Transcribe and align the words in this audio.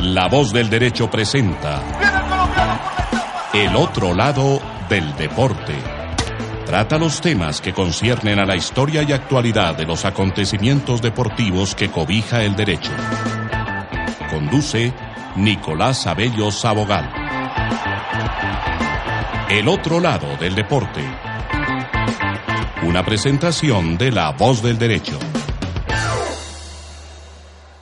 La 0.00 0.28
voz 0.28 0.52
del 0.52 0.70
derecho 0.70 1.10
presenta 1.10 1.82
El 3.52 3.74
otro 3.74 4.14
lado 4.14 4.62
del 4.88 5.16
deporte. 5.16 5.74
Trata 6.64 6.98
los 6.98 7.20
temas 7.20 7.60
que 7.60 7.72
conciernen 7.72 8.38
a 8.38 8.46
la 8.46 8.54
historia 8.54 9.02
y 9.02 9.12
actualidad 9.12 9.76
de 9.76 9.86
los 9.86 10.04
acontecimientos 10.04 11.02
deportivos 11.02 11.74
que 11.74 11.90
cobija 11.90 12.44
el 12.44 12.54
derecho. 12.54 12.92
Conduce 14.30 14.92
Nicolás 15.34 16.06
Abello 16.06 16.52
Sabogal. 16.52 17.10
El 19.50 19.66
otro 19.66 19.98
lado 19.98 20.36
del 20.36 20.54
deporte. 20.54 21.02
Una 22.82 23.04
presentación 23.04 23.98
de 23.98 24.12
La 24.12 24.30
Voz 24.30 24.62
del 24.62 24.78
Derecho. 24.78 25.18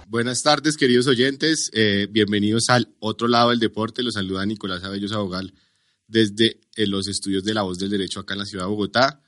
Buenas 0.09 0.45
tardes, 0.45 0.77
queridos 0.77 1.09
oyentes. 1.09 1.69
Eh, 1.75 2.07
bienvenidos 2.09 2.69
al 2.69 2.95
otro 3.01 3.27
lado 3.27 3.51
del 3.51 3.59
deporte. 3.59 4.05
Los 4.05 4.15
saluda 4.15 4.47
Nicolás 4.47 4.85
Abello 4.85 5.09
Sabogal 5.09 5.53
desde 6.07 6.61
eh, 6.77 6.87
los 6.87 7.09
estudios 7.09 7.43
de 7.43 7.53
La 7.53 7.63
Voz 7.63 7.77
del 7.81 7.91
Derecho 7.91 8.21
acá 8.21 8.35
en 8.35 8.39
la 8.39 8.47
ciudad 8.47 8.67
de 8.67 8.71
Bogotá. 8.71 9.21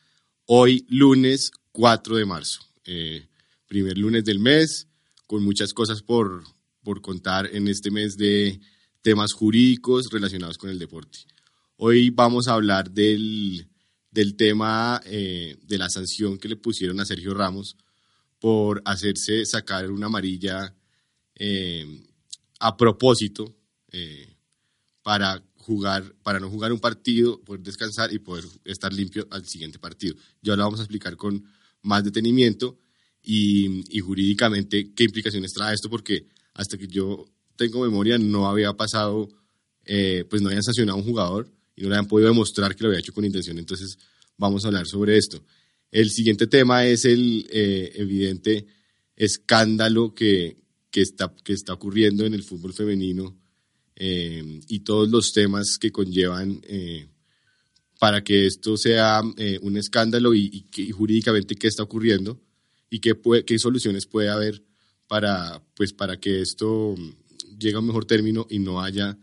Hoy, 0.44 0.86
lunes 0.88 1.50
4 1.72 2.14
de 2.18 2.24
marzo. 2.24 2.60
Eh, 2.84 3.26
primer 3.66 3.98
lunes 3.98 4.24
del 4.24 4.38
mes, 4.38 4.86
con 5.26 5.42
muchas 5.42 5.74
cosas 5.74 6.00
por, 6.00 6.44
por 6.84 7.00
contar 7.00 7.50
en 7.52 7.66
este 7.66 7.90
mes 7.90 8.16
de 8.16 8.60
temas 9.02 9.32
jurídicos 9.32 10.08
relacionados 10.12 10.58
con 10.58 10.70
el 10.70 10.78
deporte. 10.78 11.18
Hoy 11.74 12.10
vamos 12.10 12.46
a 12.46 12.54
hablar 12.54 12.92
del, 12.92 13.66
del 14.12 14.36
tema 14.36 15.00
de 15.04 15.58
la 15.76 15.90
sanción 15.90 16.38
que 16.38 16.48
le 16.48 16.54
pusieron 16.54 17.00
a 17.00 17.04
Sergio 17.04 17.34
Ramos 17.34 17.76
por 18.38 18.82
hacerse 18.84 19.44
sacar 19.44 19.90
una 19.90 20.06
amarilla 20.06 20.74
eh, 21.38 21.86
a 22.58 22.76
propósito 22.76 23.54
eh, 23.92 24.36
para 25.02 25.42
jugar, 25.54 26.14
para 26.22 26.40
no 26.40 26.50
jugar 26.50 26.72
un 26.72 26.80
partido, 26.80 27.40
poder 27.42 27.62
descansar 27.62 28.12
y 28.12 28.18
poder 28.18 28.44
estar 28.64 28.92
limpio 28.92 29.26
al 29.30 29.46
siguiente 29.46 29.78
partido. 29.78 30.16
Ya 30.42 30.56
lo 30.56 30.64
vamos 30.64 30.80
a 30.80 30.82
explicar 30.82 31.16
con 31.16 31.44
más 31.82 32.02
detenimiento 32.02 32.78
y, 33.22 34.00
jurídicamente 34.00 34.92
qué 34.94 35.04
implicaciones 35.04 35.52
trae 35.52 35.74
esto, 35.74 35.88
porque 35.88 36.26
hasta 36.54 36.76
que 36.76 36.88
yo 36.88 37.26
tengo 37.54 37.82
memoria 37.82 38.18
no 38.18 38.48
había 38.48 38.72
pasado, 38.72 39.28
eh, 39.84 40.24
pues 40.28 40.42
no 40.42 40.48
habían 40.48 40.64
sancionado 40.64 40.98
a 40.98 41.00
un 41.00 41.06
jugador 41.06 41.52
y 41.76 41.82
no 41.82 41.88
le 41.88 41.96
habían 41.96 42.08
podido 42.08 42.28
demostrar 42.30 42.74
que 42.74 42.82
lo 42.82 42.88
había 42.88 43.00
hecho 43.00 43.12
con 43.12 43.24
intención. 43.24 43.58
Entonces 43.58 43.96
vamos 44.36 44.64
a 44.64 44.68
hablar 44.68 44.86
sobre 44.86 45.16
esto. 45.16 45.44
El 45.90 46.10
siguiente 46.10 46.48
tema 46.48 46.84
es 46.84 47.04
el 47.04 47.46
evidente 47.50 48.66
escándalo 49.16 50.14
que, 50.14 50.56
que, 50.90 51.02
está, 51.02 51.34
que 51.44 51.52
está 51.52 51.74
ocurriendo 51.74 52.24
en 52.24 52.34
el 52.34 52.42
fútbol 52.42 52.72
femenino 52.72 53.36
eh, 53.96 54.60
y 54.68 54.80
todos 54.80 55.08
los 55.08 55.32
temas 55.32 55.76
que 55.78 55.90
conllevan 55.90 56.60
eh, 56.64 57.08
para 57.98 58.22
que 58.22 58.46
esto 58.46 58.76
sea 58.76 59.22
un 59.62 59.76
escándalo 59.76 60.34
y, 60.34 60.66
jurídicamente 60.92 61.56
qué 61.56 61.66
está 61.66 61.82
ocurriendo 61.82 62.40
y 62.90 63.00
qué, 63.00 63.14
qué 63.44 63.58
soluciones 63.58 64.06
puede 64.06 64.28
haber 64.28 64.62
para, 65.08 65.60
pues, 65.74 65.92
para 65.92 66.20
que 66.20 66.40
esto 66.40 66.94
llegue 67.58 67.74
a 67.74 67.80
un 67.80 67.88
mejor 67.88 68.04
término 68.04 68.46
y 68.48 68.60
no 68.60 68.80
haya 68.80 69.18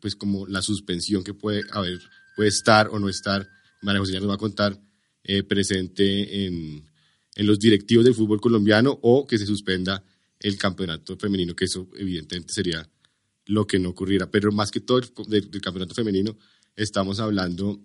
pues 0.00 0.16
como 0.16 0.46
la 0.46 0.62
suspensión 0.62 1.22
que 1.22 1.34
puede 1.34 1.62
haber, 1.70 2.00
puede 2.34 2.48
estar 2.48 2.88
o 2.88 2.98
no 2.98 3.08
estar. 3.08 3.48
María 3.80 4.00
José 4.00 4.14
ya 4.14 4.20
nos 4.20 4.30
va 4.30 4.34
a 4.34 4.38
contar 4.38 4.78
eh, 5.24 5.44
presente 5.44 6.46
en, 6.46 6.84
en, 7.36 7.46
los 7.46 7.58
directivos 7.58 8.04
del 8.04 8.14
fútbol 8.14 8.40
colombiano 8.40 8.98
o 9.02 9.24
que 9.24 9.38
se 9.38 9.46
suspenda 9.46 10.02
el 10.42 10.58
campeonato 10.58 11.16
femenino, 11.16 11.54
que 11.54 11.64
eso 11.64 11.88
evidentemente 11.96 12.52
sería 12.52 12.88
lo 13.46 13.66
que 13.66 13.78
no 13.78 13.90
ocurriera. 13.90 14.30
Pero 14.30 14.52
más 14.52 14.70
que 14.70 14.80
todo 14.80 15.00
del, 15.26 15.50
campeonato 15.60 15.94
femenino, 15.94 16.36
estamos 16.76 17.20
hablando 17.20 17.80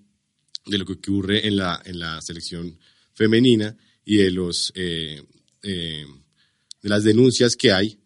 de 0.66 0.78
lo 0.78 0.85
que 0.85 0.94
ocurre 0.94 1.47
en 1.47 1.57
la, 1.57 1.81
en 1.85 2.00
la 2.00 2.22
selección 2.22 2.78
femenina 3.13 3.75
y 4.03 4.17
de, 4.17 4.31
los, 4.31 4.72
eh, 4.75 5.23
eh, 5.63 6.06
de 6.81 6.90
las 6.90 7.03
denuncias 7.03 7.56
que 7.56 7.72
hay 7.72 8.00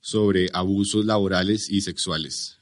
sobre 0.00 0.48
abusos 0.52 1.04
laborales 1.04 1.68
y 1.70 1.80
sexuales. 1.80 2.58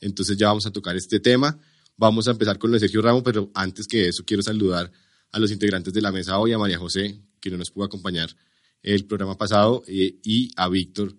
entonces 0.00 0.36
ya 0.36 0.48
vamos 0.48 0.66
a 0.66 0.70
tocar 0.70 0.96
este 0.96 1.18
tema. 1.18 1.58
Vamos 1.96 2.28
a 2.28 2.32
empezar 2.32 2.58
con 2.58 2.70
lo 2.70 2.74
de 2.74 2.80
Sergio 2.80 3.00
Ramos, 3.02 3.22
pero 3.22 3.50
antes 3.54 3.86
que 3.86 4.08
eso 4.08 4.24
quiero 4.24 4.42
saludar 4.42 4.90
a 5.30 5.38
los 5.38 5.50
integrantes 5.50 5.92
de 5.94 6.02
la 6.02 6.12
mesa 6.12 6.38
hoy, 6.38 6.52
a 6.52 6.58
María 6.58 6.78
José, 6.78 7.20
que 7.40 7.50
no 7.50 7.56
nos 7.56 7.70
pudo 7.70 7.84
acompañar 7.84 8.34
el 8.84 9.06
programa 9.06 9.36
pasado, 9.36 9.82
eh, 9.88 10.14
y 10.22 10.50
a 10.56 10.68
Víctor. 10.68 11.12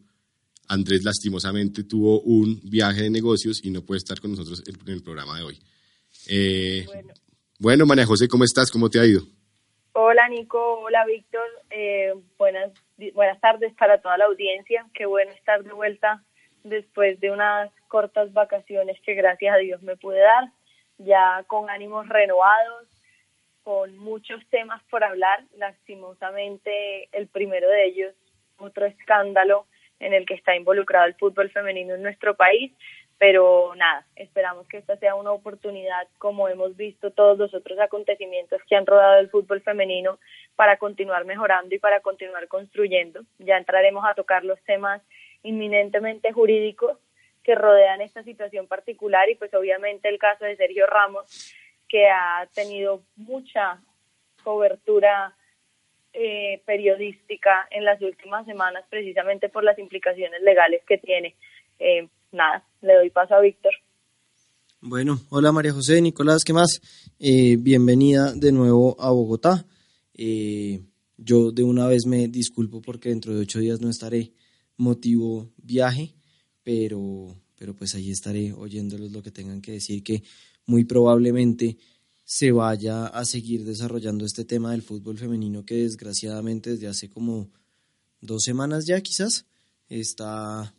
Andrés 0.68 1.04
lastimosamente 1.04 1.84
tuvo 1.84 2.22
un 2.22 2.60
viaje 2.64 3.04
de 3.04 3.10
negocios 3.10 3.64
y 3.64 3.72
no 3.72 3.82
puede 3.82 3.98
estar 4.00 4.20
con 4.20 4.32
nosotros 4.32 4.64
en 4.68 4.94
el 4.94 5.04
programa 5.04 5.38
de 5.38 5.44
hoy. 5.44 5.60
Eh, 6.30 6.86
bueno. 7.60 7.86
María 7.86 8.06
José, 8.06 8.28
¿cómo 8.28 8.44
estás? 8.44 8.72
¿Cómo 8.72 8.90
te 8.90 9.00
ha 9.00 9.06
ido? 9.06 9.22
Hola 9.94 10.28
Nico, 10.28 10.80
hola 10.82 11.06
Víctor, 11.06 11.48
eh, 11.70 12.14
buenas, 12.38 12.74
buenas 13.14 13.40
tardes 13.40 13.74
para 13.76 14.02
toda 14.02 14.18
la 14.18 14.26
audiencia, 14.26 14.86
qué 14.94 15.06
bueno 15.06 15.32
estar 15.32 15.64
de 15.64 15.72
vuelta 15.72 16.22
después 16.66 17.18
de 17.22 17.32
unas 17.32 17.72
cortas 17.88 18.34
vacaciones 18.34 19.00
que 19.06 19.14
gracias 19.14 19.56
a 19.56 19.60
Dios 19.60 19.82
me 19.84 19.96
pude 19.96 20.20
dar 20.20 20.52
ya 20.98 21.44
con 21.48 21.70
ánimos 21.70 22.10
renovados, 22.10 22.85
con 23.66 23.98
muchos 23.98 24.46
temas 24.52 24.82
por 24.92 25.04
hablar. 25.04 25.44
Lastimosamente, 25.58 27.10
el 27.12 27.28
primero 27.28 27.68
de 27.68 27.86
ellos, 27.86 28.14
otro 28.58 28.86
escándalo 28.86 29.66
en 30.00 30.14
el 30.14 30.26
que 30.28 30.36
está 30.36 30.56
involucrado 30.56 31.08
el 31.08 31.16
fútbol 31.16 31.50
femenino 31.50 31.96
en 31.96 32.04
nuestro 32.04 32.36
país, 32.36 32.72
pero 33.18 33.74
nada, 33.76 34.06
esperamos 34.16 34.68
que 34.68 34.78
esta 34.78 34.98
sea 34.98 35.16
una 35.16 35.32
oportunidad, 35.32 36.08
como 36.20 36.48
hemos 36.48 36.78
visto 36.78 37.10
todos 37.10 37.40
los 37.40 37.54
otros 37.56 37.80
acontecimientos 37.80 38.62
que 38.70 38.76
han 38.76 38.86
rodado 38.86 39.20
el 39.20 39.32
fútbol 39.32 39.62
femenino, 39.62 40.20
para 40.56 40.78
continuar 40.78 41.26
mejorando 41.26 41.74
y 41.74 41.80
para 41.80 42.02
continuar 42.02 42.48
construyendo. 42.48 43.22
Ya 43.40 43.58
entraremos 43.58 44.06
a 44.06 44.14
tocar 44.14 44.46
los 44.46 44.62
temas 44.62 45.02
inminentemente 45.42 46.32
jurídicos 46.34 47.00
que 47.42 47.56
rodean 47.56 48.02
esta 48.02 48.22
situación 48.22 48.68
particular 48.68 49.28
y 49.30 49.36
pues 49.36 49.54
obviamente 49.56 50.08
el 50.08 50.20
caso 50.20 50.46
de 50.46 50.56
Sergio 50.56 50.86
Ramos 50.86 51.56
que 51.96 52.10
ha 52.10 52.46
tenido 52.54 53.04
mucha 53.16 53.82
cobertura 54.44 55.34
eh, 56.12 56.62
periodística 56.66 57.70
en 57.72 57.86
las 57.86 58.02
últimas 58.02 58.46
semanas 58.46 58.84
precisamente 58.90 59.48
por 59.48 59.64
las 59.64 59.80
implicaciones 59.80 60.42
legales 60.42 60.82
que 60.86 60.98
tiene. 60.98 61.36
Eh, 61.80 62.10
nada, 62.34 62.66
le 62.82 62.96
doy 62.96 63.10
paso 63.12 63.36
a 63.36 63.40
Víctor. 63.40 63.72
Bueno, 64.82 65.22
hola 65.30 65.54
María 65.54 65.72
José, 65.72 66.02
Nicolás, 66.02 66.44
¿qué 66.44 66.52
más? 66.52 66.82
Eh, 67.18 67.56
bienvenida 67.58 68.34
de 68.36 68.52
nuevo 68.52 68.98
a 69.00 69.12
Bogotá. 69.12 69.64
yo 71.18 71.52
de 71.54 71.64
una 71.64 71.88
vez 71.88 72.06
me 72.06 72.28
disculpo 72.28 72.82
porque 72.82 73.08
dentro 73.08 73.34
de 73.34 73.40
ocho 73.40 73.60
días 73.60 73.80
no 73.80 73.90
estaré 73.90 74.34
motivo 74.76 75.50
viaje 75.56 76.14
pero, 76.62 77.42
pero 77.58 77.74
pues 77.74 77.96
ahí 77.96 78.12
estaré 78.12 78.52
oyéndolos 78.52 79.14
lo 79.14 79.22
que 79.22 79.32
tengan 79.32 79.62
que 79.62 79.74
decir, 79.74 80.04
que 80.04 80.24
muy 80.66 80.84
probablemente 80.84 81.78
se 82.24 82.52
vaya 82.52 83.06
a 83.06 83.24
seguir 83.24 83.64
desarrollando 83.64 84.26
este 84.26 84.46
tema 84.46 84.72
del 84.72 84.82
fútbol 84.82 85.18
femenino 85.18 85.64
que 85.64 85.76
desgraciadamente 85.76 86.72
desde 86.72 86.88
hace 86.88 87.10
como 87.10 87.50
dos 88.20 88.44
semanas 88.44 88.86
ya 88.86 89.00
quizás 89.02 89.46
está, 89.90 90.74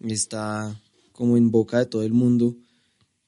está 0.00 0.80
como 1.12 1.36
en 1.36 1.50
boca 1.50 1.78
de 1.78 1.86
todo 1.86 2.02
el 2.02 2.12
mundo 2.12 2.56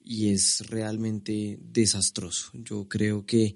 y 0.03 0.31
es 0.31 0.69
realmente 0.69 1.61
desastroso. 1.63 2.51
Yo 2.55 2.89
creo 2.89 3.25
que 3.25 3.55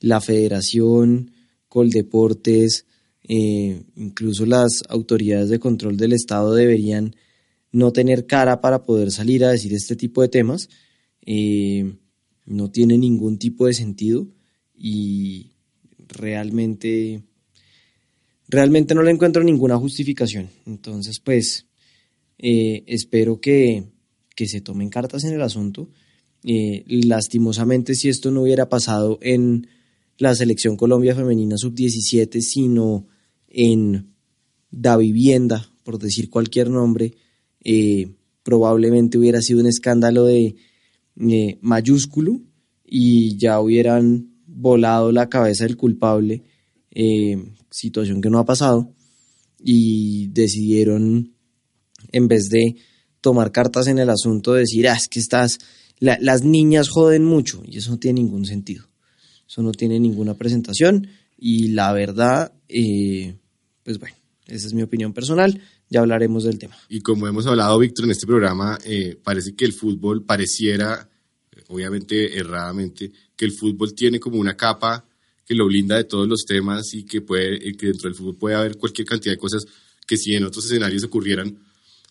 la 0.00 0.20
federación, 0.20 1.32
Coldeportes, 1.68 2.84
eh, 3.22 3.82
incluso 3.96 4.44
las 4.44 4.82
autoridades 4.88 5.48
de 5.48 5.58
control 5.58 5.96
del 5.96 6.12
Estado 6.12 6.54
deberían 6.54 7.16
no 7.72 7.92
tener 7.92 8.26
cara 8.26 8.60
para 8.60 8.84
poder 8.84 9.10
salir 9.10 9.44
a 9.44 9.50
decir 9.50 9.72
este 9.74 9.96
tipo 9.96 10.22
de 10.22 10.28
temas 10.28 10.68
eh, 11.30 11.84
no 12.46 12.70
tiene 12.70 12.96
ningún 12.96 13.38
tipo 13.38 13.66
de 13.66 13.74
sentido 13.74 14.28
y 14.74 15.50
realmente, 15.98 17.22
realmente 18.48 18.94
no 18.94 19.02
le 19.02 19.10
encuentro 19.10 19.44
ninguna 19.44 19.76
justificación. 19.76 20.48
Entonces, 20.64 21.20
pues, 21.20 21.66
eh, 22.38 22.82
espero 22.86 23.42
que, 23.42 23.84
se 24.38 24.62
tomen 24.62 24.88
cartas 24.88 25.24
en 25.24 25.34
el 25.34 25.42
asunto. 25.42 25.90
Eh, 26.44 26.84
lastimosamente, 26.86 27.94
si 27.94 28.08
esto 28.08 28.30
no 28.30 28.40
hubiera 28.40 28.70
pasado 28.70 29.18
en 29.20 29.66
la 30.16 30.34
selección 30.34 30.78
Colombia 30.78 31.14
Femenina 31.14 31.58
Sub-17, 31.58 32.40
sino 32.40 33.06
en 33.48 34.14
Da 34.70 34.96
Vivienda, 34.96 35.70
por 35.82 35.98
decir 35.98 36.30
cualquier 36.30 36.70
nombre, 36.70 37.12
probablemente 38.42 39.18
hubiera 39.18 39.42
sido 39.42 39.60
un 39.60 39.66
escándalo 39.66 40.24
de 40.24 40.56
mayúsculo 41.60 42.40
y 42.84 43.36
ya 43.36 43.60
hubieran 43.60 44.30
volado 44.46 45.12
la 45.12 45.28
cabeza 45.28 45.64
del 45.64 45.76
culpable, 45.76 46.42
situación 47.70 48.20
que 48.20 48.30
no 48.30 48.38
ha 48.38 48.44
pasado, 48.44 48.92
y 49.58 50.28
decidieron 50.28 51.34
en 52.12 52.28
vez 52.28 52.48
de 52.48 52.76
tomar 53.20 53.52
cartas 53.52 53.88
en 53.88 53.98
el 53.98 54.10
asunto, 54.10 54.54
decir, 54.54 54.88
ah, 54.88 54.94
es 54.94 55.08
que 55.08 55.20
estás, 55.20 55.58
las 55.98 56.44
niñas 56.44 56.88
joden 56.88 57.24
mucho, 57.24 57.62
y 57.66 57.78
eso 57.78 57.90
no 57.90 57.98
tiene 57.98 58.22
ningún 58.22 58.46
sentido. 58.46 58.88
Eso 59.48 59.62
no 59.62 59.72
tiene 59.72 59.98
ninguna 59.98 60.34
presentación, 60.34 61.08
y 61.36 61.68
la 61.68 61.92
verdad, 61.92 62.52
eh, 62.68 63.36
pues 63.82 63.98
bueno, 63.98 64.16
esa 64.46 64.66
es 64.66 64.74
mi 64.74 64.82
opinión 64.82 65.12
personal, 65.12 65.60
ya 65.90 66.00
hablaremos 66.00 66.44
del 66.44 66.58
tema. 66.58 66.76
Y 66.88 67.00
como 67.00 67.26
hemos 67.26 67.46
hablado, 67.46 67.78
Víctor, 67.78 68.04
en 68.04 68.10
este 68.10 68.26
programa, 68.26 68.78
eh, 68.84 69.18
parece 69.22 69.54
que 69.54 69.64
el 69.64 69.72
fútbol 69.72 70.24
pareciera, 70.24 71.08
obviamente 71.68 72.36
erradamente, 72.38 73.12
que 73.36 73.44
el 73.44 73.52
fútbol 73.52 73.94
tiene 73.94 74.20
como 74.20 74.38
una 74.38 74.56
capa 74.56 75.04
que 75.46 75.54
lo 75.54 75.66
blinda 75.66 75.96
de 75.96 76.04
todos 76.04 76.28
los 76.28 76.44
temas 76.44 76.92
y 76.92 77.04
que, 77.04 77.22
puede, 77.22 77.58
que 77.76 77.86
dentro 77.86 78.08
del 78.08 78.14
fútbol 78.14 78.36
puede 78.36 78.56
haber 78.56 78.76
cualquier 78.76 79.06
cantidad 79.06 79.32
de 79.32 79.38
cosas 79.38 79.64
que 80.06 80.18
si 80.18 80.34
en 80.34 80.44
otros 80.44 80.66
escenarios 80.66 81.04
ocurrieran, 81.04 81.58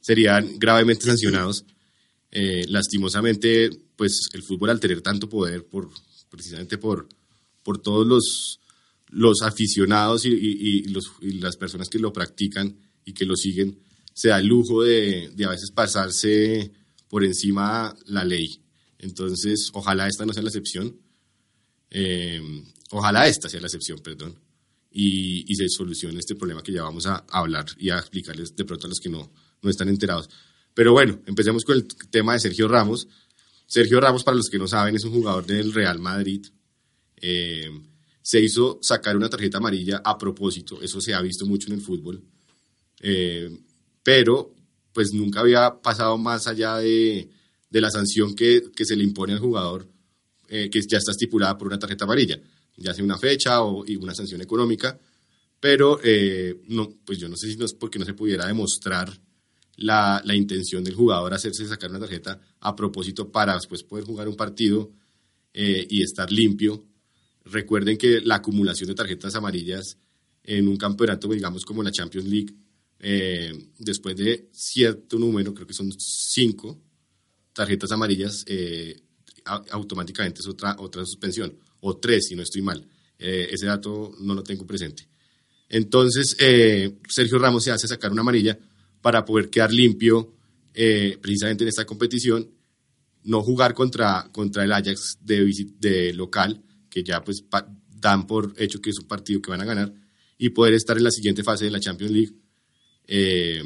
serían 0.02 0.58
gravemente 0.58 1.06
sancionados. 1.06 1.66
Eh, 2.32 2.66
lastimosamente, 2.68 3.70
pues 3.96 4.30
el 4.34 4.42
fútbol 4.42 4.72
al 4.72 4.80
tener 4.80 5.02
tanto 5.02 5.30
poder, 5.30 5.66
por, 5.66 5.90
precisamente 6.30 6.78
por, 6.78 7.08
por 7.62 7.80
todos 7.80 8.08
los, 8.08 8.60
los 9.10 9.42
aficionados 9.44 10.26
y, 10.26 10.84
las 11.40 11.58
personas 11.58 11.90
que 11.90 12.00
lo 12.00 12.14
practican 12.14 12.76
y 13.08 13.14
que 13.14 13.26
lo 13.26 13.38
siguen, 13.38 13.80
se 14.14 14.28
da 14.28 14.40
el 14.40 14.48
lujo 14.48 14.84
de, 14.84 15.32
a 15.46 15.50
veces 15.50 15.72
pasarse 15.72 16.74
por 17.08 17.24
encima 17.24 17.96
la 18.06 18.26
ley. 18.26 18.62
Entonces, 19.00 19.70
ojalá 19.74 20.10
esta 20.10 20.26
no 20.26 20.34
sea 20.34 20.44
la 20.44 20.50
excepción. 20.50 20.94
Eh, 21.90 22.42
ojalá 22.92 23.28
esta 23.28 23.48
sea 23.48 23.62
la 23.62 23.68
excepción, 23.68 24.00
perdón. 24.00 24.38
Y, 24.92 25.46
y, 25.50 25.56
se 25.56 25.70
solucione 25.70 26.20
este 26.20 26.36
problema 26.36 26.62
que 26.62 26.74
ya 26.74 26.84
vamos 26.84 27.06
a 27.06 27.24
hablar 27.30 27.66
y 27.78 27.92
a 27.92 28.00
explicarles 28.00 28.54
de 28.56 28.66
pronto 28.66 28.88
a 28.88 28.90
los 28.90 29.00
que 29.00 29.10
no, 29.10 29.32
no 29.62 29.70
están 29.70 29.88
enterados. 29.88 30.30
Pero 30.74 30.92
bueno, 30.92 31.22
empecemos 31.28 31.64
con 31.64 31.78
el 31.78 31.88
tema 32.10 32.34
de 32.34 32.40
Sergio 32.40 32.68
Ramos. 32.68 33.08
Sergio 33.68 34.02
Ramos, 34.02 34.26
para 34.26 34.36
los 34.36 34.50
que 34.50 34.58
no 34.58 34.68
saben, 34.68 34.96
es 34.96 35.06
un 35.06 35.14
jugador 35.14 35.46
del 35.46 35.72
Real 35.72 36.00
Madrid. 36.00 36.46
Eh, 37.16 37.70
se 38.22 38.42
hizo 38.42 38.80
sacar 38.82 39.16
una 39.16 39.30
tarjeta 39.30 39.60
amarilla 39.60 40.02
a 40.04 40.18
propósito, 40.18 40.82
eso 40.82 41.00
se 41.00 41.14
ha 41.14 41.22
visto 41.22 41.46
mucho 41.46 41.70
en 41.70 41.76
el 41.76 41.82
fútbol, 41.82 42.22
eh, 43.02 43.50
pero 44.04 44.54
pues 44.94 45.14
nunca 45.14 45.42
había 45.42 45.82
pasado 45.82 46.18
más 46.18 46.48
allá 46.48 46.78
de, 46.78 47.30
de 47.70 47.82
la 47.82 47.92
sanción 47.92 48.36
que, 48.36 48.64
que, 48.76 48.86
se 48.86 48.96
le 48.96 49.04
impone 49.04 49.34
al 49.34 49.40
jugador, 49.40 49.88
eh, 50.50 50.70
que 50.70 50.82
ya 50.82 50.98
está 50.98 51.12
estipulada 51.12 51.58
por 51.58 51.68
una 51.68 51.80
tarjeta 51.80 52.06
amarilla, 52.06 52.40
ya 52.78 52.94
sea 52.94 53.04
una 53.04 53.18
fecha 53.18 53.62
o 53.62 53.86
y 53.86 53.96
una 53.96 54.16
sanción 54.16 54.42
económica, 54.42 55.00
pero 55.60 56.00
no, 56.68 56.90
pues 57.04 57.18
yo 57.18 57.28
no 57.28 57.36
sé 57.36 57.50
si 57.50 57.58
no 57.58 57.66
es 57.66 57.74
porque 57.74 57.98
no 57.98 58.06
se 58.06 58.14
pudiera 58.14 58.46
demostrar 58.46 59.12
la, 59.78 60.22
la, 60.24 60.36
intención 60.36 60.84
del 60.84 60.94
jugador 60.94 61.34
hacerse 61.34 61.68
sacar 61.68 61.90
una 61.90 62.00
tarjeta 62.00 62.40
a 62.60 62.76
propósito 62.76 63.32
para 63.32 63.56
después 63.56 63.84
poder 63.84 64.06
jugar 64.06 64.28
un 64.28 64.36
partido 64.36 64.92
eh, 65.60 65.88
y 65.90 66.04
estar 66.04 66.32
limpio. 66.32 66.86
Recuerden 67.46 67.98
que 67.98 68.22
la 68.22 68.36
acumulación 68.36 68.90
de 68.90 68.94
tarjetas 68.94 69.34
amarillas 69.34 69.98
en 70.44 70.68
un 70.68 70.78
campeonato, 70.78 71.30
digamos 71.30 71.66
como 71.66 71.82
la 71.82 71.92
Champions 71.92 72.28
League, 72.28 72.54
eh, 73.00 73.54
después 73.80 74.16
de 74.16 74.50
cierto 74.52 75.18
número, 75.18 75.54
creo 75.54 75.68
que 75.68 75.74
son 75.74 75.92
cinco 75.98 76.82
tarjetas 77.54 77.92
amarillas, 77.92 78.44
eh, 78.48 79.02
automáticamente 79.72 80.42
es 80.42 80.48
otra, 80.48 80.76
otra 80.80 81.06
suspensión, 81.06 81.58
o 81.82 81.98
tres 81.98 82.28
si 82.28 82.36
no 82.36 82.44
estoy 82.44 82.62
mal. 82.62 82.86
ese 83.18 83.66
dato 83.66 84.14
no 84.20 84.36
lo 84.36 84.44
tengo 84.44 84.66
presente. 84.68 85.08
Entonces, 85.70 86.36
Sergio 87.10 87.40
Ramos 87.40 87.64
se 87.64 87.72
hace 87.72 87.88
sacar 87.88 88.12
una 88.12 88.22
amarilla 88.22 88.60
para 89.02 89.26
poder 89.26 89.50
quedar 89.50 89.72
limpio 89.72 90.38
eh, 90.80 91.18
precisamente 91.20 91.64
en 91.64 91.70
esta 91.70 91.86
competición, 91.86 92.52
no 93.24 93.42
jugar 93.42 93.74
contra, 93.74 94.30
contra 94.32 94.64
el 94.64 94.72
Ajax 94.72 95.18
de, 95.22 95.52
de 95.80 96.14
local, 96.14 96.62
que 96.88 97.04
ya 97.04 97.24
pues 97.24 97.44
dan 97.90 98.28
por 98.28 98.54
hecho 98.58 98.80
que 98.80 98.92
es 98.92 99.00
un 99.00 99.08
partido 99.08 99.42
que 99.42 99.50
van 99.50 99.62
a 99.62 99.66
ganar, 99.66 99.92
y 100.38 100.50
poder 100.50 100.76
estar 100.76 100.96
en 100.96 101.04
la 101.04 101.10
siguiente 101.10 101.44
fase 101.44 101.66
de 101.66 101.72
la 101.72 101.80
Champions 101.80 102.14
League 102.14 102.34
eh, 103.08 103.64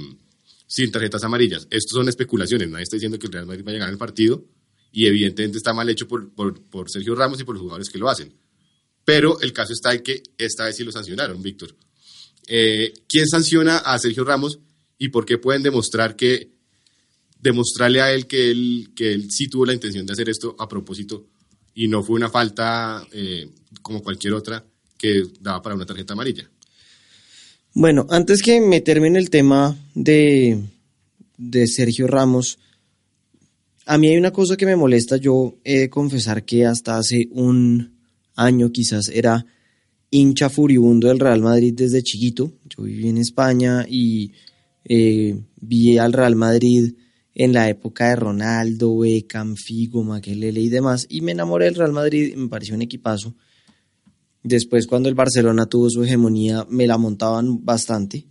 sin 0.67 0.91
tarjetas 0.91 1.23
amarillas. 1.23 1.67
Estos 1.69 1.97
son 1.97 2.07
especulaciones, 2.07 2.69
nadie 2.69 2.83
está 2.83 2.95
diciendo 2.95 3.19
que 3.19 3.27
el 3.27 3.33
Real 3.33 3.45
Madrid 3.45 3.63
vaya 3.63 3.77
a 3.77 3.79
ganar 3.79 3.93
el 3.93 3.99
partido, 3.99 4.45
y 4.91 5.05
evidentemente 5.05 5.57
está 5.57 5.73
mal 5.73 5.89
hecho 5.89 6.07
por, 6.07 6.31
por, 6.33 6.89
Sergio 6.89 7.15
Ramos 7.15 7.39
y 7.39 7.43
por 7.43 7.55
los 7.55 7.61
jugadores 7.61 7.89
que 7.89 7.97
lo 7.97 8.09
hacen. 8.09 8.33
Pero 9.05 9.39
el 9.41 9.53
caso 9.53 9.73
está 9.73 9.93
en 9.93 10.03
que 10.03 10.21
esta 10.37 10.65
vez 10.65 10.75
sí 10.75 10.83
lo 10.83 10.91
sancionaron, 10.91 11.41
Víctor. 11.41 11.75
Eh, 12.47 12.93
¿Quién 13.07 13.27
sanciona 13.27 13.77
a 13.77 13.97
Sergio 13.97 14.23
Ramos? 14.23 14.59
y 15.01 15.09
por 15.09 15.25
qué 15.25 15.39
pueden 15.39 15.63
demostrar 15.63 16.15
que 16.15 16.51
demostrarle 17.39 18.01
a 18.01 18.13
él 18.13 18.27
que 18.27 18.51
él 18.51 18.91
que 18.95 19.11
él 19.11 19.31
sí 19.31 19.47
tuvo 19.47 19.65
la 19.65 19.73
intención 19.73 20.05
de 20.05 20.13
hacer 20.13 20.29
esto 20.29 20.55
a 20.59 20.67
propósito 20.67 21.25
y 21.73 21.87
no 21.87 22.03
fue 22.03 22.17
una 22.17 22.29
falta 22.29 23.03
eh, 23.11 23.49
como 23.81 24.03
cualquier 24.03 24.33
otra 24.33 24.63
que 24.99 25.23
daba 25.39 25.59
para 25.63 25.73
una 25.73 25.87
tarjeta 25.87 26.13
amarilla. 26.13 26.47
Bueno, 27.73 28.05
antes 28.09 28.41
que 28.41 28.59
meterme 28.59 29.07
en 29.07 29.15
el 29.15 29.29
tema 29.29 29.77
de, 29.95 30.59
de 31.37 31.67
Sergio 31.67 32.05
Ramos, 32.05 32.59
a 33.85 33.97
mí 33.97 34.09
hay 34.09 34.17
una 34.17 34.31
cosa 34.31 34.57
que 34.57 34.65
me 34.65 34.75
molesta. 34.75 35.15
Yo 35.15 35.55
he 35.63 35.79
de 35.79 35.89
confesar 35.89 36.43
que 36.43 36.65
hasta 36.65 36.97
hace 36.97 37.29
un 37.31 37.97
año 38.35 38.71
quizás 38.71 39.07
era 39.07 39.45
hincha 40.09 40.49
furibundo 40.49 41.07
del 41.07 41.19
Real 41.19 41.41
Madrid 41.41 41.73
desde 41.73 42.03
chiquito. 42.03 42.51
Yo 42.65 42.83
viví 42.83 43.07
en 43.07 43.17
España 43.17 43.85
y 43.87 44.33
eh, 44.83 45.41
vi 45.61 45.97
al 45.97 46.11
Real 46.11 46.35
Madrid 46.35 46.93
en 47.33 47.53
la 47.53 47.69
época 47.69 48.09
de 48.09 48.17
Ronaldo, 48.17 48.99
Beckham, 48.99 49.55
Figo, 49.55 50.03
Maquelele 50.03 50.59
y 50.59 50.67
demás, 50.67 51.07
y 51.09 51.21
me 51.21 51.31
enamoré 51.31 51.65
del 51.65 51.75
Real 51.75 51.93
Madrid, 51.93 52.35
me 52.35 52.49
pareció 52.49 52.75
un 52.75 52.81
equipazo. 52.81 53.33
Después, 54.43 54.87
cuando 54.87 55.07
el 55.07 55.15
Barcelona 55.15 55.67
tuvo 55.67 55.89
su 55.89 56.03
hegemonía, 56.03 56.65
me 56.69 56.87
la 56.87 56.97
montaban 56.97 57.63
bastante. 57.63 58.25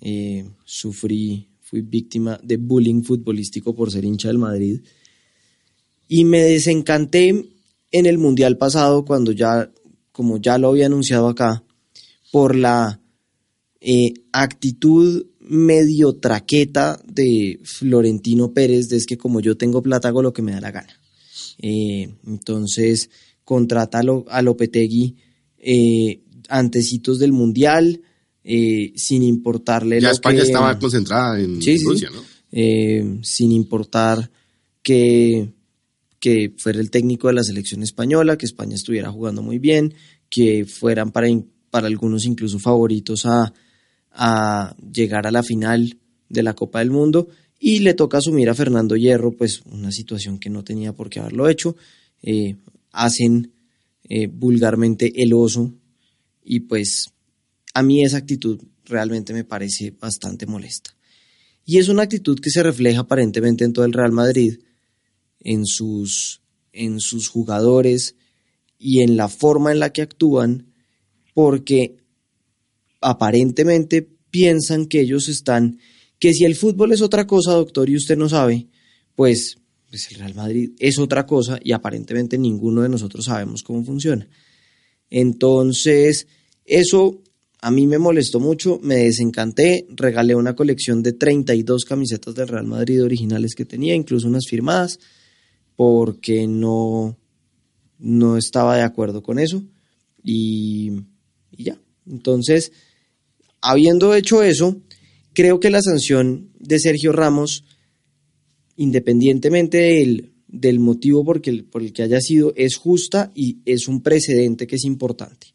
Eh, 0.00 0.48
sufrí, 0.64 1.48
fui 1.60 1.80
víctima 1.80 2.38
de 2.42 2.56
bullying 2.56 3.02
futbolístico 3.02 3.74
por 3.74 3.90
ser 3.90 4.04
hincha 4.04 4.28
del 4.28 4.38
Madrid. 4.38 4.80
Y 6.06 6.24
me 6.24 6.42
desencanté 6.42 7.28
en 7.90 8.06
el 8.06 8.18
Mundial 8.18 8.56
pasado, 8.56 9.04
cuando 9.04 9.32
ya, 9.32 9.70
como 10.12 10.38
ya 10.38 10.58
lo 10.58 10.68
había 10.68 10.86
anunciado 10.86 11.28
acá, 11.28 11.64
por 12.30 12.54
la 12.54 13.00
eh, 13.80 14.14
actitud 14.32 15.26
medio 15.40 16.14
traqueta 16.14 17.00
de 17.06 17.58
Florentino 17.64 18.52
Pérez, 18.52 18.88
de 18.88 18.96
es 18.96 19.06
que 19.06 19.18
como 19.18 19.40
yo 19.40 19.56
tengo 19.56 19.82
plata 19.82 20.08
hago 20.08 20.22
lo 20.22 20.32
que 20.32 20.42
me 20.42 20.52
da 20.52 20.60
la 20.60 20.70
gana. 20.70 21.00
Eh, 21.60 22.14
entonces, 22.26 23.10
contrata 23.44 24.00
a 24.28 24.42
Lopetegui 24.42 25.16
eh, 25.58 26.22
antecitos 26.48 27.18
del 27.18 27.32
Mundial, 27.32 28.00
eh, 28.44 28.92
sin 28.96 29.22
importarle 29.22 30.00
ya 30.00 30.10
España 30.10 30.42
estaba 30.42 30.78
concentrada 30.78 31.38
en 31.40 31.60
Rusia, 31.60 32.10
¿no? 32.10 32.22
Eh, 32.50 33.18
sin 33.22 33.52
importar 33.52 34.30
que, 34.82 35.52
que 36.18 36.54
fuera 36.56 36.80
el 36.80 36.90
técnico 36.90 37.28
de 37.28 37.34
la 37.34 37.42
selección 37.42 37.82
española, 37.82 38.38
que 38.38 38.46
España 38.46 38.74
estuviera 38.74 39.10
jugando 39.12 39.42
muy 39.42 39.58
bien, 39.58 39.92
que 40.30 40.64
fueran 40.64 41.12
para, 41.12 41.28
para 41.70 41.86
algunos 41.88 42.24
incluso 42.24 42.58
favoritos 42.58 43.26
a 43.26 43.52
a 44.18 44.74
llegar 44.92 45.26
a 45.26 45.30
la 45.30 45.42
final 45.42 45.96
de 46.28 46.42
la 46.42 46.54
Copa 46.54 46.80
del 46.80 46.90
Mundo 46.90 47.28
y 47.58 47.78
le 47.80 47.94
toca 47.94 48.18
asumir 48.18 48.50
a 48.50 48.54
Fernando 48.54 48.96
Hierro 48.96 49.32
pues 49.32 49.62
una 49.70 49.92
situación 49.92 50.38
que 50.38 50.50
no 50.50 50.64
tenía 50.64 50.92
por 50.92 51.08
qué 51.08 51.20
haberlo 51.20 51.48
hecho. 51.48 51.76
Eh, 52.22 52.56
hacen 52.90 53.52
eh, 54.08 54.26
vulgarmente 54.26 55.22
el 55.22 55.32
oso 55.32 55.74
y 56.42 56.60
pues 56.60 57.12
a 57.74 57.82
mí 57.82 58.04
esa 58.04 58.16
actitud 58.16 58.60
realmente 58.84 59.32
me 59.32 59.44
parece 59.44 59.90
bastante 59.90 60.46
molesta. 60.46 60.96
Y 61.64 61.76
es 61.76 61.88
una 61.88 62.04
actitud 62.04 62.40
que 62.40 62.50
se 62.50 62.62
refleja 62.62 63.00
aparentemente 63.00 63.64
en 63.64 63.74
todo 63.74 63.84
el 63.84 63.92
Real 63.92 64.12
Madrid, 64.12 64.60
en 65.40 65.66
sus, 65.66 66.40
en 66.72 67.00
sus 67.00 67.28
jugadores 67.28 68.16
y 68.78 69.02
en 69.02 69.16
la 69.16 69.28
forma 69.28 69.72
en 69.72 69.80
la 69.80 69.92
que 69.92 70.02
actúan 70.02 70.72
porque 71.34 71.98
aparentemente 73.00 74.08
piensan 74.30 74.86
que 74.86 75.00
ellos 75.00 75.28
están, 75.28 75.78
que 76.18 76.32
si 76.34 76.44
el 76.44 76.56
fútbol 76.56 76.92
es 76.92 77.02
otra 77.02 77.26
cosa, 77.26 77.52
doctor, 77.52 77.88
y 77.88 77.96
usted 77.96 78.16
no 78.16 78.28
sabe, 78.28 78.68
pues, 79.14 79.58
pues 79.88 80.10
el 80.10 80.18
Real 80.18 80.34
Madrid 80.34 80.70
es 80.78 80.98
otra 80.98 81.26
cosa 81.26 81.58
y 81.62 81.72
aparentemente 81.72 82.38
ninguno 82.38 82.82
de 82.82 82.88
nosotros 82.88 83.24
sabemos 83.24 83.62
cómo 83.62 83.84
funciona. 83.84 84.28
Entonces, 85.10 86.26
eso 86.64 87.22
a 87.60 87.70
mí 87.70 87.86
me 87.86 87.98
molestó 87.98 88.38
mucho, 88.38 88.78
me 88.82 88.96
desencanté, 88.96 89.86
regalé 89.90 90.34
una 90.34 90.54
colección 90.54 91.02
de 91.02 91.12
32 91.12 91.84
camisetas 91.84 92.34
del 92.34 92.48
Real 92.48 92.66
Madrid 92.66 93.02
originales 93.02 93.54
que 93.54 93.64
tenía, 93.64 93.94
incluso 93.94 94.28
unas 94.28 94.46
firmadas, 94.48 95.00
porque 95.74 96.46
no, 96.46 97.16
no 97.98 98.36
estaba 98.36 98.76
de 98.76 98.82
acuerdo 98.82 99.22
con 99.22 99.38
eso 99.38 99.64
y, 100.22 100.92
y 101.50 101.64
ya. 101.64 101.80
Entonces, 102.06 102.72
habiendo 103.60 104.14
hecho 104.14 104.42
eso, 104.42 104.80
creo 105.34 105.60
que 105.60 105.70
la 105.70 105.82
sanción 105.82 106.50
de 106.58 106.78
Sergio 106.78 107.12
Ramos, 107.12 107.64
independientemente 108.78 109.78
del, 109.78 110.32
del 110.46 110.78
motivo 110.78 111.24
por, 111.24 111.42
por 111.70 111.82
el 111.82 111.92
que 111.92 112.02
haya 112.02 112.20
sido, 112.20 112.52
es 112.56 112.76
justa 112.76 113.30
y 113.34 113.58
es 113.64 113.88
un 113.88 114.02
precedente 114.02 114.66
que 114.66 114.76
es 114.76 114.84
importante. 114.84 115.48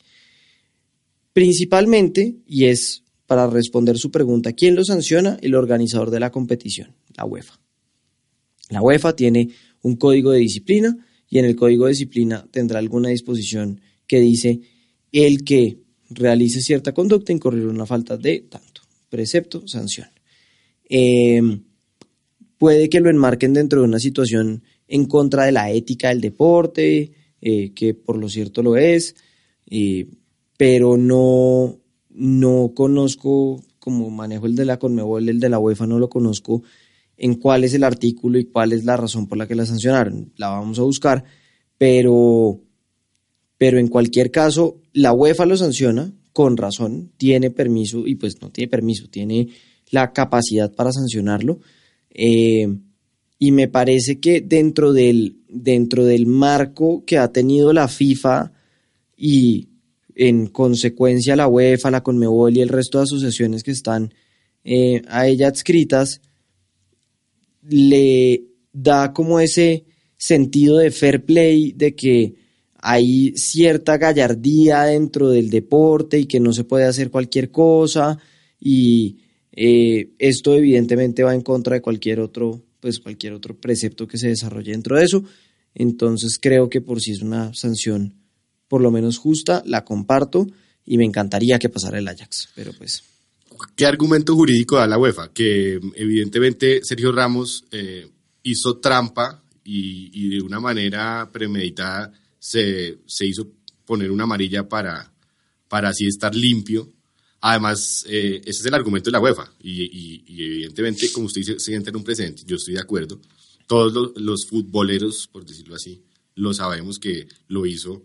Principalmente, 1.32 2.36
y 2.46 2.66
es 2.66 3.04
para 3.26 3.48
responder 3.48 3.98
su 3.98 4.12
pregunta, 4.12 4.54
¿quién 4.54 4.76
lo 4.76 4.84
sanciona? 4.84 5.38
El 5.42 5.56
organizador 5.56 6.12
de 6.12 6.20
la 6.20 6.32
competición, 6.32 6.94
la 7.16 7.26
UEFA. 7.26 7.60
La 8.70 8.82
UEFA 8.82 9.16
tiene 9.16 9.50
un 9.82 9.96
código 9.96 10.32
de 10.32 10.40
disciplina 10.40 10.96
y 11.30 11.40
en 11.40 11.46
el 11.46 11.56
código 11.56 11.86
de 11.86 11.92
disciplina 11.92 12.46
tendrá 12.52 12.80
alguna 12.80 13.10
disposición 13.10 13.82
que 14.06 14.20
dice 14.20 14.60
el 15.12 15.44
que 15.44 15.80
realice 16.10 16.62
cierta 16.62 16.94
conducta 16.94 17.32
incurrirá 17.32 17.70
una 17.70 17.86
falta 17.86 18.18
de 18.18 18.42
tanto. 18.50 18.82
Precepto, 19.10 19.68
sanción. 19.68 20.10
Em, 20.84 21.64
puede 22.64 22.88
que 22.88 23.02
lo 23.02 23.10
enmarquen 23.10 23.52
dentro 23.52 23.82
de 23.82 23.88
una 23.90 24.00
situación 24.00 24.64
en 24.88 25.04
contra 25.04 25.44
de 25.44 25.52
la 25.52 25.70
ética 25.70 26.08
del 26.08 26.22
deporte, 26.22 27.12
eh, 27.42 27.74
que 27.74 27.94
por 27.94 28.18
lo 28.18 28.30
cierto 28.30 28.64
lo 28.64 28.78
es, 28.78 29.18
eh, 29.70 30.08
pero 30.56 30.96
no, 30.96 31.78
no 32.12 32.72
conozco, 32.74 33.62
como 33.80 34.10
manejo 34.10 34.46
el 34.46 34.56
de 34.56 34.64
la 34.64 34.80
Conmebol, 34.80 35.28
el 35.28 35.42
de 35.42 35.50
la 35.50 35.60
UEFA, 35.60 35.88
no 35.88 36.00
lo 36.00 36.08
conozco 36.08 36.64
en 37.18 37.36
cuál 37.36 37.66
es 37.66 37.74
el 37.74 37.84
artículo 37.84 38.40
y 38.40 38.46
cuál 38.46 38.72
es 38.72 38.86
la 38.86 38.96
razón 38.96 39.28
por 39.28 39.38
la 39.38 39.46
que 39.46 39.56
la 39.56 39.66
sancionaron. 39.66 40.32
La 40.38 40.48
vamos 40.48 40.80
a 40.80 40.84
buscar, 40.84 41.26
pero, 41.78 42.62
pero 43.58 43.78
en 43.78 43.90
cualquier 43.90 44.32
caso, 44.32 44.80
la 44.94 45.12
UEFA 45.12 45.46
lo 45.46 45.58
sanciona 45.58 46.14
con 46.32 46.56
razón, 46.56 47.12
tiene 47.18 47.52
permiso, 47.52 48.08
y 48.08 48.16
pues 48.16 48.42
no 48.42 48.52
tiene 48.52 48.70
permiso, 48.70 49.10
tiene 49.10 49.50
la 49.92 50.14
capacidad 50.14 50.74
para 50.74 50.94
sancionarlo. 50.94 51.60
Eh, 52.14 52.68
y 53.40 53.52
me 53.52 53.68
parece 53.68 54.20
que 54.20 54.42
dentro 54.42 54.94
del, 54.94 55.38
dentro 55.50 56.06
del 56.06 56.28
marco 56.28 57.04
que 57.06 57.18
ha 57.18 57.32
tenido 57.32 57.74
la 57.74 57.88
FIFA 57.88 58.54
y 59.18 59.70
en 60.16 60.48
consecuencia 60.48 61.36
la 61.36 61.48
UEFA, 61.48 61.92
la 61.92 62.04
Conmebol 62.04 62.56
y 62.56 62.62
el 62.62 62.70
resto 62.70 63.00
de 63.00 63.04
asociaciones 63.06 63.64
que 63.64 63.72
están 63.72 64.14
eh, 64.64 65.02
a 65.08 65.28
ella 65.28 65.48
adscritas, 65.48 66.22
le 67.64 68.44
da 68.72 69.12
como 69.12 69.40
ese 69.40 69.86
sentido 70.18 70.78
de 70.78 70.92
fair 70.92 71.26
play, 71.26 71.74
de 71.74 71.96
que 71.96 72.36
hay 72.78 73.34
cierta 73.36 73.98
gallardía 73.98 74.84
dentro 74.84 75.30
del 75.30 75.50
deporte 75.50 76.20
y 76.20 76.26
que 76.26 76.40
no 76.40 76.54
se 76.54 76.64
puede 76.64 76.86
hacer 76.86 77.10
cualquier 77.10 77.50
cosa 77.50 78.18
y 78.60 79.18
eh, 79.54 80.10
esto 80.20 80.54
evidentemente 80.56 81.24
va 81.24 81.34
en 81.34 81.42
contra 81.42 81.76
de 81.76 81.82
cualquier 81.82 82.20
otro 82.20 82.62
pues 82.80 83.00
cualquier 83.00 83.34
otro 83.34 83.56
precepto 83.56 84.08
que 84.08 84.18
se 84.18 84.28
desarrolle 84.28 84.72
dentro 84.72 84.98
de 84.98 85.06
eso 85.06 85.24
entonces 85.74 86.38
creo 86.42 86.70
que 86.70 86.82
por 86.82 87.00
si 87.00 87.12
es 87.12 87.22
una 87.22 87.54
sanción 87.54 88.16
por 88.68 88.82
lo 88.82 88.92
menos 88.92 89.18
justa 89.18 89.64
la 89.66 89.86
comparto 89.86 90.48
y 90.86 90.98
me 90.98 91.06
encantaría 91.06 91.60
que 91.60 91.70
pasara 91.70 92.00
el 92.00 92.08
Ajax 92.08 92.50
pero 92.56 92.74
pues 92.74 93.04
¿Qué 93.76 93.86
argumento 93.86 94.36
jurídico 94.36 94.78
da 94.78 94.88
la 94.88 94.98
UEFA? 94.98 95.32
Que 95.32 95.80
evidentemente 95.96 96.82
Sergio 96.84 97.12
Ramos 97.12 97.66
eh, 97.72 98.10
hizo 98.44 98.78
trampa 98.78 99.44
y, 99.64 100.30
de 100.30 100.42
una 100.42 100.60
manera 100.60 101.30
premeditada 101.32 102.12
se, 102.38 102.98
hizo 103.22 103.48
poner 103.86 104.12
una 104.12 104.24
amarilla 104.24 104.68
para, 104.68 105.12
para 105.68 105.90
así 105.90 106.06
estar 106.06 106.36
limpio. 106.36 106.92
Además, 107.46 108.06
eh, 108.08 108.40
ese 108.46 108.62
es 108.62 108.66
el 108.66 108.74
argumento 108.74 109.10
de 109.10 109.12
la 109.12 109.20
UEFA 109.20 109.54
y, 109.62 110.24
evidentemente, 110.28 111.12
como 111.12 111.26
usted 111.26 111.42
dice, 111.42 111.60
se 111.60 111.76
entra 111.76 111.90
en 111.90 111.98
un 111.98 112.04
precedente. 112.04 112.44
Yo 112.46 112.56
estoy 112.56 112.76
de 112.76 112.80
acuerdo. 112.80 113.20
Todos 113.68 113.92
los, 113.94 114.12
los 114.16 114.46
futboleros, 114.46 115.28
por 115.28 115.46
decirlo 115.46 115.76
así, 115.76 116.02
lo 116.36 116.54
sabemos 116.54 117.00
que 117.00 117.28
lo 117.50 117.66
hizo 117.66 118.02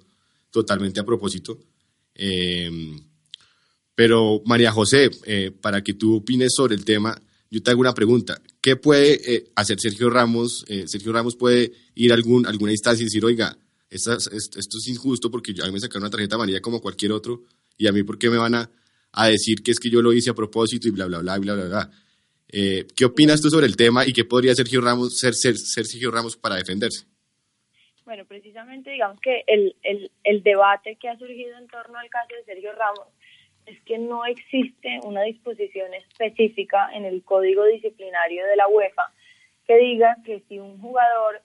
totalmente 0.50 0.98
a 0.98 1.04
propósito. 1.04 1.58
Eh, 2.16 2.68
pero 3.94 4.42
María 4.44 4.72
José, 4.72 5.10
eh, 5.24 5.50
para 5.50 5.82
que 5.82 5.94
tú 5.94 6.16
opines 6.16 6.52
sobre 6.54 6.74
el 6.74 6.84
tema, 6.84 7.20
yo 7.48 7.62
te 7.62 7.70
hago 7.70 7.80
una 7.80 7.94
pregunta. 7.94 8.40
¿Qué 8.60 8.74
puede 8.76 9.34
eh, 9.34 9.50
hacer 9.54 9.78
Sergio 9.80 10.10
Ramos? 10.10 10.64
Eh, 10.68 10.88
Sergio 10.88 11.12
Ramos 11.12 11.36
puede 11.36 11.72
ir 11.94 12.12
a 12.12 12.14
algún, 12.14 12.46
alguna 12.46 12.72
instancia 12.72 13.02
y 13.02 13.06
decir, 13.06 13.24
oiga, 13.24 13.56
esto, 13.88 14.16
es 14.16 14.88
injusto 14.88 15.30
porque 15.30 15.52
a 15.62 15.66
mí 15.66 15.72
me 15.72 15.80
sacaron 15.80 16.04
una 16.04 16.10
tarjeta 16.10 16.36
amarilla 16.36 16.60
como 16.60 16.80
cualquier 16.80 17.12
otro 17.12 17.42
y 17.76 17.86
a 17.86 17.92
mí 17.92 18.02
por 18.02 18.18
qué 18.18 18.30
me 18.30 18.36
van 18.36 18.54
a, 18.54 18.70
decir 19.26 19.62
que 19.62 19.72
es 19.72 19.80
que 19.80 19.90
yo 19.90 20.00
lo 20.00 20.12
hice 20.12 20.30
a 20.30 20.34
propósito 20.34 20.88
y 20.88 20.92
bla, 20.92 21.06
bla, 21.06 21.18
bla, 21.18 21.38
bla, 21.38 21.54
bla, 21.54 21.64
bla. 21.66 21.90
¿Qué 22.50 23.04
opinas 23.04 23.42
tú 23.42 23.50
sobre 23.50 23.66
el 23.66 23.76
tema 23.76 24.06
y 24.06 24.12
qué 24.12 24.24
podría 24.24 24.54
Sergio 24.54 24.80
Ramos, 24.80 25.18
ser, 25.18 25.34
ser, 25.34 25.56
Sergio 25.56 26.10
Ramos 26.10 26.36
para 26.36 26.56
defenderse? 26.56 27.06
Bueno, 28.04 28.24
precisamente 28.24 28.90
digamos 28.90 29.20
que 29.20 29.44
el, 29.46 29.76
el, 29.82 30.10
el 30.24 30.42
debate 30.42 30.96
que 30.96 31.10
ha 31.10 31.18
surgido 31.18 31.58
en 31.58 31.66
torno 31.66 31.98
al 31.98 32.08
caso 32.08 32.34
de 32.34 32.44
Sergio 32.44 32.72
Ramos 32.72 33.06
es 33.68 33.80
que 33.82 33.98
no 33.98 34.24
existe 34.24 34.98
una 35.02 35.22
disposición 35.22 35.92
específica 35.92 36.88
en 36.94 37.04
el 37.04 37.22
código 37.22 37.64
disciplinario 37.66 38.46
de 38.46 38.56
la 38.56 38.66
UEFA 38.66 39.12
que 39.66 39.76
diga 39.76 40.16
que 40.24 40.42
si 40.48 40.58
un 40.58 40.80
jugador 40.80 41.42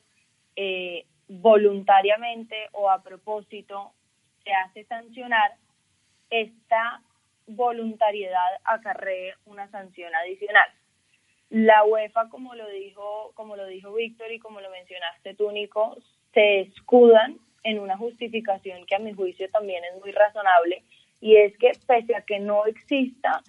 eh, 0.56 1.06
voluntariamente 1.28 2.56
o 2.72 2.90
a 2.90 3.04
propósito 3.04 3.92
se 4.44 4.52
hace 4.52 4.86
sancionar, 4.86 5.58
esta 6.30 7.02
voluntariedad 7.48 8.60
acarree 8.64 9.36
una 9.46 9.70
sanción 9.70 10.14
adicional. 10.16 10.70
La 11.50 11.84
UEFA, 11.84 12.30
como 12.30 12.56
lo 12.56 12.68
dijo, 12.70 13.32
como 13.36 13.56
lo 13.56 13.68
dijo 13.68 13.94
Víctor 13.94 14.32
y 14.32 14.40
como 14.40 14.62
lo 14.62 14.70
mencionaste 14.72 15.36
tú, 15.36 15.52
Nico, 15.52 15.96
se 16.34 16.62
escudan 16.62 17.38
en 17.64 17.80
una 17.80 17.98
justificación 17.98 18.86
que 18.86 18.96
a 18.96 19.00
mi 19.00 19.14
juicio 19.14 19.50
también 19.50 19.84
es 19.86 20.02
muy 20.02 20.12
razonable 20.12 20.84
y 21.22 21.38
es 21.38 21.58
que 21.58 21.72
pese 21.88 22.16
a 22.16 22.22
que 22.22 22.40
no 22.40 22.66
exista 22.66 23.42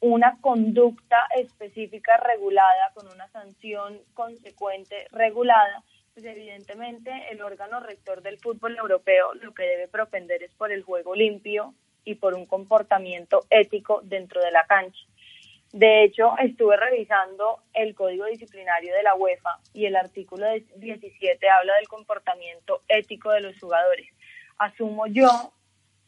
una 0.00 0.38
conducta 0.40 1.26
específica 1.36 2.16
regulada 2.16 2.92
con 2.94 3.06
una 3.08 3.28
sanción 3.28 4.00
consecuente 4.14 5.06
regulada, 5.12 5.84
pues 6.14 6.24
evidentemente 6.24 7.12
el 7.30 7.42
órgano 7.42 7.80
rector 7.80 8.22
del 8.22 8.38
fútbol 8.38 8.76
europeo 8.76 9.34
lo 9.34 9.52
que 9.52 9.64
debe 9.64 9.88
propender 9.88 10.42
es 10.42 10.54
por 10.54 10.72
el 10.72 10.82
juego 10.82 11.14
limpio 11.14 11.74
y 12.04 12.16
por 12.16 12.34
un 12.34 12.46
comportamiento 12.46 13.44
ético 13.50 14.00
dentro 14.02 14.40
de 14.40 14.50
la 14.50 14.64
cancha. 14.66 15.00
De 15.72 16.02
hecho, 16.02 16.36
estuve 16.38 16.76
revisando 16.76 17.60
el 17.72 17.94
código 17.94 18.26
disciplinario 18.26 18.92
de 18.92 19.04
la 19.04 19.14
UEFA 19.14 19.60
y 19.72 19.86
el 19.86 19.94
artículo 19.94 20.46
17 20.76 21.48
habla 21.48 21.76
del 21.76 21.86
comportamiento 21.86 22.82
ético 22.88 23.30
de 23.30 23.40
los 23.40 23.58
jugadores. 23.58 24.08
Asumo 24.58 25.06
yo 25.06 25.52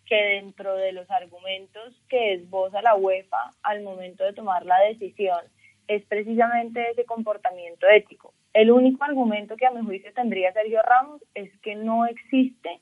que 0.05 0.17
dentro 0.17 0.75
de 0.75 0.93
los 0.93 1.09
argumentos 1.11 1.95
que 2.09 2.35
esboza 2.35 2.83
la 2.83 2.97
UEFA 2.97 3.53
al 3.63 3.83
momento 3.83 4.25
de 4.25 4.33
tomar 4.33 4.67
la 4.67 4.81
decisión 4.81 5.41
es 5.87 6.05
precisamente 6.07 6.91
ese 6.91 7.05
comportamiento 7.05 7.87
ético. 7.89 8.35
El 8.53 8.71
único 8.71 9.05
argumento 9.05 9.57
que 9.57 9.67
a 9.67 9.71
mi 9.71 9.85
juicio 9.85 10.13
tendría 10.13 10.53
Sergio 10.53 10.83
Ramos 10.83 11.23
es 11.35 11.57
que 11.61 11.77
no 11.77 12.07
existe 12.07 12.81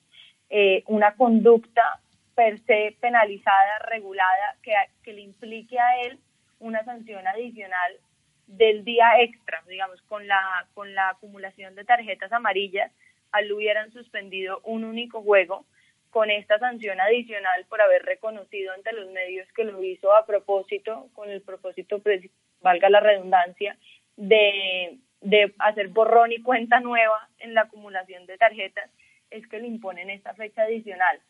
eh, 0.49 0.83
una 0.87 1.15
conducta 1.15 2.01
per 2.41 2.95
penalizada, 3.01 3.79
regulada, 3.91 4.57
que, 4.63 4.73
que 5.03 5.13
le 5.13 5.21
implique 5.21 5.79
a 5.79 6.01
él 6.03 6.19
una 6.59 6.83
sanción 6.85 7.27
adicional 7.27 7.99
del 8.47 8.85
día 8.85 9.21
extra, 9.21 9.63
digamos, 9.69 10.01
con 10.03 10.27
la, 10.27 10.67
con 10.75 10.95
la 10.95 11.11
acumulación 11.11 11.75
de 11.75 11.85
tarjetas 11.85 12.33
amarillas, 12.33 12.91
al 13.31 13.53
hubieran 13.53 13.93
suspendido 13.93 14.61
un 14.65 14.85
único 14.85 15.23
juego, 15.23 15.67
con 16.09 16.31
esta 16.31 16.59
sanción 16.59 17.01
adicional 17.01 17.67
por 17.69 17.81
haber 17.81 18.03
reconocido 18.03 18.73
ante 18.73 18.93
los 18.93 19.09
medios 19.11 19.47
que 19.53 19.65
lo 19.65 19.81
hizo 19.85 20.13
a 20.17 20.27
propósito, 20.27 21.09
con 21.13 21.31
el 21.31 21.43
propósito, 21.43 22.01
pues, 22.01 22.23
valga 22.61 22.89
la 22.91 23.01
redundancia, 23.01 23.77
de, 24.17 24.99
de 25.21 25.55
hacer 25.59 25.89
borrón 25.89 26.33
y 26.33 26.43
cuenta 26.43 26.81
nueva 26.81 27.29
en 27.39 27.55
la 27.55 27.63
acumulación 27.63 28.27
de 28.27 28.39
tarjetas, 28.39 28.91
es 29.31 29.47
que 29.47 29.61
le 29.61 29.69
imponen 29.69 30.11
esta 30.11 30.35
fecha 30.35 30.63
adicional. 30.63 31.21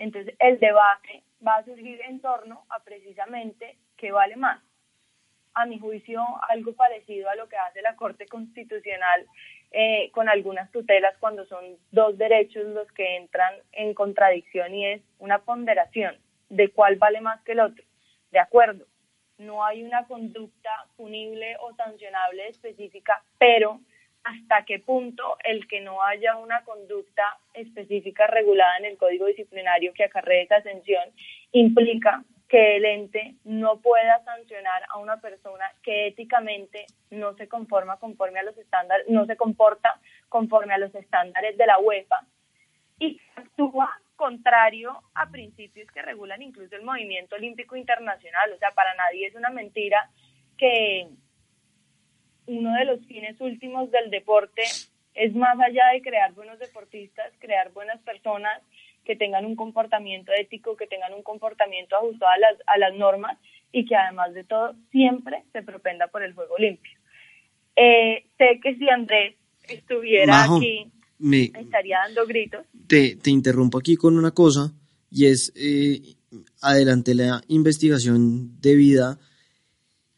Entonces 0.00 0.34
el 0.38 0.58
debate 0.58 1.22
va 1.46 1.56
a 1.56 1.64
surgir 1.64 2.00
en 2.08 2.20
torno 2.20 2.64
a 2.70 2.82
precisamente 2.82 3.76
qué 3.98 4.12
vale 4.12 4.34
más. 4.34 4.58
A 5.52 5.66
mi 5.66 5.78
juicio, 5.78 6.24
algo 6.48 6.72
parecido 6.72 7.28
a 7.28 7.34
lo 7.34 7.50
que 7.50 7.58
hace 7.58 7.82
la 7.82 7.96
Corte 7.96 8.26
Constitucional 8.26 9.26
eh, 9.72 10.10
con 10.12 10.30
algunas 10.30 10.70
tutelas 10.72 11.14
cuando 11.20 11.44
son 11.44 11.76
dos 11.90 12.16
derechos 12.16 12.64
los 12.68 12.90
que 12.92 13.16
entran 13.16 13.52
en 13.72 13.92
contradicción 13.92 14.74
y 14.74 14.86
es 14.86 15.02
una 15.18 15.40
ponderación 15.40 16.16
de 16.48 16.70
cuál 16.70 16.96
vale 16.96 17.20
más 17.20 17.42
que 17.42 17.52
el 17.52 17.60
otro. 17.60 17.84
De 18.30 18.38
acuerdo, 18.38 18.86
no 19.36 19.66
hay 19.66 19.82
una 19.82 20.06
conducta 20.06 20.70
punible 20.96 21.56
o 21.60 21.74
sancionable 21.74 22.48
específica, 22.48 23.22
pero 23.38 23.80
hasta 24.24 24.64
qué 24.64 24.78
punto 24.78 25.36
el 25.44 25.66
que 25.66 25.80
no 25.80 26.02
haya 26.02 26.36
una 26.36 26.62
conducta 26.64 27.22
específica 27.54 28.26
regulada 28.26 28.76
en 28.78 28.84
el 28.86 28.98
código 28.98 29.26
disciplinario 29.26 29.92
que 29.94 30.04
acarree 30.04 30.42
esa 30.42 30.62
sanción 30.62 31.08
implica 31.52 32.22
que 32.48 32.76
el 32.76 32.84
ente 32.84 33.36
no 33.44 33.80
pueda 33.80 34.22
sancionar 34.24 34.82
a 34.88 34.98
una 34.98 35.20
persona 35.20 35.64
que 35.82 36.08
éticamente 36.08 36.84
no 37.10 37.34
se 37.34 37.48
conforma 37.48 37.98
conforme 37.98 38.40
a 38.40 38.42
los 38.42 38.58
estándares, 38.58 39.08
no 39.08 39.24
se 39.26 39.36
comporta 39.36 40.00
conforme 40.28 40.74
a 40.74 40.78
los 40.78 40.94
estándares 40.94 41.56
de 41.56 41.66
la 41.66 41.78
UEFA 41.78 42.26
y 42.98 43.20
actúa 43.36 43.90
contrario 44.16 45.00
a 45.14 45.30
principios 45.30 45.90
que 45.92 46.02
regulan 46.02 46.42
incluso 46.42 46.76
el 46.76 46.82
movimiento 46.82 47.36
olímpico 47.36 47.76
internacional. 47.76 48.52
O 48.52 48.58
sea, 48.58 48.72
para 48.72 48.94
nadie 48.94 49.28
es 49.28 49.34
una 49.34 49.48
mentira 49.48 50.10
que 50.58 51.08
uno 52.50 52.74
de 52.74 52.84
los 52.84 53.00
fines 53.06 53.40
últimos 53.40 53.90
del 53.90 54.10
deporte 54.10 54.62
es 55.14 55.34
más 55.34 55.58
allá 55.60 55.84
de 55.92 56.02
crear 56.02 56.32
buenos 56.34 56.58
deportistas, 56.58 57.32
crear 57.38 57.72
buenas 57.72 58.00
personas 58.02 58.60
que 59.04 59.16
tengan 59.16 59.44
un 59.44 59.56
comportamiento 59.56 60.32
ético, 60.38 60.76
que 60.76 60.86
tengan 60.86 61.14
un 61.14 61.22
comportamiento 61.22 61.96
ajustado 61.96 62.32
a 62.32 62.38
las, 62.38 62.56
a 62.66 62.78
las 62.78 62.94
normas 62.94 63.38
y 63.72 63.84
que 63.86 63.94
además 63.94 64.34
de 64.34 64.44
todo 64.44 64.74
siempre 64.90 65.44
se 65.52 65.62
propenda 65.62 66.08
por 66.08 66.22
el 66.22 66.34
juego 66.34 66.56
limpio. 66.58 66.98
Eh, 67.76 68.24
sé 68.36 68.60
que 68.62 68.74
si 68.76 68.88
Andrés 68.88 69.36
estuviera 69.68 70.44
aquí, 70.44 70.90
me 71.18 71.44
estaría 71.44 71.98
dando 71.98 72.26
gritos. 72.26 72.66
Te, 72.88 73.16
te, 73.16 73.30
interrumpo 73.30 73.78
aquí 73.78 73.96
con 73.96 74.18
una 74.18 74.32
cosa 74.32 74.72
y 75.10 75.26
es, 75.26 75.52
eh, 75.56 76.00
adelante 76.60 77.14
la 77.14 77.40
investigación 77.48 78.60
debida 78.60 79.18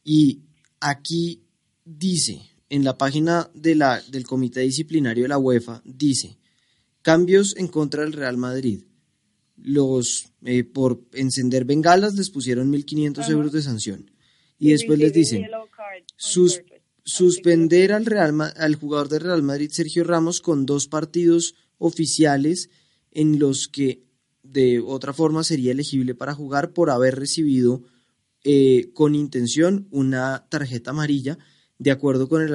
y 0.02 0.40
aquí 0.80 1.41
dice, 1.84 2.40
en 2.68 2.84
la 2.84 2.96
página 2.96 3.50
de 3.54 3.74
la, 3.74 4.00
del 4.08 4.26
Comité 4.26 4.60
Disciplinario 4.60 5.24
de 5.24 5.28
la 5.28 5.38
UEFA, 5.38 5.82
dice, 5.84 6.38
cambios 7.02 7.56
en 7.56 7.68
contra 7.68 8.02
del 8.02 8.12
Real 8.12 8.36
Madrid. 8.36 8.84
Los, 9.56 10.32
eh, 10.44 10.64
por 10.64 11.02
encender 11.12 11.64
bengalas 11.64 12.14
les 12.14 12.30
pusieron 12.30 12.72
1.500 12.72 13.30
euros 13.30 13.52
de 13.52 13.62
sanción. 13.62 14.10
Y 14.58 14.70
después 14.70 14.98
les 14.98 15.12
dicen, 15.12 15.46
sus, 16.16 16.62
suspender 17.04 17.92
al, 17.92 18.06
Real, 18.06 18.40
al 18.56 18.74
jugador 18.76 19.08
del 19.08 19.20
Real 19.20 19.42
Madrid, 19.42 19.70
Sergio 19.72 20.04
Ramos, 20.04 20.40
con 20.40 20.66
dos 20.66 20.88
partidos 20.88 21.54
oficiales 21.78 22.70
en 23.10 23.38
los 23.38 23.68
que 23.68 24.04
de 24.42 24.80
otra 24.80 25.12
forma 25.12 25.44
sería 25.44 25.72
elegible 25.72 26.14
para 26.14 26.34
jugar 26.34 26.72
por 26.72 26.90
haber 26.90 27.18
recibido 27.18 27.82
eh, 28.44 28.90
con 28.94 29.14
intención 29.14 29.86
una 29.90 30.46
tarjeta 30.48 30.90
amarilla 30.90 31.38
de 31.78 31.90
acuerdo 31.90 32.28
con 32.28 32.42
el, 32.42 32.54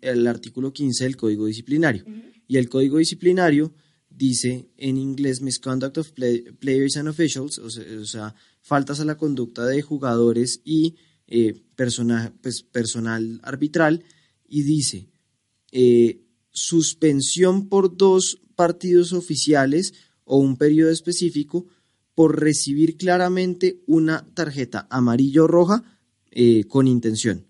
el 0.00 0.26
artículo 0.26 0.72
15 0.72 1.04
del 1.04 1.16
Código 1.16 1.46
Disciplinario. 1.46 2.04
Y 2.46 2.56
el 2.56 2.68
Código 2.68 2.98
Disciplinario 2.98 3.72
dice 4.08 4.70
en 4.76 4.96
inglés 4.96 5.40
misconduct 5.40 5.98
of 5.98 6.12
players 6.12 6.96
and 6.96 7.08
officials, 7.08 7.58
o 7.58 7.70
sea, 7.70 8.34
faltas 8.60 9.00
a 9.00 9.04
la 9.04 9.16
conducta 9.16 9.66
de 9.66 9.82
jugadores 9.82 10.60
y 10.64 10.96
eh, 11.26 11.62
pues, 11.76 12.62
personal 12.62 13.40
arbitral, 13.42 14.04
y 14.48 14.62
dice 14.62 15.08
eh, 15.72 16.22
suspensión 16.52 17.68
por 17.68 17.96
dos 17.96 18.40
partidos 18.54 19.12
oficiales 19.12 19.92
o 20.24 20.38
un 20.38 20.56
periodo 20.56 20.90
específico 20.90 21.66
por 22.14 22.40
recibir 22.40 22.96
claramente 22.96 23.82
una 23.86 24.26
tarjeta 24.34 24.86
amarillo 24.90 25.44
o 25.44 25.48
roja 25.48 25.84
eh, 26.30 26.64
con 26.64 26.88
intención. 26.88 27.45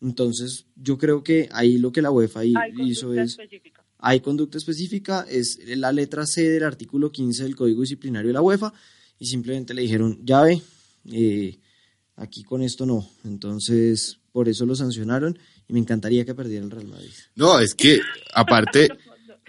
Entonces, 0.00 0.66
yo 0.76 0.96
creo 0.96 1.22
que 1.22 1.48
ahí 1.52 1.78
lo 1.78 1.92
que 1.92 2.02
la 2.02 2.10
UEFA 2.10 2.44
hizo 2.44 3.14
es... 3.14 3.36
Hay 4.02 4.20
conducta 4.20 4.56
específica, 4.56 5.26
es 5.28 5.58
la 5.76 5.92
letra 5.92 6.24
C 6.24 6.48
del 6.48 6.64
artículo 6.64 7.12
15 7.12 7.42
del 7.42 7.54
Código 7.54 7.82
Disciplinario 7.82 8.28
de 8.28 8.32
la 8.32 8.40
UEFA, 8.40 8.72
y 9.18 9.26
simplemente 9.26 9.74
le 9.74 9.82
dijeron, 9.82 10.18
ya 10.24 10.40
ve, 10.40 10.62
eh, 11.12 11.58
aquí 12.16 12.42
con 12.42 12.62
esto 12.62 12.86
no. 12.86 13.06
Entonces, 13.24 14.18
por 14.32 14.48
eso 14.48 14.64
lo 14.64 14.74
sancionaron, 14.74 15.38
y 15.68 15.74
me 15.74 15.80
encantaría 15.80 16.24
que 16.24 16.34
perdiera 16.34 16.64
el 16.64 16.70
Real 16.70 16.86
Madrid. 16.86 17.10
No, 17.36 17.58
es 17.60 17.74
que 17.74 18.00
aparte... 18.34 18.88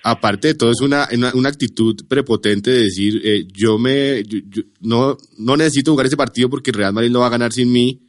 aparte 0.03 0.49
de 0.49 0.55
todo, 0.55 0.71
es 0.71 0.81
una, 0.81 1.07
una, 1.35 1.49
actitud 1.49 1.95
prepotente 2.07 2.71
de 2.71 2.85
decir, 2.85 3.21
eh, 3.23 3.45
yo 3.53 3.77
me 3.77 4.23
no, 4.79 5.15
no 5.37 5.55
necesito 5.55 5.91
jugar 5.91 6.07
ese 6.07 6.17
partido 6.17 6.49
porque 6.49 6.71
el 6.71 6.77
Real 6.77 6.91
Madrid 6.91 7.11
lo 7.11 7.19
va 7.19 7.27
a 7.27 7.29
ganar 7.29 7.53
sin 7.53 7.71
mí, 7.71 8.01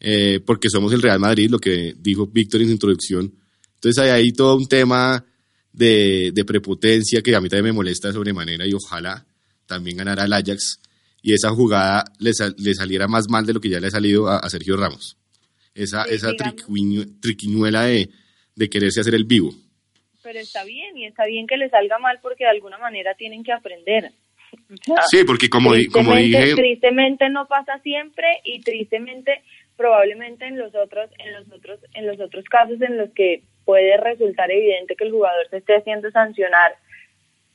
eh, 0.00 0.40
porque 0.44 0.68
somos 0.70 0.92
el 0.92 1.02
Real 1.02 1.18
Madrid, 1.18 1.50
lo 1.50 1.58
que 1.58 1.94
dijo 1.98 2.26
Víctor 2.26 2.60
en 2.60 2.68
su 2.68 2.72
introducción. 2.72 3.32
Entonces 3.74 4.02
hay 4.02 4.10
ahí 4.10 4.32
todo 4.32 4.56
un 4.56 4.66
tema 4.66 5.24
de, 5.72 6.30
de, 6.32 6.44
prepotencia 6.44 7.22
que 7.22 7.34
a 7.34 7.40
mí 7.40 7.48
también 7.48 7.66
me 7.66 7.72
molesta 7.72 8.08
de 8.08 8.14
sobremanera 8.14 8.66
y 8.66 8.72
ojalá 8.72 9.24
también 9.66 9.98
ganara 9.98 10.24
el 10.24 10.32
Ajax 10.32 10.80
y 11.22 11.34
esa 11.34 11.50
jugada 11.50 12.04
le, 12.18 12.30
le, 12.58 12.74
saliera 12.74 13.06
más 13.06 13.28
mal 13.28 13.44
de 13.44 13.52
lo 13.52 13.60
que 13.60 13.68
ya 13.68 13.80
le 13.80 13.88
ha 13.88 13.90
salido 13.90 14.28
a, 14.28 14.48
Sergio 14.48 14.76
Ramos. 14.76 15.16
Esa, 15.74 16.04
esa 16.04 16.30
triquiñuela 17.20 17.84
de, 17.84 18.08
de 18.56 18.68
quererse 18.68 19.00
hacer 19.00 19.14
el 19.14 19.24
vivo. 19.24 19.50
Pero 20.22 20.40
está 20.40 20.64
bien, 20.64 20.96
y 20.96 21.06
está 21.06 21.24
bien 21.26 21.46
que 21.46 21.56
le 21.56 21.70
salga 21.70 21.98
mal 21.98 22.18
porque 22.20 22.44
de 22.44 22.50
alguna 22.50 22.78
manera 22.78 23.14
tienen 23.14 23.44
que 23.44 23.52
aprender. 23.52 24.10
sí, 25.10 25.24
porque 25.24 25.48
como, 25.48 25.70
como 25.92 26.14
dije... 26.16 26.54
Tristemente 26.54 27.28
no 27.30 27.46
pasa 27.46 27.78
siempre 27.82 28.26
y 28.44 28.60
tristemente 28.60 29.42
probablemente 29.78 30.44
en 30.44 30.58
los 30.58 30.74
otros 30.74 31.08
en 31.18 31.32
los 31.32 31.50
otros 31.52 31.78
en 31.94 32.06
los 32.06 32.20
otros 32.20 32.44
casos 32.46 32.82
en 32.82 32.98
los 32.98 33.10
que 33.10 33.42
puede 33.64 33.96
resultar 33.96 34.50
evidente 34.50 34.96
que 34.96 35.04
el 35.04 35.12
jugador 35.12 35.48
se 35.48 35.58
esté 35.58 35.76
haciendo 35.76 36.10
sancionar 36.10 36.74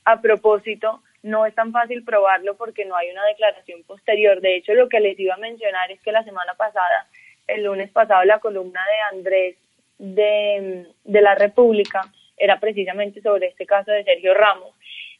a 0.05 0.21
propósito 0.21 1.03
no 1.21 1.45
es 1.45 1.53
tan 1.53 1.71
fácil 1.73 2.03
probarlo 2.03 2.55
porque 2.55 2.86
no 2.86 2.95
hay 2.95 3.09
una 3.12 3.25
declaración 3.25 3.83
posterior. 3.83 4.41
De 4.41 4.55
hecho 4.55 4.73
lo 4.73 4.89
que 4.89 5.01
les 5.01 5.19
iba 5.19 5.36
a 5.36 5.38
mencionar 5.38 5.91
es 5.91 6.01
que 6.01 6.12
la 6.12 6.23
semana 6.23 6.53
pasada 6.55 7.07
el 7.47 7.63
lunes 7.63 7.91
pasado 7.91 8.23
la 8.23 8.39
columna 8.39 8.81
de 8.86 9.17
Andrés 9.17 9.57
de, 9.99 10.88
de 11.03 11.21
la 11.21 11.36
República 11.36 12.01
era 12.38 12.57
precisamente 12.59 13.21
sobre 13.21 13.47
este 13.47 13.65
caso 13.65 13.91
de 13.91 14.05
Sergio 14.05 14.33
Ramos 14.33 14.73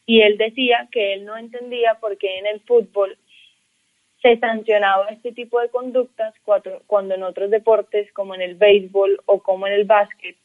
y 0.06 0.22
él 0.22 0.38
decía 0.38 0.88
que 0.90 1.14
él 1.14 1.26
no 1.26 1.38
entendía 1.38 1.96
por 1.96 2.18
qué 2.18 2.38
en 2.40 2.48
el 2.48 2.62
fútbol 2.62 3.18
se 4.24 4.40
sancionaba 4.40 5.10
este 5.10 5.34
tipo 5.34 5.60
de 5.60 5.70
conductas 5.70 6.34
cuando 6.88 7.14
en 7.14 7.24
otros 7.24 7.52
deportes, 7.52 8.12
como 8.14 8.34
en 8.34 8.42
el 8.42 8.56
béisbol 8.56 9.22
o 9.26 9.44
como 9.44 9.68
en 9.68 9.74
el 9.74 9.84
básquet, 9.84 10.38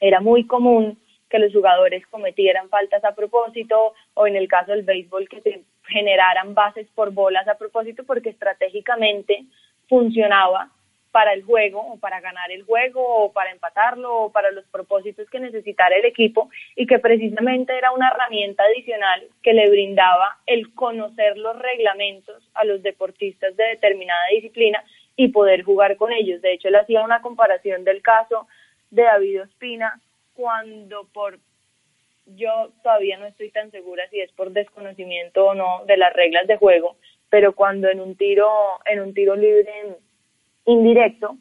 era 0.00 0.20
muy 0.20 0.46
común 0.46 0.98
que 1.28 1.38
los 1.38 1.52
jugadores 1.52 2.06
cometieran 2.06 2.70
faltas 2.70 3.04
a 3.04 3.14
propósito 3.14 3.92
o 4.14 4.26
en 4.26 4.36
el 4.36 4.48
caso 4.48 4.72
del 4.72 4.84
béisbol 4.84 5.28
que 5.28 5.42
se 5.42 5.62
generaran 5.86 6.54
bases 6.54 6.88
por 6.94 7.12
bolas 7.12 7.46
a 7.46 7.58
propósito 7.58 8.04
porque 8.04 8.30
estratégicamente 8.30 9.44
funcionaba 9.86 10.70
para 11.14 11.32
el 11.32 11.44
juego 11.44 11.80
o 11.80 11.96
para 12.00 12.20
ganar 12.20 12.50
el 12.50 12.64
juego 12.64 13.00
o 13.06 13.32
para 13.32 13.52
empatarlo 13.52 14.22
o 14.22 14.32
para 14.32 14.50
los 14.50 14.64
propósitos 14.64 15.30
que 15.30 15.38
necesitara 15.38 15.94
el 15.94 16.04
equipo 16.06 16.50
y 16.74 16.88
que 16.88 16.98
precisamente 16.98 17.72
era 17.78 17.92
una 17.92 18.08
herramienta 18.08 18.64
adicional 18.64 19.28
que 19.40 19.52
le 19.52 19.70
brindaba 19.70 20.38
el 20.44 20.74
conocer 20.74 21.38
los 21.38 21.56
reglamentos 21.56 22.42
a 22.54 22.64
los 22.64 22.82
deportistas 22.82 23.54
de 23.54 23.62
determinada 23.62 24.26
disciplina 24.32 24.82
y 25.14 25.28
poder 25.28 25.62
jugar 25.62 25.96
con 25.96 26.12
ellos. 26.12 26.42
De 26.42 26.52
hecho, 26.52 26.66
él 26.66 26.74
hacía 26.74 27.04
una 27.04 27.22
comparación 27.22 27.84
del 27.84 28.02
caso 28.02 28.48
de 28.90 29.04
David 29.04 29.42
Ospina 29.42 30.00
cuando 30.34 31.06
por 31.12 31.38
yo 32.26 32.72
todavía 32.82 33.18
no 33.18 33.26
estoy 33.26 33.50
tan 33.50 33.70
segura 33.70 34.08
si 34.10 34.18
es 34.18 34.32
por 34.32 34.50
desconocimiento 34.50 35.46
o 35.46 35.54
no 35.54 35.84
de 35.86 35.96
las 35.96 36.12
reglas 36.12 36.48
de 36.48 36.56
juego, 36.56 36.96
pero 37.30 37.54
cuando 37.54 37.88
en 37.88 38.00
un 38.00 38.16
tiro 38.16 38.50
en 38.84 38.98
un 38.98 39.14
tiro 39.14 39.36
libre 39.36 39.94
indirecto, 40.66 41.36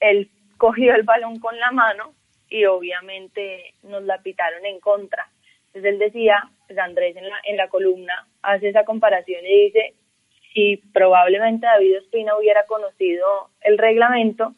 él 0.00 0.30
cogió 0.56 0.94
el 0.94 1.02
balón 1.02 1.38
con 1.38 1.58
la 1.58 1.70
mano 1.70 2.14
y 2.48 2.64
obviamente 2.64 3.74
nos 3.82 4.02
la 4.04 4.18
pitaron 4.22 4.64
en 4.64 4.80
contra. 4.80 5.28
Entonces 5.66 5.92
él 5.92 5.98
decía, 5.98 6.50
pues 6.66 6.78
Andrés 6.78 7.16
en 7.16 7.28
la, 7.28 7.36
en 7.44 7.56
la 7.56 7.68
columna 7.68 8.26
hace 8.42 8.68
esa 8.68 8.84
comparación 8.84 9.44
y 9.44 9.64
dice, 9.64 9.94
si 10.54 10.76
probablemente 10.92 11.66
David 11.66 11.98
Ospina 11.98 12.36
hubiera 12.36 12.64
conocido 12.64 13.50
el 13.60 13.76
reglamento, 13.76 14.54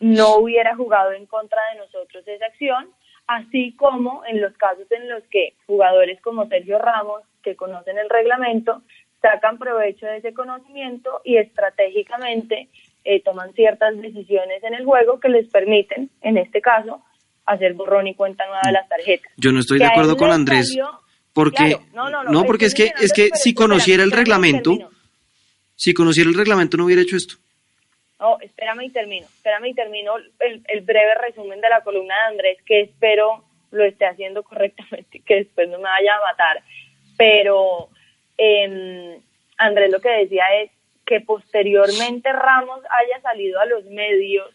no 0.00 0.36
hubiera 0.36 0.76
jugado 0.76 1.12
en 1.12 1.26
contra 1.26 1.60
de 1.72 1.78
nosotros 1.78 2.26
esa 2.28 2.46
acción, 2.46 2.90
así 3.26 3.74
como 3.76 4.24
en 4.26 4.40
los 4.40 4.52
casos 4.58 4.90
en 4.92 5.08
los 5.08 5.22
que 5.24 5.54
jugadores 5.66 6.20
como 6.20 6.46
Sergio 6.46 6.78
Ramos, 6.78 7.22
que 7.42 7.56
conocen 7.56 7.96
el 7.98 8.10
reglamento, 8.10 8.82
sacan 9.22 9.56
provecho 9.58 10.04
de 10.04 10.18
ese 10.18 10.34
conocimiento 10.34 11.22
y 11.24 11.38
estratégicamente 11.38 12.68
eh, 13.04 13.22
toman 13.22 13.52
ciertas 13.52 13.96
decisiones 14.00 14.62
en 14.62 14.74
el 14.74 14.84
juego 14.84 15.20
que 15.20 15.28
les 15.28 15.48
permiten, 15.48 16.10
en 16.22 16.38
este 16.38 16.60
caso, 16.60 17.02
hacer 17.46 17.74
borrón 17.74 18.06
y 18.06 18.14
cuenta 18.14 18.46
nueva 18.46 18.62
de 18.64 18.72
las 18.72 18.88
tarjetas. 18.88 19.32
Yo 19.36 19.52
no 19.52 19.60
estoy 19.60 19.78
de 19.78 19.86
acuerdo 19.86 20.16
con 20.16 20.30
Andrés. 20.30 20.76
porque 21.32 21.78
no, 21.92 22.08
no, 22.10 22.24
no, 22.24 22.44
porque 22.44 22.66
es 22.66 22.74
que 22.74 22.92
es 23.00 23.12
que 23.12 23.30
si 23.34 23.54
conociera 23.54 24.02
el 24.02 24.10
reglamento, 24.10 24.76
si 25.74 25.92
conociera 25.92 26.30
el 26.30 26.36
reglamento 26.36 26.76
no 26.76 26.86
hubiera 26.86 27.02
hecho 27.02 27.16
esto. 27.16 27.34
No, 28.18 28.38
espérame 28.40 28.84
y 28.84 28.90
termino, 28.90 29.26
espérame 29.26 29.66
y 29.66 29.74
termino 29.74 30.16
el, 30.16 30.62
el 30.68 30.80
breve 30.80 31.14
resumen 31.26 31.60
de 31.60 31.68
la 31.68 31.82
columna 31.82 32.14
de 32.14 32.32
Andrés, 32.32 32.58
que 32.64 32.80
espero 32.82 33.44
lo 33.70 33.84
esté 33.84 34.06
haciendo 34.06 34.42
correctamente, 34.42 35.20
que 35.26 35.34
después 35.34 35.68
no 35.68 35.78
me 35.78 35.84
vaya 35.84 36.14
a 36.14 36.32
matar. 36.32 36.62
Pero 37.18 37.90
eh, 38.38 39.20
Andrés 39.58 39.90
lo 39.90 40.00
que 40.00 40.10
decía 40.10 40.44
es 40.62 40.70
que 41.06 41.20
posteriormente 41.20 42.32
Ramos 42.32 42.80
haya 42.90 43.20
salido 43.20 43.60
a 43.60 43.66
los 43.66 43.84
medios 43.86 44.50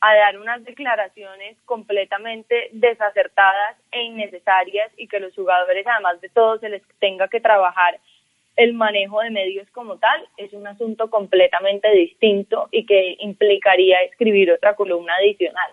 a 0.00 0.14
dar 0.14 0.38
unas 0.38 0.64
declaraciones 0.64 1.56
completamente 1.66 2.70
desacertadas 2.72 3.76
e 3.92 4.02
innecesarias 4.02 4.90
y 4.96 5.08
que 5.08 5.20
los 5.20 5.34
jugadores, 5.34 5.86
además 5.86 6.20
de 6.20 6.30
todo, 6.30 6.58
se 6.58 6.70
les 6.70 6.82
tenga 6.98 7.28
que 7.28 7.40
trabajar 7.40 7.98
el 8.56 8.74
manejo 8.74 9.20
de 9.20 9.30
medios 9.30 9.68
como 9.70 9.98
tal, 9.98 10.26
es 10.36 10.52
un 10.52 10.66
asunto 10.66 11.08
completamente 11.10 11.90
distinto 11.92 12.68
y 12.70 12.84
que 12.84 13.16
implicaría 13.20 14.02
escribir 14.02 14.52
otra 14.52 14.74
columna 14.74 15.14
adicional. 15.16 15.70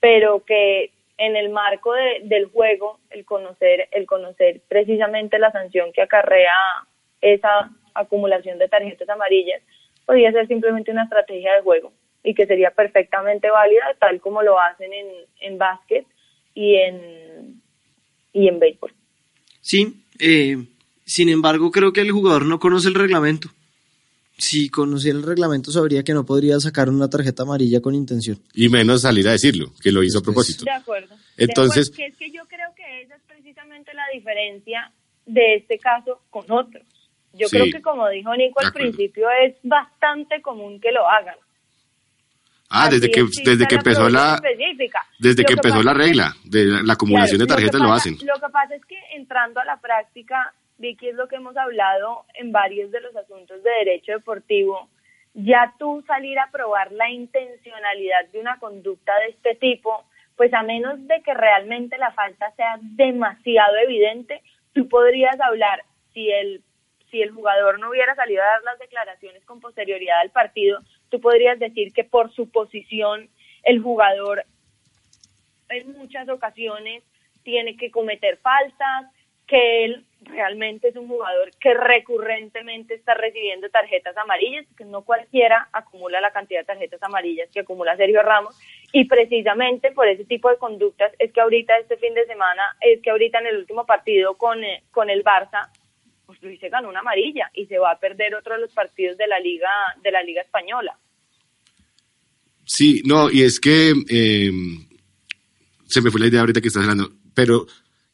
Pero 0.00 0.44
que 0.44 0.92
en 1.18 1.36
el 1.36 1.50
marco 1.50 1.92
del 1.92 2.46
juego, 2.46 2.98
el 3.10 3.24
conocer, 3.24 3.88
el 3.92 4.06
conocer 4.06 4.60
precisamente 4.68 5.38
la 5.38 5.52
sanción 5.52 5.92
que 5.92 6.00
acarrea 6.02 6.54
esa 7.20 7.70
acumulación 7.94 8.58
de 8.58 8.68
tarjetas 8.68 9.08
amarillas, 9.08 9.62
podría 10.06 10.32
ser 10.32 10.46
simplemente 10.48 10.90
una 10.90 11.04
estrategia 11.04 11.54
de 11.54 11.62
juego 11.62 11.92
y 12.22 12.34
que 12.34 12.46
sería 12.46 12.70
perfectamente 12.70 13.50
válida, 13.50 13.82
tal 13.98 14.20
como 14.20 14.42
lo 14.42 14.60
hacen 14.60 14.92
en, 14.92 15.06
en 15.40 15.58
básquet 15.58 16.06
y 16.54 16.76
en, 16.76 17.62
y 18.32 18.48
en 18.48 18.58
béisbol. 18.58 18.92
Sí, 19.60 20.04
eh, 20.18 20.56
sin 21.04 21.28
embargo, 21.28 21.70
creo 21.70 21.92
que 21.92 22.00
el 22.00 22.12
jugador 22.12 22.44
no 22.46 22.58
conoce 22.58 22.88
el 22.88 22.94
reglamento. 22.94 23.48
Si 24.38 24.70
conociera 24.70 25.18
el 25.18 25.24
reglamento, 25.24 25.70
sabría 25.70 26.02
que 26.02 26.14
no 26.14 26.24
podría 26.24 26.58
sacar 26.60 26.88
una 26.88 27.10
tarjeta 27.10 27.42
amarilla 27.42 27.80
con 27.80 27.94
intención. 27.94 28.38
Y 28.54 28.70
menos 28.70 29.02
salir 29.02 29.28
a 29.28 29.32
decirlo, 29.32 29.72
que 29.82 29.92
lo 29.92 30.02
hizo 30.02 30.20
a 30.20 30.22
propósito. 30.22 30.64
De 30.64 30.70
acuerdo. 30.70 31.14
Entonces, 31.36 31.92
es 31.96 32.16
que 32.16 32.30
yo 32.30 32.42
creo 32.48 32.74
que 32.74 33.02
esa 33.02 33.16
es 33.16 33.22
precisamente 33.26 33.92
la 33.92 34.04
diferencia 34.14 34.92
de 35.26 35.56
este 35.56 35.78
caso 35.78 36.22
con 36.30 36.50
otros. 36.50 36.82
Yo 37.32 37.48
creo 37.48 37.66
que, 37.72 37.80
como 37.80 38.08
dijo 38.08 38.34
Nico 38.34 38.60
al 38.60 38.72
principio, 38.72 39.28
es 39.42 39.54
bastante 39.62 40.42
común 40.42 40.80
que 40.80 40.90
lo 40.92 41.08
hagan. 41.08 41.36
Ah, 42.72 42.88
desde 42.88 43.10
que, 43.10 43.24
desde 43.44 43.66
que 43.66 43.74
empezó 43.74 44.08
la, 44.08 44.40
desde 45.18 45.44
que, 45.44 45.54
empezó 45.54 45.82
la 45.82 45.92
regla 45.92 46.36
de 46.44 46.84
la 46.84 46.92
acumulación 46.92 47.40
de 47.40 47.46
tarjetas 47.46 47.80
lo, 47.80 47.92
hacen. 47.92 48.14
Lo 48.22 48.34
que 48.34 48.52
pasa 48.52 48.76
es 48.76 48.84
que 48.84 48.96
entrando 49.16 49.58
a 49.58 49.64
la 49.64 49.80
práctica 49.80 50.54
Vicky, 50.78 51.08
es 51.08 51.16
lo 51.16 51.28
que 51.28 51.36
hemos 51.36 51.56
hablado 51.56 52.24
en 52.34 52.52
varios 52.52 52.90
de 52.90 53.00
los 53.00 53.14
asuntos 53.16 53.62
de 53.62 53.70
derecho 53.84 54.12
deportivo, 54.12 54.88
ya 55.34 55.74
tú 55.78 56.02
salir 56.06 56.38
a 56.38 56.50
probar 56.50 56.90
la 56.92 57.10
intencionalidad 57.10 58.28
de 58.32 58.40
una 58.40 58.58
conducta 58.58 59.12
de 59.18 59.32
este 59.32 59.56
tipo, 59.56 60.04
pues 60.36 60.54
a 60.54 60.62
menos 60.62 61.06
de 61.06 61.22
que 61.22 61.34
realmente 61.34 61.98
la 61.98 62.12
falta 62.12 62.50
sea 62.52 62.78
demasiado 62.80 63.76
evidente, 63.84 64.42
tú 64.72 64.88
podrías 64.88 65.38
hablar 65.40 65.84
si 66.14 66.30
el 66.30 66.62
si 67.10 67.22
el 67.22 67.30
jugador 67.30 67.78
no 67.78 67.90
hubiera 67.90 68.14
salido 68.14 68.42
a 68.42 68.46
dar 68.46 68.62
las 68.62 68.78
declaraciones 68.78 69.44
con 69.44 69.60
posterioridad 69.60 70.20
al 70.20 70.30
partido, 70.30 70.80
tú 71.08 71.20
podrías 71.20 71.58
decir 71.58 71.92
que 71.92 72.04
por 72.04 72.32
su 72.32 72.50
posición 72.50 73.28
el 73.64 73.80
jugador 73.80 74.44
en 75.68 75.92
muchas 75.92 76.28
ocasiones 76.28 77.02
tiene 77.42 77.76
que 77.76 77.90
cometer 77.90 78.36
faltas, 78.38 79.06
que 79.46 79.84
él 79.84 80.04
realmente 80.22 80.88
es 80.88 80.96
un 80.96 81.08
jugador 81.08 81.50
que 81.58 81.74
recurrentemente 81.74 82.94
está 82.94 83.14
recibiendo 83.14 83.68
tarjetas 83.70 84.16
amarillas, 84.16 84.64
que 84.76 84.84
no 84.84 85.02
cualquiera 85.02 85.68
acumula 85.72 86.20
la 86.20 86.30
cantidad 86.30 86.60
de 86.60 86.66
tarjetas 86.66 87.02
amarillas 87.02 87.50
que 87.50 87.60
acumula 87.60 87.96
Sergio 87.96 88.22
Ramos, 88.22 88.56
y 88.92 89.06
precisamente 89.06 89.90
por 89.90 90.06
ese 90.06 90.24
tipo 90.24 90.50
de 90.50 90.58
conductas 90.58 91.12
es 91.18 91.32
que 91.32 91.40
ahorita 91.40 91.76
este 91.78 91.96
fin 91.96 92.14
de 92.14 92.26
semana, 92.26 92.62
es 92.80 93.00
que 93.02 93.10
ahorita 93.10 93.38
en 93.40 93.46
el 93.48 93.56
último 93.56 93.86
partido 93.86 94.36
con, 94.36 94.62
eh, 94.62 94.84
con 94.92 95.10
el 95.10 95.24
Barça, 95.24 95.68
pues 96.30 96.42
Luis 96.44 96.60
se 96.60 96.68
ganó 96.68 96.88
una 96.88 97.00
amarilla 97.00 97.50
y 97.54 97.66
se 97.66 97.76
va 97.76 97.90
a 97.90 97.98
perder 97.98 98.36
otro 98.36 98.54
de 98.54 98.60
los 98.60 98.70
partidos 98.70 99.18
de 99.18 99.26
la 99.26 99.40
liga, 99.40 99.68
de 100.00 100.12
la 100.12 100.22
liga 100.22 100.42
española. 100.42 100.96
Sí, 102.64 103.02
no, 103.04 103.28
y 103.32 103.42
es 103.42 103.58
que 103.58 103.92
eh, 104.08 104.52
se 105.88 106.00
me 106.00 106.12
fue 106.12 106.20
la 106.20 106.28
idea 106.28 106.38
ahorita 106.38 106.60
que 106.60 106.68
estás 106.68 106.84
hablando, 106.84 107.10
pero 107.34 107.66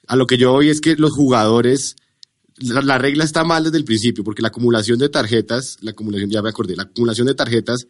a 0.07 0.17
lo 0.17 0.27
que 0.27 0.39
yo 0.39 0.53
voy 0.53 0.71
es 0.71 0.81
que 0.81 0.97
los 0.97 1.13
jugadores, 1.13 1.97
la, 2.57 2.97
regla 2.97 3.23
está 3.23 3.45
mal 3.45 3.65
desde 3.65 3.77
el 3.77 3.85
principio, 3.85 4.25
porque 4.25 4.41
la 4.41 4.49
acumulación 4.49 4.99
de 4.99 5.11
tarjetas, 5.11 5.77
la 5.83 5.91
acumulación, 5.91 6.31
ya 6.31 6.41
me 6.41 6.49
acordé, 6.49 6.75
la 6.75 6.85
acumulación 6.85 7.27
de 7.27 7.35
tarjetas, 7.35 7.87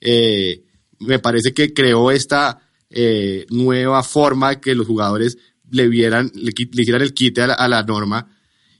eh, 0.00 0.62
me 1.00 1.18
parece 1.18 1.52
que 1.52 1.74
creó 1.74 2.10
esta 2.10 2.62
eh, 2.88 3.44
nueva 3.50 4.02
forma 4.02 4.58
que 4.58 4.74
los 4.74 4.86
jugadores 4.86 5.36
le 5.70 5.86
vieran, 5.88 6.32
le, 6.34 6.52
hicieran 6.56 7.02
el 7.02 7.12
quite 7.12 7.42
a 7.42 7.68
la, 7.68 7.82
norma 7.82 8.35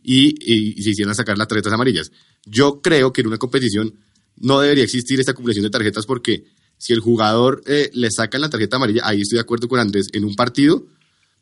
y, 0.09 0.81
se 0.83 0.91
hicieran 0.91 1.17
sacar 1.17 1.37
las 1.37 1.49
tarjetas 1.49 1.73
amarillas. 1.73 2.13
Yo 2.45 2.81
creo 2.81 3.13
que 3.13 3.23
en 3.23 3.27
una 3.27 3.39
competición 3.39 3.93
no 4.37 4.61
debería 4.61 4.85
existir 4.85 5.19
esta 5.19 5.33
acumulación 5.33 5.65
de 5.65 5.71
tarjetas 5.71 6.07
porque 6.07 6.45
si 6.79 6.93
el 6.93 7.01
jugador 7.01 7.63
eh, 7.67 7.91
le 7.93 8.09
saca 8.13 8.39
la 8.39 8.49
tarjeta 8.49 8.77
amarilla, 8.77 9.03
ahí 9.05 9.23
estoy 9.23 9.39
de 9.39 9.41
acuerdo 9.41 9.67
con 9.67 9.81
Andrés, 9.81 10.07
en 10.13 10.25
un 10.25 10.37
partido, 10.37 10.87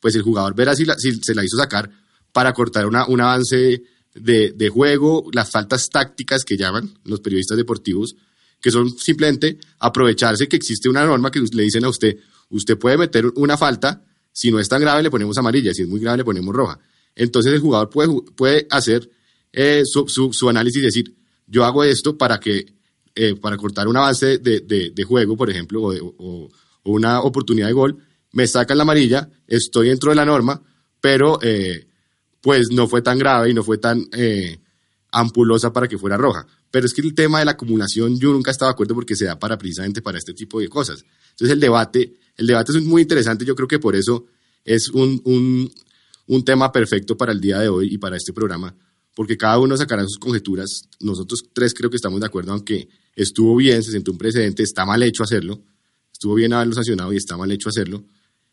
pues 0.01 0.15
el 0.15 0.23
jugador 0.23 0.55
verá 0.55 0.75
si, 0.75 0.87
se 0.87 1.35
la 1.35 1.45
hizo 1.45 1.59
sacar 1.59 1.91
para 2.33 2.55
cortar 2.55 2.87
un 2.87 3.21
avance 3.21 3.83
de, 4.15 4.69
juego, 4.73 5.29
las 5.33 5.51
faltas 5.51 5.91
tácticas 5.91 6.45
que 6.45 6.57
llaman 6.57 6.99
los 7.05 7.21
periodistas 7.21 7.59
deportivos, 7.59 8.17
que 8.63 8.71
son 8.71 8.97
simplemente 8.97 9.59
aprovecharse 9.79 10.49
que 10.49 10.57
existe 10.57 10.89
una 10.89 11.05
norma 11.05 11.31
que 11.31 11.41
le 11.41 11.63
dicen 11.65 11.85
a 11.85 11.91
usted, 11.91 12.17
usted 12.49 12.79
puede 12.79 12.97
meter 12.97 13.27
una 13.35 13.59
falta, 13.59 14.03
si 14.33 14.51
no 14.51 14.59
es 14.59 14.69
tan 14.69 14.81
grave 14.81 15.03
le 15.03 15.11
ponemos 15.11 15.37
amarilla, 15.37 15.75
si 15.75 15.83
es 15.83 15.89
muy 15.89 16.01
grave 16.01 16.19
le 16.19 16.25
ponemos 16.25 16.55
roja. 16.55 16.81
Entonces 17.17 17.53
el 17.53 17.61
jugador 17.61 17.91
puede, 17.91 18.09
puede 18.37 18.67
hacer 18.71 19.09
eh, 19.53 19.83
su, 19.85 20.49
análisis 20.49 20.83
y 20.83 20.85
decir, 20.85 21.17
yo 21.47 21.65
hago 21.65 21.85
esto 21.85 22.19
para 22.19 22.41
que 22.41 22.67
eh, 23.15 23.37
para 23.37 23.57
cortar 23.57 23.87
un 23.87 23.97
avance 23.97 24.39
de, 24.39 25.05
juego, 25.07 25.37
por 25.37 25.49
ejemplo, 25.49 25.83
o, 25.83 25.93
o, 25.93 26.51
una 26.85 27.21
oportunidad 27.21 27.69
de 27.69 27.73
gol, 27.73 27.99
me 28.33 28.47
sacan 28.47 28.77
la 28.77 28.83
amarilla, 28.83 29.31
estoy 29.47 29.89
dentro 29.89 30.11
de 30.11 30.17
la 30.17 30.25
norma, 30.25 30.61
pero 31.01 31.39
eh, 31.41 31.87
pues 32.41 32.69
no 32.73 32.89
fue 32.89 33.01
tan 33.01 33.19
grave 33.19 33.51
y 33.51 33.55
no 33.55 33.63
fue 33.63 33.79
tan 33.79 34.07
eh, 34.13 34.59
ampulosa 35.13 35.73
para 35.73 35.87
que 35.87 35.99
fuera 35.99 36.17
roja. 36.17 36.47
Pero 36.71 36.87
es 36.87 36.93
que 36.93 37.03
el 37.03 37.15
tema 37.15 37.39
de 37.39 37.45
la 37.45 37.53
acumulación 37.53 38.19
yo 38.19 38.33
nunca 38.33 38.51
estaba 38.51 38.71
de 38.71 38.73
acuerdo 38.73 38.95
porque 38.95 39.15
se 39.15 39.27
da 39.27 39.39
para 39.39 39.57
precisamente 39.57 40.03
para 40.03 40.19
este 40.19 40.35
tipo 40.35 40.61
de 40.61 40.69
cosas. 40.69 41.05
Entonces 41.31 41.55
el 41.55 41.61
debate, 41.61 42.17
el 42.37 42.47
debate 42.47 42.73
es 42.73 42.83
muy 42.83 43.03
interesante, 43.03 43.45
yo 43.45 43.55
creo 43.55 43.69
que 43.69 43.79
por 43.79 43.95
eso 43.95 44.27
es 44.65 44.89
un, 44.89 45.21
un, 45.25 45.71
un 46.27 46.45
tema 46.45 46.73
perfecto 46.73 47.17
para 47.17 47.33
el 47.33 47.41
día 47.41 47.59
de 47.59 47.69
hoy 47.69 47.93
y 47.93 47.99
para 47.99 48.17
este 48.17 48.33
programa, 48.33 48.75
porque 49.15 49.37
cada 49.37 49.59
uno 49.59 49.77
sacará 49.77 50.03
sus 50.03 50.19
conjeturas. 50.19 50.89
Nosotros 51.01 51.45
tres 51.53 51.75
creo 51.75 51.91
que 51.91 51.97
estamos 51.97 52.21
de 52.21 52.27
acuerdo, 52.27 52.53
aunque 52.53 52.89
estuvo 53.15 53.57
bien, 53.57 53.83
se 53.83 53.93
sentó 53.93 54.13
un 54.13 54.19
precedente, 54.19 54.63
está 54.63 54.85
mal 54.85 55.03
hecho 55.03 55.23
hacerlo, 55.23 55.63
estuvo 56.13 56.35
bien 56.35 56.53
haberlo 56.53 56.75
sancionado 56.75 57.13
y 57.13 57.17
está 57.17 57.37
mal 57.37 57.51
hecho 57.51 57.69
hacerlo. 57.69 58.05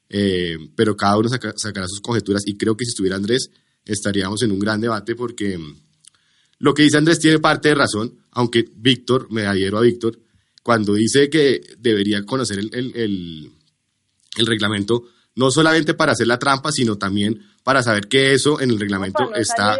Eh, 0.09 0.57
pero 0.75 0.97
cada 0.97 1.17
uno 1.17 1.29
sacará 1.29 1.87
sus 1.87 2.01
conjeturas 2.01 2.43
y 2.45 2.57
creo 2.57 2.75
que 2.75 2.83
si 2.83 2.89
estuviera 2.89 3.15
Andrés 3.15 3.49
estaríamos 3.85 4.43
en 4.43 4.51
un 4.51 4.59
gran 4.59 4.81
debate 4.81 5.15
porque 5.15 5.57
mm, 5.57 5.75
lo 6.59 6.73
que 6.73 6.83
dice 6.83 6.97
Andrés 6.97 7.19
tiene 7.19 7.39
parte 7.39 7.69
de 7.69 7.75
razón, 7.75 8.19
aunque 8.31 8.65
Víctor, 8.75 9.31
me 9.31 9.45
adhiero 9.45 9.77
a 9.77 9.81
Víctor, 9.81 10.19
cuando 10.63 10.93
dice 10.93 11.29
que 11.29 11.59
debería 11.79 12.23
conocer 12.23 12.59
el, 12.59 12.69
el, 12.75 13.51
reglamento, 14.45 15.05
no 15.35 15.51
solamente 15.51 15.93
para 15.93 16.11
hacer 16.11 16.27
la 16.27 16.39
trampa, 16.39 16.71
sino 16.71 16.97
también 16.97 17.41
para 17.63 17.83
saber 17.83 18.07
que 18.07 18.33
eso 18.33 18.59
en 18.59 18.71
el 18.71 18.79
reglamento 18.79 19.33
está, 19.35 19.77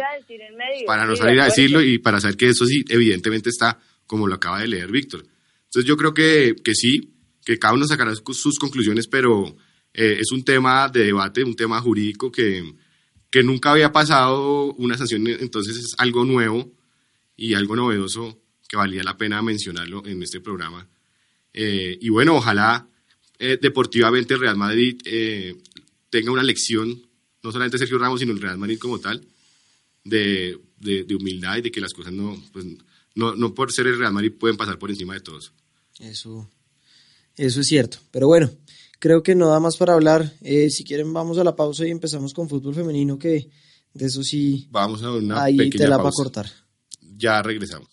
para 0.86 1.04
no 1.04 1.16
salir 1.16 1.40
a 1.40 1.46
decirlo 1.46 1.82
y 1.82 1.98
para 1.98 2.20
saber 2.20 2.36
que 2.36 2.48
eso 2.48 2.66
sí, 2.66 2.84
evidentemente 2.88 3.50
está 3.50 3.78
como 4.06 4.26
lo 4.26 4.34
acaba 4.34 4.60
de 4.60 4.68
leer 4.68 4.90
Víctor. 4.90 5.24
Entonces 5.64 5.88
yo 5.88 5.96
creo 5.96 6.14
que, 6.14 6.54
que 6.62 6.74
sí, 6.74 7.14
que 7.44 7.58
cada 7.58 7.74
uno 7.74 7.86
sacará 7.86 8.12
sus 8.14 8.58
conclusiones, 8.58 9.08
pero 9.08 9.56
eh, 9.92 10.18
es 10.20 10.30
un 10.32 10.44
tema 10.44 10.88
de 10.88 11.04
debate, 11.04 11.44
un 11.44 11.56
tema 11.56 11.80
jurídico 11.80 12.30
que, 12.30 12.74
que 13.30 13.42
nunca 13.42 13.72
había 13.72 13.92
pasado 13.92 14.74
una 14.74 14.96
sanción, 14.96 15.26
entonces 15.26 15.76
es 15.76 15.94
algo 15.98 16.24
nuevo 16.24 16.72
y 17.36 17.54
algo 17.54 17.74
novedoso 17.76 18.38
que 18.68 18.76
valía 18.76 19.02
la 19.02 19.16
pena 19.16 19.42
mencionarlo 19.42 20.02
en 20.06 20.22
este 20.22 20.40
programa. 20.40 20.88
Eh, 21.52 21.98
y 22.00 22.08
bueno, 22.08 22.36
ojalá 22.36 22.88
eh, 23.42 23.58
deportivamente 23.60 24.34
el 24.34 24.40
Real 24.40 24.56
Madrid 24.56 25.00
tenga 26.10 26.30
una 26.30 26.42
lección, 26.42 27.06
no 27.42 27.50
solamente 27.50 27.78
Sergio 27.78 27.98
Ramos, 27.98 28.20
sino 28.20 28.32
el 28.32 28.40
Real 28.40 28.58
Madrid 28.58 28.78
como 28.78 29.00
tal, 29.00 29.26
de, 30.04 30.58
de, 30.78 31.14
humildad 31.14 31.56
y 31.56 31.62
de 31.62 31.72
que 31.72 31.80
las 31.80 31.92
cosas 31.92 32.12
no, 32.12 32.40
pues, 32.52 32.66
no, 33.14 33.34
no 33.34 33.54
por 33.54 33.72
ser 33.72 33.86
el 33.86 33.98
Real 33.98 34.12
Madrid 34.12 34.32
pueden 34.38 34.56
pasar 34.56 34.78
por 34.78 34.90
encima 34.90 35.14
de 35.14 35.20
todos. 35.20 35.52
Eso, 35.98 36.48
eso 37.36 37.60
es 37.60 37.66
cierto. 37.66 37.98
Pero 38.10 38.26
bueno, 38.26 38.50
creo 38.98 39.22
que 39.22 39.34
no 39.34 39.48
da 39.48 39.60
más 39.60 39.76
para 39.76 39.94
hablar. 39.94 40.32
Eh, 40.42 40.70
si 40.70 40.84
quieren, 40.84 41.12
vamos 41.12 41.38
a 41.38 41.44
la 41.44 41.56
pausa 41.56 41.86
y 41.86 41.90
empezamos 41.90 42.34
con 42.34 42.48
fútbol 42.48 42.74
femenino, 42.74 43.18
que 43.18 43.48
de 43.94 44.06
eso 44.06 44.22
sí. 44.22 44.68
Vamos 44.70 45.02
a 45.02 45.12
una 45.12 45.42
ahí 45.42 45.70
te 45.70 45.88
la 45.88 45.96
va 45.96 46.08
a 46.08 46.12
cortar. 46.12 46.50
Ya 47.00 47.42
regresamos. 47.42 47.88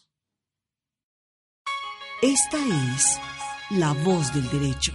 Esta 2.21 2.95
es 2.95 3.17
la 3.71 3.93
voz 3.93 4.33
del 4.33 4.49
derecho. 4.49 4.91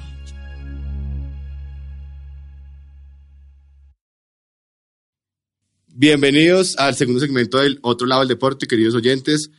Bienvenidos 5.96 6.76
al 6.78 6.96
segundo 6.96 7.20
segmento 7.20 7.58
del 7.58 7.78
Otro 7.82 8.08
lado 8.08 8.22
del 8.22 8.28
deporte, 8.28 8.66
queridos 8.66 8.96
oyentes. 8.96 9.52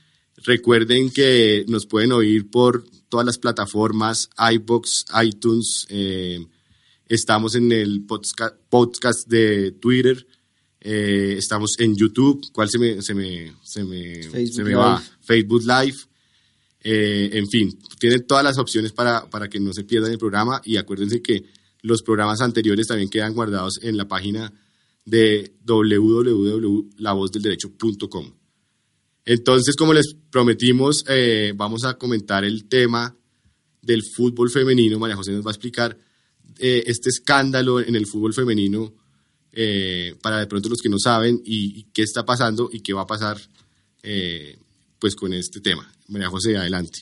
Recuerden 0.43 1.10
que 1.10 1.63
nos 1.69 1.86
pueden 1.86 2.12
oír 2.12 2.50
por 2.52 2.84
todas 3.08 3.26
las 3.26 3.38
plataformas, 3.38 4.30
iBox, 4.52 5.06
iTunes. 5.24 5.88
Eh, 5.89 6.45
estamos 7.08 7.56
en 7.56 7.71
el 7.71 8.06
podcast, 8.06 9.30
de 9.30 9.71
Twitter. 9.80 10.28
Eh, 10.82 11.36
estamos 11.38 11.80
en 11.80 11.95
YouTube. 11.95 12.45
¿Cuál 12.52 12.69
se 12.69 12.80
me, 12.80 13.02
se 13.02 13.13
me, 13.13 13.54
se 13.63 13.86
me, 13.86 14.21
se 14.52 14.63
me 14.65 14.76
va? 14.76 15.02
Facebook 15.21 15.62
Live. 15.62 15.95
Eh, 16.84 17.30
en 17.32 17.48
fin, 17.48 17.80
tienen 17.98 18.28
todas 18.28 18.43
las 18.43 18.58
opciones 18.58 18.91
para, 18.91 19.30
para 19.30 19.48
que 19.48 19.62
no 19.62 19.71
se 19.71 19.86
pierdan 19.86 20.12
el 20.12 20.17
programa 20.17 20.62
y 20.65 20.76
acuérdense 20.76 21.21
que 21.21 21.45
los 21.82 22.04
programas 22.04 22.41
anteriores 22.41 22.88
también 22.88 23.10
quedan 23.10 23.34
guardados 23.34 23.80
en 23.82 23.95
la 23.95 24.10
página 24.10 24.52
de 25.06 25.54
www.lavozdelderecho.com. 25.63 28.32
Entonces, 29.26 29.76
como 29.76 29.94
les 29.94 30.15
prometimos, 30.32 31.04
eh, 31.08 31.54
vamos 31.56 31.86
a 31.86 31.96
comentar 31.96 32.44
el 32.44 32.68
tema 32.68 33.15
del 33.82 34.02
fútbol 34.15 34.52
femenino. 34.52 35.00
María 35.00 35.15
José 35.15 35.32
nos 35.32 35.46
va 35.46 35.50
a 35.50 35.54
explicar 35.54 35.98
eh, 36.60 36.84
este 36.86 37.10
escándalo 37.10 37.80
en 37.80 37.96
el 37.96 38.06
fútbol 38.06 38.34
femenino 38.34 38.94
eh, 39.52 40.15
para 40.22 40.39
de 40.39 40.48
pronto 40.48 40.70
los 40.70 40.82
que 40.82 40.89
no 40.89 41.00
saben 41.00 41.41
y, 41.44 41.86
qué 41.86 42.04
está 42.04 42.24
pasando 42.26 42.70
y 42.72 42.82
qué 42.82 42.94
va 42.94 43.02
a 43.02 43.08
pasar 43.08 43.38
pues 45.00 45.15
con 45.15 45.34
este 45.34 45.62
tema. 45.62 45.91
María 46.10 46.30
José, 46.30 46.56
adelante. 46.56 47.00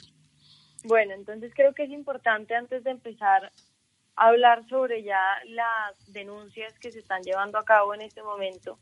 Bueno, 0.85 1.13
entonces 1.13 1.51
creo 1.53 1.73
que 1.73 1.83
es 1.83 1.91
importante 1.91 2.55
antes 2.55 2.81
de 2.85 2.91
empezar 2.91 3.51
hablar 4.15 4.67
sobre 4.67 5.03
ya 5.03 5.21
las 5.45 6.13
denuncias 6.13 6.77
que 6.79 6.91
se 6.91 6.99
están 6.99 7.23
llevando 7.23 7.57
a 7.57 7.65
cabo 7.65 7.93
en 7.93 8.01
este 8.01 8.21
momento 8.21 8.79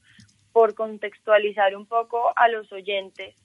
por 0.52 0.76
contextualizar 0.76 1.76
un 1.76 1.86
poco 1.86 2.34
a 2.36 2.48
los 2.50 2.72
oyentes 2.72 3.36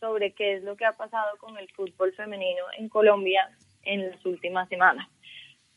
sobre 0.00 0.32
qué 0.32 0.54
es 0.54 0.62
lo 0.62 0.76
que 0.76 0.84
ha 0.84 0.92
pasado 0.92 1.36
con 1.38 1.58
el 1.58 1.70
fútbol 1.72 2.12
femenino 2.14 2.64
en 2.78 2.88
Colombia 2.88 3.50
en 3.82 4.10
las 4.10 4.24
últimas 4.24 4.68
semanas. 4.68 5.08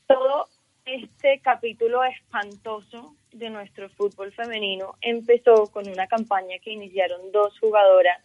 Todo 0.07 0.47
este 0.85 1.39
capítulo 1.41 2.03
espantoso 2.03 3.15
de 3.31 3.49
nuestro 3.49 3.89
fútbol 3.89 4.31
femenino 4.33 4.95
empezó 5.01 5.67
con 5.71 5.87
una 5.87 6.07
campaña 6.07 6.57
que 6.59 6.71
iniciaron 6.71 7.31
dos 7.31 7.59
jugadoras 7.59 8.17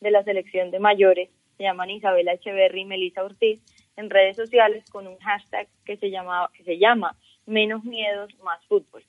de 0.00 0.10
la 0.10 0.22
selección 0.24 0.70
de 0.70 0.80
mayores, 0.80 1.30
se 1.56 1.64
llaman 1.64 1.90
Isabela 1.90 2.32
Echeverry 2.32 2.82
y 2.82 2.84
Melissa 2.84 3.24
Ortiz, 3.24 3.60
en 3.98 4.10
redes 4.10 4.36
sociales 4.36 4.88
con 4.90 5.08
un 5.08 5.18
hashtag 5.18 5.68
que 5.84 5.96
se, 5.96 6.10
llama, 6.10 6.48
que 6.56 6.62
se 6.62 6.78
llama 6.78 7.16
Menos 7.46 7.84
Miedos, 7.84 8.32
Más 8.44 8.64
Fútbol. 8.66 9.04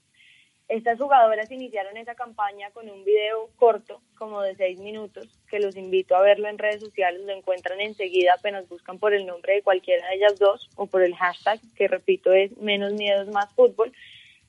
Estas 0.68 1.00
jugadoras 1.00 1.52
iniciaron 1.52 1.96
esa 1.98 2.16
campaña 2.16 2.72
con 2.72 2.90
un 2.90 3.04
video 3.04 3.50
corto, 3.56 4.02
como 4.18 4.42
de 4.42 4.56
seis 4.56 4.80
minutos, 4.80 5.40
que 5.48 5.60
los 5.60 5.76
invito 5.76 6.16
a 6.16 6.22
verlo 6.22 6.48
en 6.48 6.58
redes 6.58 6.82
sociales, 6.82 7.22
lo 7.22 7.34
encuentran 7.34 7.80
enseguida 7.82 8.34
apenas 8.34 8.68
buscan 8.68 8.98
por 8.98 9.14
el 9.14 9.26
nombre 9.28 9.54
de 9.54 9.62
cualquiera 9.62 10.08
de 10.08 10.16
ellas 10.16 10.38
dos 10.40 10.70
o 10.76 10.88
por 10.88 11.04
el 11.04 11.16
hashtag, 11.16 11.60
que 11.76 11.88
repito 11.88 12.34
es 12.34 12.58
Menos 12.58 12.94
Miedos, 12.94 13.28
Más 13.30 13.54
Fútbol, 13.54 13.94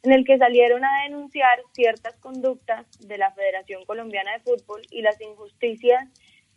en 0.02 0.12
el 0.12 0.24
que 0.24 0.38
salieron 0.38 0.84
a 0.84 1.02
denunciar 1.04 1.60
ciertas 1.72 2.16
conductas 2.16 2.86
de 3.00 3.18
la 3.18 3.30
Federación 3.32 3.84
Colombiana 3.84 4.32
de 4.32 4.40
Fútbol 4.40 4.82
y 4.90 5.02
las 5.02 5.20
injusticias 5.20 6.08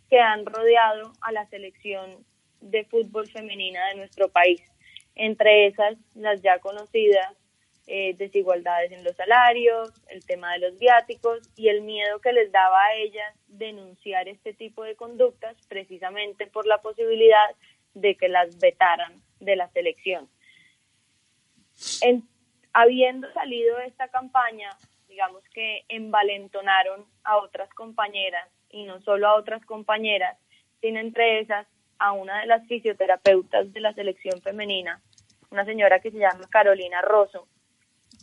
que 0.10 0.20
han 0.20 0.46
rodeado 0.46 1.12
a 1.22 1.34
la 1.34 1.46
selección 1.48 2.26
de 2.64 2.86
fútbol 2.86 3.28
femenina 3.30 3.88
de 3.90 3.96
nuestro 3.96 4.30
país. 4.30 4.62
Entre 5.16 5.68
esas, 5.68 5.98
las 6.16 6.42
ya 6.42 6.60
conocidas 6.60 7.36
eh, 7.86 8.16
desigualdades 8.18 8.92
en 8.92 9.04
los 9.04 9.16
salarios, 9.16 9.92
el 10.08 10.26
tema 10.26 10.54
de 10.54 10.60
los 10.60 10.80
viáticos 10.80 11.50
y 11.58 11.68
el 11.68 11.82
miedo 11.82 12.20
que 12.20 12.32
les 12.32 12.52
daba 12.52 12.82
a 12.82 12.96
ellas 12.96 13.36
denunciar 13.48 14.28
este 14.30 14.54
tipo 14.54 14.84
de 14.84 14.96
conductas 14.96 15.56
precisamente 15.68 16.48
por 16.48 16.66
la 16.66 16.82
posibilidad 16.82 17.56
de 17.94 18.16
que 18.16 18.30
las 18.30 18.58
vetaran 18.60 19.22
de 19.40 19.58
la 19.58 19.68
selección. 19.70 20.30
En, 22.02 22.24
habiendo 22.72 23.32
salido 23.34 23.78
esta 23.80 24.08
campaña, 24.08 24.70
digamos 25.10 25.44
que 25.50 25.84
envalentonaron 25.90 27.06
a 27.26 27.38
otras 27.38 27.70
compañeras 27.74 28.50
y 28.70 28.84
no 28.86 29.02
solo 29.02 29.28
a 29.28 29.36
otras 29.36 29.64
compañeras, 29.66 30.38
sino 30.80 31.00
entre 31.00 31.42
esas 31.42 31.68
a 32.00 32.12
una 32.12 32.42
de 32.42 32.48
las 32.48 32.66
fisioterapeutas 32.68 33.72
de 33.72 33.80
la 33.80 33.94
selección 33.94 34.42
femenina, 34.42 35.02
una 35.52 35.66
señora 35.66 36.00
que 36.00 36.12
se 36.12 36.20
llama 36.20 36.48
Carolina 36.50 37.02
Rosso, 37.02 37.48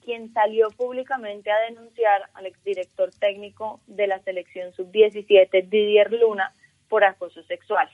quien 0.04 0.32
salió 0.32 0.70
públicamente 0.70 1.50
a 1.50 1.60
denunciar 1.60 2.28
al 2.34 2.46
exdirector 2.46 3.10
técnico 3.12 3.80
de 3.86 4.06
la 4.06 4.18
selección 4.20 4.72
sub-17, 4.72 5.68
Didier 5.68 6.12
Luna, 6.12 6.54
por 6.88 7.04
acoso 7.04 7.42
sexual. 7.44 7.88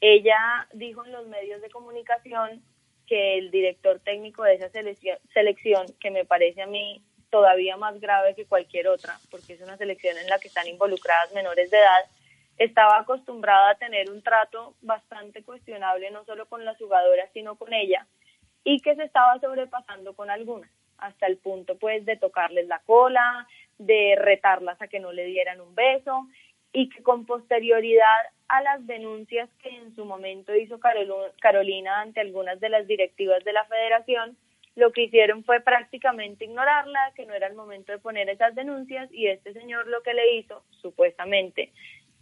Ella 0.00 0.66
dijo 0.72 1.04
en 1.04 1.12
los 1.12 1.28
medios 1.28 1.62
de 1.62 1.70
comunicación 1.70 2.62
que 3.06 3.38
el 3.38 3.50
director 3.50 4.00
técnico 4.00 4.42
de 4.42 4.54
esa 4.54 4.68
selección, 4.68 5.86
que 6.00 6.10
me 6.10 6.24
parece 6.24 6.62
a 6.62 6.66
mí 6.66 7.02
todavía 7.30 7.76
más 7.76 8.00
grave 8.00 8.34
que 8.34 8.44
cualquier 8.44 8.88
otra, 8.88 9.18
porque 9.30 9.54
es 9.54 9.60
una 9.60 9.76
selección 9.76 10.18
en 10.18 10.26
la 10.28 10.38
que 10.38 10.48
están 10.48 10.66
involucradas 10.66 11.32
menores 11.32 11.70
de 11.70 11.78
edad, 11.78 12.04
estaba 12.64 12.98
acostumbrada 12.98 13.70
a 13.70 13.74
tener 13.76 14.10
un 14.10 14.22
trato 14.22 14.74
bastante 14.82 15.42
cuestionable 15.42 16.10
no 16.10 16.24
solo 16.24 16.46
con 16.46 16.64
las 16.64 16.78
jugadoras 16.78 17.28
sino 17.32 17.56
con 17.56 17.72
ella 17.72 18.06
y 18.64 18.80
que 18.80 18.94
se 18.94 19.04
estaba 19.04 19.38
sobrepasando 19.40 20.14
con 20.14 20.30
algunas 20.30 20.70
hasta 20.98 21.26
el 21.26 21.36
punto 21.36 21.76
pues 21.78 22.04
de 22.06 22.16
tocarles 22.16 22.68
la 22.68 22.78
cola, 22.80 23.46
de 23.78 24.14
retarlas 24.16 24.80
a 24.80 24.88
que 24.88 25.00
no 25.00 25.12
le 25.12 25.24
dieran 25.24 25.60
un 25.60 25.74
beso 25.74 26.26
y 26.72 26.88
que 26.88 27.02
con 27.02 27.26
posterioridad 27.26 28.22
a 28.48 28.62
las 28.62 28.86
denuncias 28.86 29.48
que 29.62 29.68
en 29.68 29.94
su 29.94 30.04
momento 30.04 30.54
hizo 30.54 30.78
Carolina 30.78 32.00
ante 32.00 32.20
algunas 32.20 32.60
de 32.60 32.68
las 32.68 32.86
directivas 32.86 33.42
de 33.44 33.52
la 33.52 33.64
federación, 33.64 34.36
lo 34.74 34.92
que 34.92 35.02
hicieron 35.02 35.44
fue 35.44 35.60
prácticamente 35.60 36.44
ignorarla, 36.44 37.12
que 37.14 37.26
no 37.26 37.34
era 37.34 37.46
el 37.46 37.54
momento 37.54 37.92
de 37.92 37.98
poner 37.98 38.28
esas 38.30 38.54
denuncias 38.54 39.10
y 39.12 39.26
este 39.26 39.52
señor 39.52 39.86
lo 39.86 40.02
que 40.02 40.14
le 40.14 40.36
hizo, 40.36 40.62
supuestamente, 40.80 41.70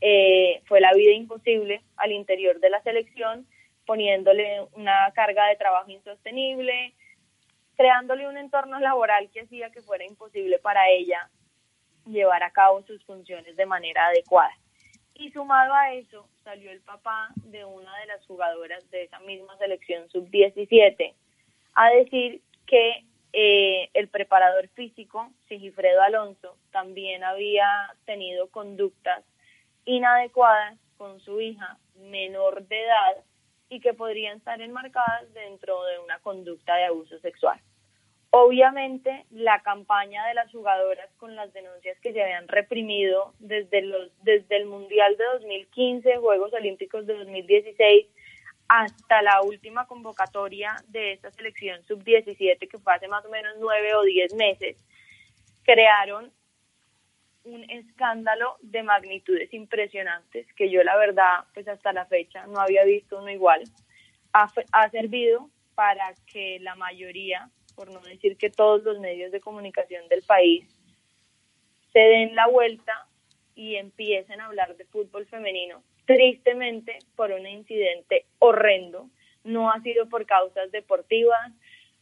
eh, 0.01 0.63
fue 0.67 0.81
la 0.81 0.93
vida 0.95 1.13
imposible 1.13 1.83
al 1.97 2.13
interior 2.13 2.61
de 2.61 2.71
la 2.71 2.83
selección, 2.83 3.47
poniéndole 3.87 4.63
una 4.75 5.11
carga 5.15 5.47
de 5.49 5.57
trabajo 5.57 5.91
insostenible, 5.91 6.95
creándole 7.77 8.29
un 8.29 8.37
entorno 8.37 8.79
laboral 8.79 9.31
que 9.31 9.41
hacía 9.41 9.71
que 9.71 9.83
fuera 9.83 10.05
imposible 10.05 10.59
para 10.59 10.89
ella 10.91 11.29
llevar 12.07 12.43
a 12.43 12.51
cabo 12.51 12.83
sus 12.83 13.03
funciones 13.05 13.57
de 13.57 13.67
manera 13.67 14.07
adecuada. 14.07 14.53
Y 15.15 15.31
sumado 15.33 15.75
a 15.75 15.93
eso, 15.93 16.27
salió 16.45 16.71
el 16.71 16.81
papá 16.81 17.29
de 17.37 17.65
una 17.65 17.95
de 17.99 18.07
las 18.07 18.25
jugadoras 18.27 18.89
de 18.91 19.03
esa 19.03 19.21
misma 19.21 19.57
selección 19.59 20.09
sub-17 20.11 21.15
a 21.75 21.91
decir 21.91 22.41
que 22.67 23.05
eh, 23.33 23.91
el 23.95 24.09
preparador 24.09 24.69
físico, 24.69 25.31
Sigifredo 25.49 26.01
Alonso, 26.03 26.57
también 26.73 27.23
había 27.23 27.67
tenido 28.07 28.49
conductas 28.49 29.25
inadecuadas 29.85 30.79
con 30.97 31.21
su 31.21 31.41
hija 31.41 31.79
menor 31.97 32.67
de 32.67 32.83
edad 32.83 33.25
y 33.69 33.81
que 33.81 33.95
podrían 33.95 34.39
estar 34.39 34.61
enmarcadas 34.61 35.33
dentro 35.33 35.85
de 35.85 35.99
una 36.01 36.19
conducta 36.19 36.75
de 36.75 36.85
abuso 36.85 37.19
sexual. 37.21 37.61
Obviamente, 38.33 39.27
la 39.31 39.61
campaña 39.63 40.25
de 40.27 40.35
las 40.35 40.53
jugadoras 40.53 41.11
con 41.17 41.35
las 41.35 41.53
denuncias 41.53 41.99
que 42.01 42.13
se 42.13 42.23
habían 42.23 42.47
reprimido 42.47 43.35
desde, 43.41 43.83
los, 43.83 44.13
desde 44.23 44.57
el 44.57 44.67
Mundial 44.67 45.17
de 45.17 45.25
2015, 45.33 46.17
Juegos 46.19 46.53
Olímpicos 46.53 47.07
de 47.07 47.15
2016, 47.15 48.07
hasta 48.69 49.23
la 49.23 49.43
última 49.43 49.89
convocatoria 49.89 50.77
de 50.89 51.13
esta 51.13 51.33
selección 51.33 51.83
sub-17, 51.83 52.69
que 52.69 52.79
fue 52.79 52.95
hace 52.95 53.09
más 53.09 53.25
o 53.25 53.31
menos 53.31 53.57
nueve 53.59 53.97
o 53.97 54.03
diez 54.03 54.33
meses, 54.35 54.77
crearon 55.65 56.31
un 57.45 57.69
escándalo 57.71 58.57
de 58.61 58.83
magnitudes 58.83 59.53
impresionantes 59.55 60.47
que 60.55 60.71
yo 60.71 60.83
la 60.83 60.97
verdad 60.97 61.45
pues 61.55 61.67
hasta 61.69 61.93
la 61.93 62.07
fecha 62.07 62.47
no 62.47 62.61
había 62.61 62.85
visto 62.85 63.19
uno 63.19 63.31
igual. 63.31 63.63
Ha, 64.33 64.51
ha 64.73 64.91
servido 64.91 65.49
para 65.75 66.15
que 66.27 66.59
la 66.61 66.75
mayoría, 66.75 67.49
por 67.75 67.91
no 67.91 68.01
decir 68.01 68.37
que 68.37 68.51
todos 68.51 68.83
los 68.83 69.01
medios 69.01 69.33
de 69.33 69.41
comunicación 69.41 70.07
del 70.09 70.23
país, 70.23 70.69
se 71.93 71.99
den 71.99 72.35
la 72.35 72.47
vuelta 72.47 73.07
y 73.55 73.77
empiecen 73.77 74.41
a 74.41 74.47
hablar 74.47 74.77
de 74.77 74.85
fútbol 74.85 75.27
femenino, 75.27 75.83
tristemente 76.05 76.99
por 77.17 77.33
un 77.33 77.47
incidente 77.47 78.27
horrendo, 78.39 79.09
no 79.45 79.71
ha 79.71 79.81
sido 79.81 80.09
por 80.09 80.27
causas 80.27 80.71
deportivas, 80.71 81.53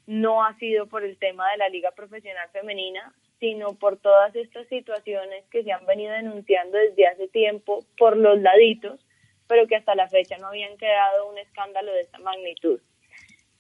no 0.07 0.45
ha 0.45 0.57
sido 0.59 0.87
por 0.87 1.05
el 1.05 1.19
tema 1.19 1.51
de 1.51 1.59
la 1.59 1.69
Liga 1.69 1.91
Profesional 1.93 2.49
Femenina, 2.51 3.13
sino 3.41 3.75
por 3.75 3.97
todas 3.99 4.35
estas 4.35 4.67
situaciones 4.69 5.45
que 5.51 5.63
se 5.63 5.73
han 5.73 5.87
venido 5.87 6.13
denunciando 6.13 6.77
desde 6.77 7.07
hace 7.07 7.29
tiempo 7.29 7.85
por 7.97 8.17
los 8.17 8.41
laditos, 8.41 9.01
pero 9.47 9.67
que 9.67 9.77
hasta 9.77 9.95
la 9.95 10.09
fecha 10.09 10.37
no 10.39 10.49
habían 10.49 10.77
quedado 10.77 11.31
un 11.31 11.39
escándalo 11.39 11.93
de 11.93 12.01
esta 12.01 12.19
magnitud. 12.19 12.81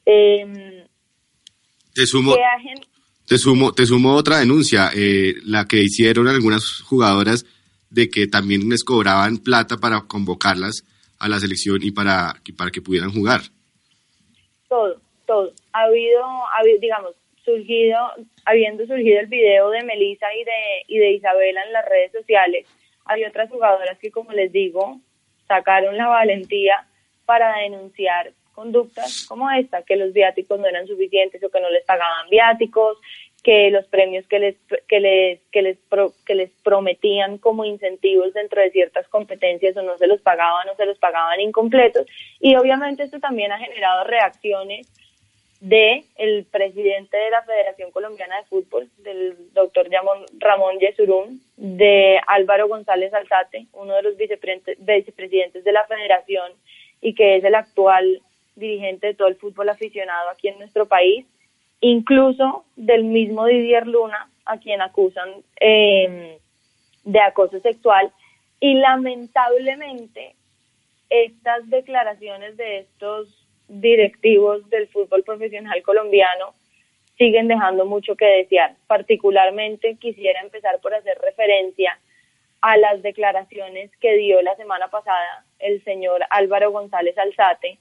Eh, 0.04 0.86
te 1.94 2.06
sumo, 2.06 2.34
te 3.26 3.38
sumo, 3.38 3.72
te 3.72 3.86
sumo 3.86 4.14
otra 4.14 4.38
denuncia, 4.38 4.90
eh, 4.94 5.34
la 5.44 5.66
que 5.66 5.82
hicieron 5.82 6.28
algunas 6.28 6.80
jugadoras 6.82 7.44
de 7.90 8.08
que 8.08 8.26
también 8.26 8.68
les 8.68 8.84
cobraban 8.84 9.38
plata 9.38 9.76
para 9.76 10.02
convocarlas 10.02 10.84
a 11.18 11.28
la 11.28 11.38
selección 11.38 11.78
y 11.82 11.90
para, 11.90 12.34
para 12.56 12.70
que 12.70 12.82
pudieran 12.82 13.12
jugar. 13.12 13.40
Todo, 14.68 15.00
todo. 15.26 15.52
Ha 15.72 15.82
habido, 15.82 16.22
ha 16.22 16.60
habido, 16.60 16.78
digamos, 16.80 17.14
surgido, 17.48 17.98
habiendo 18.44 18.87
surgido 18.87 19.20
el 19.20 19.26
video 19.26 19.70
de 19.70 19.82
Melissa 19.82 20.26
y 20.34 20.44
de, 20.44 20.84
y 20.87 20.98
de 20.98 21.12
Isabela 21.12 21.64
en 21.64 21.72
las 21.72 21.88
redes 21.88 22.12
sociales, 22.12 22.66
hay 23.06 23.24
otras 23.24 23.48
jugadoras 23.50 23.98
que, 23.98 24.11
como 24.11 24.32
les 24.32 24.52
digo, 24.52 25.00
sacaron 25.46 25.96
la 25.96 26.08
valentía 26.08 26.87
para 27.24 27.58
denunciar 27.58 28.32
conductas 28.52 29.24
como 29.26 29.50
esta, 29.50 29.82
que 29.82 29.96
los 29.96 30.12
viáticos 30.12 30.58
no 30.58 30.66
eran 30.66 30.87
suficientes 30.87 31.42
o 31.42 31.48
que 31.48 31.61
no 31.61 31.70
les 31.70 31.84
pagaban 31.84 32.28
viáticos, 32.28 32.98
que 33.42 33.70
los 33.70 33.87
premios 33.87 34.26
que 34.26 34.40
les 34.40 34.56
que 34.88 34.98
les 35.00 35.40
que 35.52 35.62
les 35.62 35.78
que 36.26 36.34
les 36.34 36.50
prometían 36.64 37.38
como 37.38 37.64
incentivos 37.64 38.34
dentro 38.34 38.61
de 38.61 38.70
ciertas 38.72 39.06
competencias 39.08 39.76
o 39.76 39.82
no 39.82 39.96
se 39.96 40.08
los 40.08 40.20
pagaban 40.20 40.68
o 40.68 40.74
se 40.74 40.87
los 40.87 40.98
pagaban 40.98 41.40
incompletos. 41.40 42.04
Y 42.40 42.56
obviamente 42.56 43.04
esto 43.04 43.20
también 43.20 43.52
ha 43.52 43.58
generado 43.58 44.04
reacciones 44.04 44.88
de 45.61 46.05
el 46.16 46.44
presidente 46.44 47.16
de 47.16 47.31
la 47.31 47.42
Federación 47.42 47.90
Colombiana 47.90 48.37
de 48.37 48.44
Fútbol, 48.44 48.88
del 48.99 49.37
doctor 49.53 49.88
Ramón 50.38 50.79
Yesurún, 50.79 51.40
de 51.57 52.21
Álvaro 52.27 52.68
González 52.68 53.12
Alzate, 53.12 53.66
uno 53.73 53.94
de 53.94 54.03
los 54.03 54.16
vicepresidentes 54.16 55.64
de 55.64 55.73
la 55.73 55.85
federación 55.87 56.53
y 57.01 57.14
que 57.14 57.37
es 57.37 57.44
el 57.44 57.55
actual 57.55 58.23
dirigente 58.55 59.09
de 59.09 59.14
todo 59.14 59.29
el 59.29 59.37
fútbol 59.37 59.68
aficionado 59.68 60.31
aquí 60.31 60.49
en 60.49 60.59
nuestro 60.59 60.87
país, 60.87 61.27
incluso 61.81 62.64
del 62.77 63.05
mismo 63.05 63.47
Didier 63.47 63.87
Luna, 63.87 64.31
a 64.44 64.59
quien 64.59 64.81
acusan 64.81 65.31
em, 65.61 66.38
de 67.05 67.21
acoso 67.21 67.61
sexual, 67.61 68.12
y 68.61 68.75
lamentablemente 68.75 70.35
estas 71.11 71.68
declaraciones 71.71 72.57
de 72.57 72.79
estos 72.79 73.38
directivos 73.80 74.68
del 74.70 74.88
fútbol 74.88 75.22
profesional 75.24 75.82
colombiano 75.82 76.54
siguen 77.16 77.48
dejando 77.48 77.84
mucho 77.84 78.16
que 78.16 78.24
desear. 78.24 78.76
Particularmente 78.86 79.96
quisiera 79.96 80.40
empezar 80.40 80.80
por 80.80 80.94
hacer 80.94 81.18
referencia 81.18 81.98
a 82.60 82.76
las 82.76 83.02
declaraciones 83.02 83.90
que 83.98 84.16
dio 84.16 84.40
la 84.42 84.56
semana 84.56 84.88
pasada 84.88 85.44
el 85.58 85.82
señor 85.84 86.22
Álvaro 86.30 86.70
González 86.70 87.16
Alzate, 87.18 87.78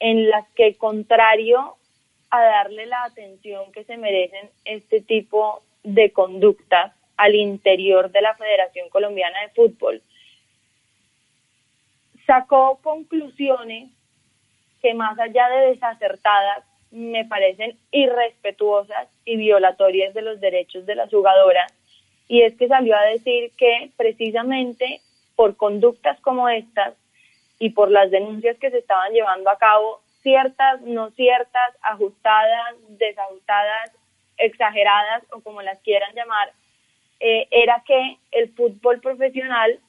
en 0.00 0.30
las 0.30 0.48
que 0.54 0.76
contrario 0.76 1.76
a 2.30 2.42
darle 2.42 2.86
la 2.86 3.04
atención 3.04 3.72
que 3.72 3.84
se 3.84 3.96
merecen 3.96 4.50
este 4.64 5.00
tipo 5.00 5.62
de 5.82 6.12
conductas 6.12 6.92
al 7.16 7.34
interior 7.34 8.10
de 8.12 8.22
la 8.22 8.34
Federación 8.36 8.88
Colombiana 8.90 9.40
de 9.42 9.48
Fútbol, 9.50 10.02
sacó 12.26 12.78
conclusiones 12.82 13.90
que 14.82 14.94
más 14.94 15.18
allá 15.18 15.48
de 15.48 15.68
desacertadas 15.68 16.64
me 16.90 17.24
parecen 17.24 17.76
irrespetuosas 17.90 19.08
y 19.24 19.36
violatorias 19.36 20.14
de 20.14 20.22
los 20.22 20.40
derechos 20.40 20.86
de 20.86 20.94
las 20.94 21.10
jugadoras. 21.10 21.72
Y 22.28 22.42
es 22.42 22.54
que 22.56 22.68
salió 22.68 22.96
a 22.96 23.02
decir 23.02 23.52
que 23.56 23.90
precisamente 23.96 25.00
por 25.36 25.56
conductas 25.56 26.20
como 26.20 26.48
estas 26.48 26.94
y 27.58 27.70
por 27.70 27.90
las 27.90 28.10
denuncias 28.10 28.56
que 28.58 28.70
se 28.70 28.78
estaban 28.78 29.12
llevando 29.12 29.50
a 29.50 29.58
cabo, 29.58 30.00
ciertas, 30.22 30.80
no 30.82 31.10
ciertas, 31.10 31.74
ajustadas, 31.82 32.74
desajustadas, 32.88 33.92
exageradas 34.36 35.24
o 35.32 35.40
como 35.40 35.62
las 35.62 35.78
quieran 35.80 36.14
llamar, 36.14 36.52
eh, 37.20 37.48
era 37.50 37.82
que 37.86 38.18
el 38.30 38.52
fútbol 38.54 39.00
profesional 39.00 39.80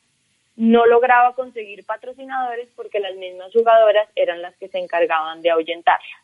no 0.59 0.85
lograba 0.85 1.35
conseguir 1.35 1.85
patrocinadores 1.85 2.67
porque 2.75 2.99
las 2.99 3.15
mismas 3.15 3.49
jugadoras 3.53 4.09
eran 4.13 4.41
las 4.41 4.53
que 4.57 4.67
se 4.67 4.77
encargaban 4.77 5.41
de 5.41 5.51
ahuyentarla. 5.51 6.17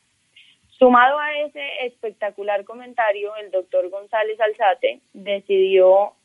Sumado 0.78 1.18
a 1.18 1.40
ese 1.40 1.86
espectacular 1.86 2.66
comentario, 2.66 3.34
el 3.38 3.50
doctor 3.50 3.88
González 3.90 4.38
Alzate 4.42 5.00
decidió 5.14 6.16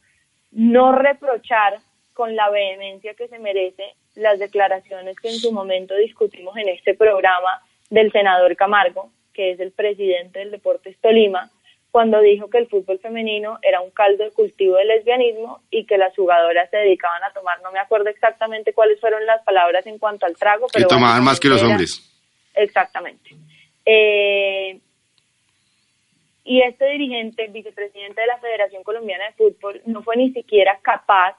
no 0.50 0.90
reprochar 0.90 1.78
con 2.12 2.34
la 2.34 2.50
vehemencia 2.50 3.14
que 3.14 3.28
se 3.28 3.38
merece 3.38 3.94
las 4.16 4.40
declaraciones 4.40 5.16
que 5.20 5.28
en 5.28 5.36
su 5.36 5.52
momento 5.52 5.94
discutimos 5.94 6.56
en 6.56 6.68
este 6.68 6.94
programa 6.94 7.62
del 7.90 8.10
senador 8.10 8.56
Camargo, 8.56 9.12
que 9.32 9.52
es 9.52 9.60
el 9.60 9.70
presidente 9.70 10.40
del 10.40 10.50
Deportes 10.50 10.98
Tolima, 11.00 11.48
cuando 11.90 12.20
dijo 12.20 12.48
que 12.48 12.58
el 12.58 12.68
fútbol 12.68 12.98
femenino 13.00 13.58
era 13.62 13.80
un 13.80 13.90
caldo 13.90 14.24
de 14.24 14.30
cultivo 14.30 14.76
del 14.76 14.88
lesbianismo 14.88 15.62
y 15.70 15.86
que 15.86 15.98
las 15.98 16.14
jugadoras 16.14 16.70
se 16.70 16.76
dedicaban 16.76 17.22
a 17.24 17.32
tomar, 17.32 17.60
no 17.62 17.72
me 17.72 17.80
acuerdo 17.80 18.08
exactamente 18.08 18.72
cuáles 18.72 19.00
fueron 19.00 19.26
las 19.26 19.42
palabras 19.42 19.86
en 19.86 19.98
cuanto 19.98 20.26
al 20.26 20.36
trago, 20.36 20.66
pero... 20.72 20.88
Que 20.88 20.94
tomaban 20.94 21.24
más 21.24 21.40
que 21.40 21.48
los 21.48 21.62
hombres. 21.62 22.06
Exactamente. 22.54 23.30
Eh, 23.84 24.78
y 26.44 26.62
este 26.62 26.86
dirigente, 26.86 27.48
vicepresidente 27.48 28.20
de 28.20 28.26
la 28.26 28.38
Federación 28.38 28.82
Colombiana 28.82 29.26
de 29.26 29.32
Fútbol, 29.32 29.82
no 29.86 30.02
fue 30.02 30.16
ni 30.16 30.32
siquiera 30.32 30.78
capaz 30.82 31.36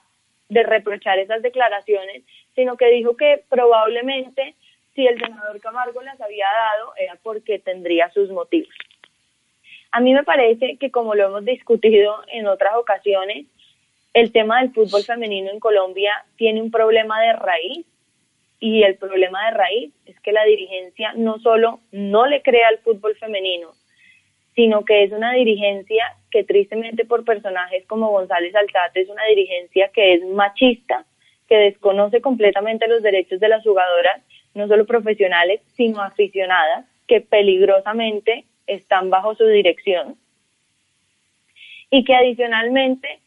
de 0.49 0.63
reprochar 0.63 1.17
esas 1.19 1.41
declaraciones, 1.41 2.23
sino 2.55 2.75
que 2.75 2.89
dijo 2.91 3.15
que 3.15 3.43
probablemente 3.49 4.55
si 4.93 5.07
el 5.07 5.17
senador 5.17 5.59
Camargo 5.61 6.01
las 6.01 6.19
había 6.19 6.45
dado 6.45 6.93
era 6.97 7.17
porque 7.23 7.59
tendría 7.59 8.09
sus 8.11 8.29
motivos. 8.29 8.73
A 9.91 9.99
mí 9.99 10.13
me 10.13 10.23
parece 10.23 10.77
que 10.77 10.89
como 10.89 11.15
lo 11.15 11.25
hemos 11.25 11.45
discutido 11.45 12.15
en 12.31 12.47
otras 12.47 12.73
ocasiones, 12.75 13.45
el 14.13 14.31
tema 14.31 14.61
del 14.61 14.73
fútbol 14.73 15.03
femenino 15.03 15.51
en 15.51 15.59
Colombia 15.59 16.13
tiene 16.37 16.61
un 16.61 16.71
problema 16.71 17.21
de 17.21 17.33
raíz 17.33 17.85
y 18.59 18.83
el 18.83 18.95
problema 18.95 19.45
de 19.45 19.57
raíz 19.57 19.93
es 20.05 20.19
que 20.21 20.31
la 20.31 20.45
dirigencia 20.45 21.13
no 21.15 21.39
solo 21.39 21.79
no 21.91 22.25
le 22.25 22.41
crea 22.41 22.69
al 22.69 22.77
fútbol 22.79 23.15
femenino, 23.17 23.71
sino 24.55 24.85
que 24.85 25.03
es 25.03 25.11
una 25.11 25.33
dirigencia 25.33 26.15
que 26.29 26.43
tristemente 26.43 27.03
por 27.03 27.25
personajes 27.25 27.85
como 27.85 28.11
González 28.11 28.55
Alzate 28.55 29.01
es 29.01 29.09
una 29.09 29.25
dirigencia 29.25 29.89
que 29.89 30.13
es 30.13 30.23
machista, 30.23 31.05
que 31.49 31.57
desconoce 31.57 32.21
completamente 32.21 32.87
los 32.87 33.01
derechos 33.01 33.41
de 33.41 33.49
las 33.49 33.63
jugadoras, 33.63 34.21
no 34.53 34.67
solo 34.67 34.85
profesionales, 34.85 35.59
sino 35.75 36.01
aficionadas, 36.01 36.85
que 37.07 37.19
peligrosamente 37.19 38.45
están 38.73 39.09
bajo 39.09 39.35
su 39.35 39.45
dirección 39.45 40.17
y 41.89 42.03
que 42.03 42.15
adicionalmente 42.15 43.19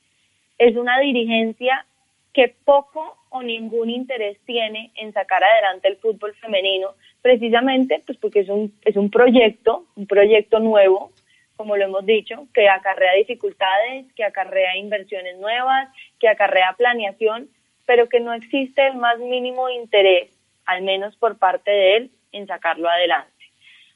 es 0.59 0.77
una 0.77 0.99
dirigencia 0.99 1.87
que 2.33 2.55
poco 2.65 3.17
o 3.31 3.43
ningún 3.43 3.91
interés 3.91 4.39
tiene 4.45 4.91
en 4.97 5.13
sacar 5.13 5.43
adelante 5.45 5.89
el 5.89 5.97
fútbol 5.97 6.35
femenino, 6.35 6.95
precisamente 7.21 8.03
pues 8.07 8.19
porque 8.19 8.41
es 8.41 8.49
un, 8.49 8.73
es 8.85 8.97
un 8.97 9.11
proyecto, 9.11 9.85
un 9.97 10.07
proyecto 10.07 10.61
nuevo, 10.61 11.13
como 11.57 11.77
lo 11.77 11.85
hemos 11.85 12.07
dicho, 12.07 12.47
que 12.55 12.69
acarrea 12.69 13.15
dificultades, 13.15 14.13
que 14.15 14.25
acarrea 14.25 14.77
inversiones 14.77 15.39
nuevas, 15.39 15.89
que 16.19 16.29
acarrea 16.29 16.75
planeación, 16.77 17.49
pero 17.87 18.09
que 18.09 18.21
no 18.21 18.33
existe 18.33 18.87
el 18.87 18.97
más 18.97 19.19
mínimo 19.19 19.69
interés, 19.69 20.31
al 20.65 20.83
menos 20.83 21.17
por 21.17 21.39
parte 21.39 21.71
de 21.71 21.97
él, 21.97 22.11
en 22.33 22.47
sacarlo 22.47 22.89
adelante. 22.89 23.34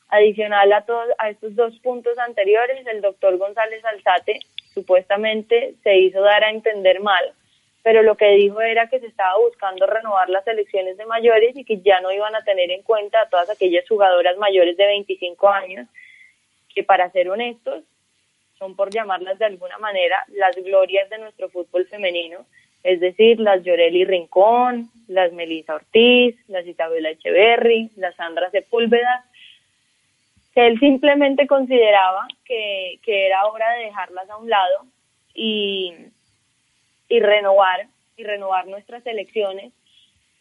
Adicional 0.09 0.73
a, 0.73 0.87
todos, 0.87 1.09
a 1.19 1.31
estos 1.31 1.55
dos 1.55 1.79
puntos 1.81 2.19
anteriores, 2.19 2.87
el 2.87 3.03
doctor 3.03 3.37
González 3.37 3.85
Alzate 3.85 4.41
supuestamente 4.73 5.75
se 5.83 5.99
hizo 5.99 6.23
dar 6.23 6.45
a 6.45 6.51
entender 6.51 7.01
mal, 7.01 7.33
pero 7.83 8.03
lo 8.03 8.17
que 8.17 8.31
dijo 8.33 8.61
era 8.61 8.89
que 8.89 9.01
se 9.01 9.07
estaba 9.07 9.39
buscando 9.39 9.87
renovar 9.87 10.31
las 10.31 10.47
elecciones 10.47 10.97
de 10.97 11.07
mayores 11.07 11.57
y 11.57 11.65
que 11.65 11.81
ya 11.81 12.01
no 12.01 12.11
iban 12.11 12.35
a 12.35 12.43
tener 12.43 12.71
en 12.71 12.83
cuenta 12.83 13.21
a 13.21 13.29
todas 13.29 13.51
aquellas 13.51 13.87
jugadoras 13.89 14.37
mayores 14.39 14.77
de 14.77 14.87
25 14.87 15.49
años, 15.49 15.87
que 16.75 16.85
para 16.85 17.11
ser 17.11 17.29
honestos, 17.29 17.85
son 18.59 18.77
por 18.77 18.91
llamarlas 18.91 19.39
de 19.39 19.45
alguna 19.45 19.79
manera 19.79 20.25
las 20.29 20.57
glorias 20.57 21.09
de 21.11 21.19
nuestro 21.19 21.49
fútbol 21.49 21.87
femenino, 21.87 22.47
es 22.83 23.01
decir, 23.01 23.41
las 23.41 23.63
Llorelli 23.63 24.05
Rincón, 24.05 24.91
las 25.07 25.33
Melissa 25.33 25.75
Ortiz, 25.75 26.37
las 26.49 26.67
Isabela 26.67 27.11
Echeverry, 27.11 27.91
las 27.97 28.15
Sandra 28.17 28.51
Sepúlveda, 28.51 29.25
él 30.67 30.79
simplemente 30.81 31.47
consideraba 31.47 32.27
que, 32.45 32.99
era 33.07 33.47
hora 33.47 33.71
de 33.73 33.85
dejarlas 33.87 34.29
a 34.29 34.37
un 34.37 34.49
lado 34.49 34.87
y, 35.35 35.95
y 37.09 37.21
renovar 37.21 37.87
y 38.17 38.25
renovar 38.25 38.67
nuestras 38.67 39.07
elecciones, 39.07 39.73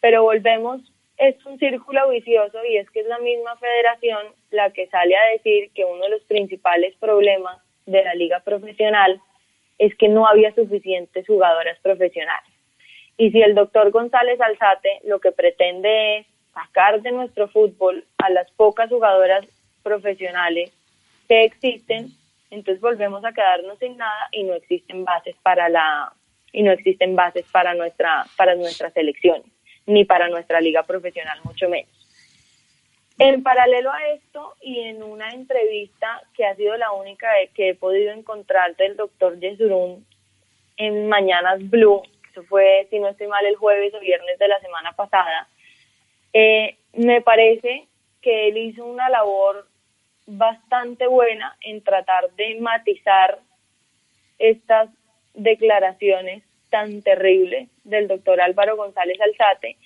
pero 0.01 0.24
volvemos, 0.24 0.82
es 1.18 1.43
un 1.45 1.59
círculo 1.59 2.09
vicioso 2.09 2.63
y 2.65 2.78
es 2.78 2.89
que 2.91 3.01
es 3.01 3.07
la 3.07 3.20
misma 3.20 3.55
federación 3.57 4.20
la 4.51 4.72
que 4.72 4.88
sale 4.88 5.15
a 5.15 5.32
decir 5.32 5.72
que 5.74 5.86
uno 5.86 6.03
de 6.03 6.09
los 6.09 6.24
principales 6.24 6.95
problemas 6.95 7.59
de 7.86 8.03
la 8.03 8.13
liga 8.15 8.39
profesional 8.41 9.22
es 9.78 9.95
que 9.95 10.07
no 10.07 10.28
había 10.28 10.53
suficientes 10.53 11.26
jugadoras 11.28 11.78
profesionales. 11.80 12.51
Y 13.18 13.32
si 13.32 13.41
el 13.41 13.55
doctor 13.55 13.91
González 13.91 14.39
Alzate 14.41 15.01
lo 15.03 15.20
que 15.20 15.32
pretende 15.32 16.18
es 16.18 16.28
sacar 16.53 17.01
de 17.01 17.11
nuestro 17.11 17.47
fútbol 17.47 18.05
a 18.18 18.30
las 18.30 18.49
pocas 18.51 18.89
jugadoras 18.89 19.45
profesionales 19.88 20.71
que 21.29 21.45
existen, 21.45 22.11
entonces 22.51 22.81
volvemos 22.81 23.23
a 23.23 23.31
quedarnos 23.31 23.79
sin 23.79 23.95
nada 23.95 24.27
y 24.31 24.43
no 24.43 24.53
existen 24.53 25.05
bases 25.05 25.35
para 25.41 25.69
la 25.69 26.11
y 26.51 26.63
no 26.63 26.71
existen 26.71 27.15
bases 27.15 27.45
para 27.51 27.73
nuestra 27.73 28.25
para 28.35 28.55
nuestras 28.55 28.95
elecciones 28.97 29.45
ni 29.85 30.03
para 30.03 30.27
nuestra 30.27 30.59
liga 30.59 30.83
profesional 30.83 31.39
mucho 31.43 31.69
menos. 31.69 31.91
En 33.19 33.41
paralelo 33.41 33.91
a 33.91 34.09
esto 34.09 34.55
y 34.61 34.81
en 34.81 35.01
una 35.01 35.29
entrevista 35.29 36.21
que 36.35 36.45
ha 36.45 36.55
sido 36.55 36.75
la 36.75 36.91
única 36.91 37.27
que 37.55 37.69
he 37.69 37.75
podido 37.75 38.11
encontrar 38.11 38.75
del 38.75 38.97
doctor 38.97 39.39
Yesurún 39.39 40.05
en 40.75 41.07
Mañanas 41.07 41.59
Blue, 41.69 42.03
eso 42.31 42.43
fue, 42.43 42.85
si 42.89 42.99
no 42.99 43.07
estoy 43.07 43.27
mal, 43.27 43.45
el 43.45 43.55
jueves 43.55 43.93
o 43.95 43.99
viernes 43.99 44.38
de 44.38 44.47
la 44.47 44.59
semana 44.59 44.91
pasada, 44.91 45.47
eh, 46.33 46.77
me 46.93 47.21
parece 47.21 47.88
que 48.21 48.49
él 48.49 48.57
hizo 48.57 48.85
una 48.85 49.09
labor 49.09 49.65
bastante 50.28 51.07
buena 51.07 51.57
en 51.61 51.82
tratar 51.82 52.30
de 52.36 52.59
matizar 52.59 53.39
estas 54.38 54.89
declaraciones 55.34 56.43
tan 56.69 57.01
terribles 57.01 57.69
del 57.86 58.07
doctor 58.07 58.41
Álvaro 58.41 58.75
González 58.75 59.19
Alzate 59.21 59.78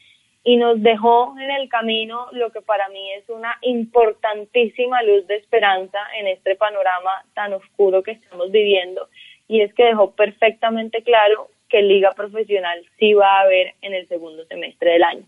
y 0.43 0.57
nos 0.57 0.81
dejó 0.81 1.35
en 1.39 1.51
el 1.51 1.69
camino 1.69 2.27
lo 2.31 2.51
que 2.51 2.61
para 2.61 2.89
mí 2.89 3.11
es 3.13 3.29
una 3.29 3.57
importantísima 3.61 5.03
luz 5.03 5.27
de 5.27 5.35
esperanza 5.35 5.99
en 6.17 6.27
este 6.27 6.55
panorama 6.55 7.23
tan 7.35 7.53
oscuro 7.53 8.01
que 8.01 8.11
estamos 8.11 8.51
viviendo 8.51 9.07
y 9.47 9.61
es 9.61 9.73
que 9.75 9.85
dejó 9.85 10.11
perfectamente 10.15 11.03
claro 11.03 11.49
que 11.69 11.81
liga 11.83 12.11
profesional 12.13 12.83
sí 12.97 13.13
va 13.13 13.37
a 13.37 13.41
haber 13.41 13.75
en 13.81 13.93
el 13.93 14.07
segundo 14.07 14.45
semestre 14.45 14.93
del 14.93 15.03
año. 15.03 15.25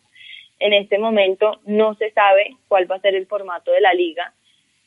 En 0.60 0.74
este 0.74 0.98
momento 0.98 1.60
no 1.66 1.94
se 1.96 2.12
sabe 2.12 2.56
cuál 2.68 2.90
va 2.90 2.96
a 2.96 3.02
ser 3.02 3.16
el 3.16 3.28
formato 3.28 3.72
de 3.72 3.82
la 3.82 3.94
liga, 3.94 4.34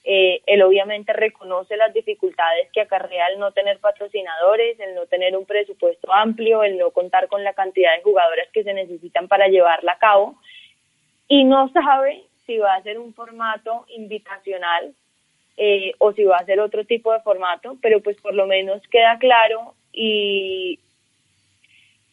eh, 0.09 0.40
él 0.46 0.62
obviamente 0.62 1.12
reconoce 1.12 1.76
las 1.76 1.92
dificultades 1.92 2.70
que 2.70 2.80
acarrea 2.80 3.26
el 3.26 3.40
no 3.40 3.50
tener 3.50 3.80
patrocinadores, 3.80 4.78
el 4.78 4.94
no 4.94 5.07
tener 5.07 5.36
un 5.36 5.44
presupuesto 5.44 6.12
amplio, 6.12 6.62
el 6.62 6.78
no 6.78 6.92
contar 6.92 7.26
con 7.26 7.42
la 7.42 7.54
cantidad 7.54 7.92
de 7.96 8.04
jugadoras 8.04 8.46
que 8.52 8.62
se 8.62 8.72
necesitan 8.72 9.26
para 9.26 9.48
llevarla 9.48 9.92
a 9.94 9.98
cabo. 9.98 10.36
Y 11.26 11.42
no 11.42 11.72
sabe 11.72 12.22
si 12.46 12.57
va 12.57 12.76
a 12.76 12.82
ser 12.84 13.00
un 13.00 13.14
formato 13.14 13.84
invitacional 13.88 14.94
eh, 15.57 15.92
o 15.98 16.12
si 16.12 16.22
va 16.22 16.36
a 16.36 16.44
ser 16.44 16.61
otro 16.61 16.84
tipo 16.84 17.12
de 17.12 17.20
formato, 17.22 17.76
pero 17.82 18.00
pues 18.00 18.16
por 18.20 18.32
lo 18.32 18.46
menos 18.46 18.80
queda 18.86 19.18
claro 19.18 19.74
y 19.92 20.78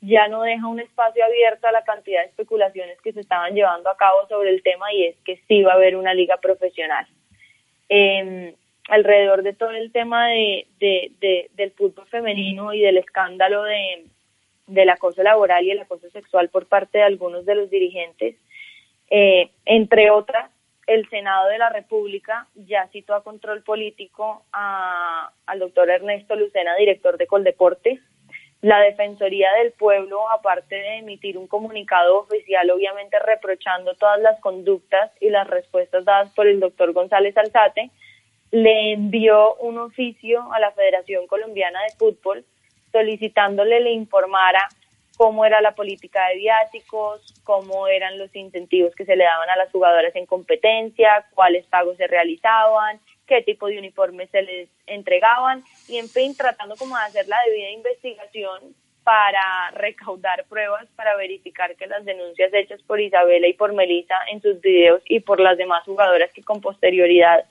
ya 0.01 0.27
no 0.29 0.41
deja 0.41 0.65
un 0.65 0.79
espacio 0.79 1.23
abierto 1.23 1.67
a 1.67 1.71
la 1.71 1.83
cantidad 1.83 2.21
de 2.21 2.29
especulaciones 2.29 2.99
que 3.01 3.13
se 3.13 3.19
estaban 3.19 3.53
llevando 3.53 3.91
a 3.91 3.97
cabo 3.97 4.27
sobre 4.29 4.49
el 4.49 4.63
tema 4.63 4.91
y 4.91 5.05
es 5.05 5.15
que 5.23 5.37
sí 5.47 5.61
va 5.61 5.73
a 5.73 5.75
haber 5.75 5.95
una 5.95 6.15
liga 6.15 6.37
profesional 6.37 7.05
eh, 7.95 8.55
alrededor 8.89 9.43
de 9.43 9.53
todo 9.53 9.69
el 9.69 9.91
tema 9.91 10.29
de, 10.29 10.65
del 11.55 11.71
fútbol 11.73 12.07
femenino 12.07 12.73
y 12.73 12.81
del 12.81 12.97
escándalo 12.97 13.61
de, 13.63 14.05
del 14.65 14.89
acoso 14.89 15.21
laboral 15.21 15.63
y 15.63 15.71
el 15.71 15.79
acoso 15.79 16.09
sexual 16.09 16.49
por 16.49 16.65
parte 16.65 16.97
de 16.97 17.03
algunos 17.03 17.45
de 17.45 17.53
los 17.53 17.69
dirigentes. 17.69 18.35
Eh, 19.11 19.51
entre 19.65 20.09
otras, 20.09 20.49
el 20.87 21.07
Senado 21.09 21.49
de 21.49 21.59
la 21.59 21.69
República 21.69 22.47
ya 22.55 22.87
citó 22.87 23.13
a 23.13 23.23
control 23.23 23.61
político 23.61 24.43
a, 24.51 25.31
al 25.45 25.59
doctor 25.59 25.87
Ernesto 25.91 26.35
Lucena, 26.35 26.75
director 26.75 27.17
de 27.17 27.27
Coldeportes. 27.27 27.99
La 28.63 28.79
Defensoría 28.79 29.51
del 29.61 29.73
Pueblo, 29.73 30.29
aparte 30.29 30.75
de 30.75 30.99
emitir 30.99 31.37
un 31.37 31.47
comunicado 31.47 32.19
oficial, 32.19 32.71
obviamente 32.71 33.19
reprochando 33.19 33.93
todas 33.95 34.21
las 34.21 34.39
conductas 34.39 35.11
y 35.19 35.29
las 35.29 35.49
respuestas 35.49 36.05
dadas 36.05 36.31
por 36.33 36.47
el 36.47 36.61
doctor 36.61 36.93
González 36.93 37.35
Alzate, 37.35 37.91
le 38.51 38.93
envió 38.93 39.55
un 39.55 39.79
oficio 39.79 40.49
a 40.53 40.61
la 40.61 40.71
Federación 40.71 41.27
Colombiana 41.27 41.81
de 41.81 41.93
Fútbol 41.97 42.45
solicitándole 42.93 43.81
le 43.81 43.91
informara 43.91 44.69
cómo 45.17 45.43
era 45.43 45.59
la 45.59 45.75
política 45.75 46.29
de 46.29 46.37
viáticos, 46.37 47.33
cómo 47.43 47.89
eran 47.89 48.17
los 48.17 48.33
incentivos 48.33 48.95
que 48.95 49.03
se 49.03 49.17
le 49.17 49.25
daban 49.25 49.49
a 49.49 49.57
las 49.57 49.73
jugadoras 49.73 50.15
en 50.15 50.25
competencia, 50.25 51.25
cuáles 51.33 51.65
pagos 51.65 51.97
se 51.97 52.07
realizaban, 52.07 53.01
qué 53.27 53.41
tipo 53.41 53.67
de 53.67 53.79
uniformes 53.79 54.29
se 54.29 54.41
les 54.41 54.69
entregaban 54.87 55.63
y 55.87 55.97
en 55.97 56.09
fin, 56.09 56.35
tratando 56.35 56.75
como 56.75 56.95
de 56.95 57.03
hacer 57.03 57.27
la 57.27 57.37
debida 57.47 57.71
investigación 57.71 58.75
para 59.03 59.71
recaudar 59.71 60.45
pruebas 60.47 60.87
para 60.95 61.15
verificar 61.17 61.75
que 61.75 61.87
las 61.87 62.05
denuncias 62.05 62.53
hechas 62.53 62.81
por 62.83 63.01
Isabela 63.01 63.47
y 63.47 63.53
por 63.53 63.73
Melissa 63.73 64.15
en 64.31 64.41
sus 64.41 64.61
videos 64.61 65.01
y 65.05 65.19
por 65.19 65.39
las 65.39 65.57
demás 65.57 65.83
jugadoras 65.83 66.31
que 66.31 66.43
con 66.43 66.61
posterioridad 66.61 67.43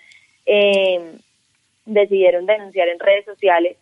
eh, 0.46 1.18
decidieron 1.84 2.46
denunciar 2.46 2.88
en 2.88 2.98
redes 2.98 3.24
sociales 3.24 3.76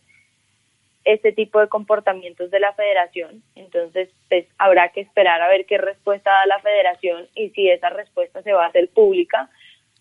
este 1.04 1.32
tipo 1.32 1.60
de 1.60 1.68
comportamientos 1.68 2.50
de 2.50 2.60
la 2.60 2.72
federación. 2.74 3.42
Entonces, 3.54 4.10
pues 4.28 4.46
habrá 4.58 4.90
que 4.90 5.00
esperar 5.00 5.40
a 5.40 5.48
ver 5.48 5.64
qué 5.64 5.78
respuesta 5.78 6.30
da 6.30 6.46
la 6.46 6.60
federación 6.60 7.28
y 7.34 7.50
si 7.50 7.70
esa 7.70 7.88
respuesta 7.90 8.42
se 8.42 8.52
va 8.52 8.64
a 8.64 8.68
hacer 8.68 8.88
pública 8.90 9.48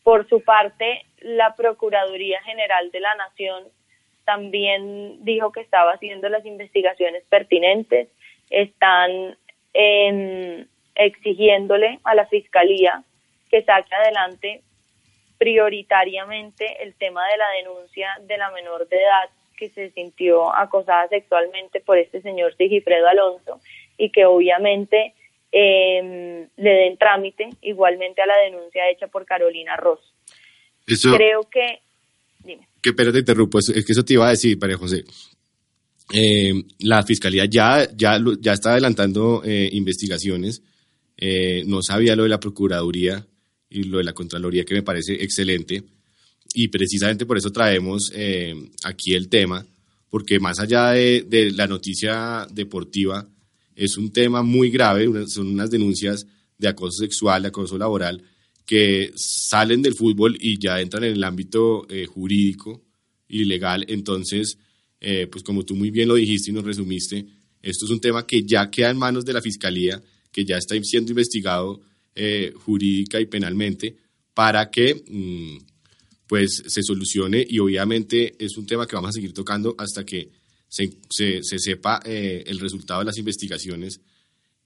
por 0.04 0.28
su 0.28 0.42
parte, 0.42 1.06
la 1.22 1.56
Procuraduría 1.56 2.42
General 2.44 2.92
de 2.92 3.00
la 3.00 3.16
Nación 3.16 3.64
también 4.26 5.24
dijo 5.24 5.52
que 5.52 5.62
estaba 5.62 5.94
haciendo 5.94 6.30
las 6.30 6.46
investigaciones 6.46 7.24
pertinentes, 7.30 8.10
están 8.50 9.38
em, 9.74 10.68
exigiéndole 10.96 12.00
a 12.04 12.16
la 12.16 12.28
Fiscalía 12.28 13.04
que 13.50 13.64
saque 13.64 13.94
adelante 13.96 14.62
prioritariamente 15.40 16.84
el 16.84 16.94
tema 16.96 17.28
de 17.28 17.38
la 17.38 17.50
denuncia 17.58 18.10
de 18.22 18.38
la 18.38 18.52
menor 18.52 18.88
de 18.88 18.98
edad 18.98 19.30
que 19.58 19.70
se 19.70 19.90
sintió 19.92 20.54
acosada 20.56 21.08
sexualmente 21.08 21.80
por 21.80 21.98
este 21.98 22.22
señor 22.22 22.56
Sigifredo 22.56 23.08
Alonso 23.08 23.60
y 23.98 24.12
que 24.12 24.26
obviamente 24.26 25.14
eh, 25.52 26.48
le 26.56 26.70
den 26.70 26.98
trámite 26.98 27.50
igualmente 27.62 28.22
a 28.22 28.28
la 28.28 28.38
denuncia 28.38 28.90
hecha 28.90 29.08
por 29.08 29.26
Carolina 29.26 29.76
Ross. 29.76 30.00
Creo 31.16 31.48
que... 31.52 31.80
Dime. 32.44 32.68
Que, 32.82 32.94
pero 32.94 33.12
te 33.12 33.20
interrumpo, 33.20 33.60
es, 33.60 33.72
que 33.72 33.92
eso 33.92 34.04
te 34.04 34.14
iba 34.14 34.28
a 34.28 34.32
decir, 34.32 34.58
María 34.60 34.78
José. 34.78 35.04
Eh, 36.12 36.64
la 36.80 37.04
fiscalía 37.04 37.46
ya, 37.46 37.88
ya, 37.96 38.20
ya 38.40 38.54
está 38.54 38.72
adelantando 38.72 39.44
eh, 39.46 39.70
investigaciones. 39.74 40.62
Eh, 41.18 41.64
no 41.68 41.82
sabía 41.82 42.16
lo 42.16 42.24
de 42.24 42.30
la 42.30 42.40
Procuraduría 42.40 43.26
y 43.70 43.84
lo 43.84 44.00
de 44.00 44.04
la 44.04 44.14
Contraloría, 44.14 44.66
que 44.66 44.74
me 44.74 44.84
parece 44.84 45.14
excelente. 45.24 45.84
Y 46.54 46.70
precisamente 46.70 47.26
por 47.26 47.38
eso 47.38 47.52
traemos 47.52 48.12
aquí 48.84 49.14
el 49.14 49.30
tema, 49.30 49.64
porque 50.10 50.40
más 50.40 50.60
allá 50.60 50.92
de, 50.92 51.26
de 51.28 51.52
la 51.52 51.68
noticia 51.68 52.48
deportiva, 52.50 53.28
es 53.76 53.98
un 53.98 54.12
tema 54.12 54.42
muy 54.42 54.72
grave, 54.72 55.08
son 55.28 55.48
unas 55.48 55.70
denuncias 55.70 56.26
de 56.58 56.68
acoso 56.68 56.98
sexual, 57.04 57.44
de 57.44 57.48
acoso 57.50 57.78
laboral, 57.78 58.24
que 58.70 59.12
salen 59.16 59.82
del 59.82 59.96
fútbol 59.96 60.38
y 60.40 60.60
ya 60.60 60.80
entran 60.80 61.04
en 61.04 61.14
el 61.14 61.24
ámbito 61.24 61.88
eh, 61.90 62.06
jurídico 62.06 62.86
y 63.28 63.46
legal. 63.46 63.84
Entonces, 63.88 64.60
eh, 65.02 65.26
pues 65.26 65.44
como 65.44 65.66
tú 65.66 65.76
muy 65.76 65.90
bien 65.90 66.08
lo 66.08 66.14
dijiste 66.14 66.52
y 66.52 66.54
nos 66.54 66.66
resumiste, 66.66 67.26
esto 67.64 67.86
es 67.86 67.92
un 67.92 68.00
tema 68.00 68.28
que 68.28 68.44
ya 68.44 68.70
queda 68.70 68.92
en 68.92 68.98
manos 69.00 69.26
de 69.26 69.34
la 69.34 69.42
Fiscalía, 69.42 70.00
que 70.32 70.46
ya 70.46 70.56
está 70.58 70.76
siendo 70.84 71.14
investigado 71.14 71.82
eh, 72.14 72.54
jurídica 72.64 73.20
y 73.20 73.26
penalmente 73.26 73.96
para 74.36 74.70
que 74.70 74.94
mm, 74.94 75.66
pues 76.28 76.62
se 76.68 76.84
solucione 76.84 77.44
y 77.50 77.58
obviamente 77.58 78.36
es 78.38 78.56
un 78.56 78.68
tema 78.68 78.86
que 78.86 78.96
vamos 78.96 79.10
a 79.10 79.14
seguir 79.14 79.34
tocando 79.34 79.74
hasta 79.80 80.06
que 80.06 80.30
se, 80.68 80.92
se, 81.10 81.42
sepa 81.58 82.02
eh, 82.06 82.44
el 82.46 82.60
resultado 82.60 83.00
de 83.00 83.08
las 83.08 83.18
investigaciones, 83.18 84.00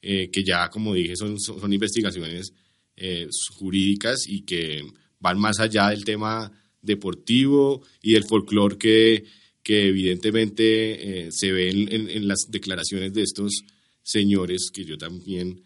que 0.02 0.44
ya, 0.46 0.70
como 0.70 0.94
dije, 0.94 1.16
son, 1.16 1.40
son, 1.40 1.72
investigaciones 1.72 2.52
eh, 2.96 3.28
jurídicas 3.58 4.28
y 4.28 4.42
que 4.42 4.82
van 5.20 5.40
más 5.40 5.60
allá 5.60 5.90
del 5.90 6.04
tema 6.04 6.52
deportivo 6.82 7.82
y 8.02 8.14
del 8.14 8.26
folclore 8.26 8.78
que, 8.78 9.24
que 9.62 9.88
evidentemente 9.88 11.30
se 11.32 11.52
ve 11.52 11.70
en, 11.70 12.28
las 12.28 12.48
declaraciones 12.50 13.14
de 13.14 13.22
estos 13.22 13.64
señores, 14.04 14.70
que 14.74 14.84
yo 14.84 14.98
también 14.98 15.64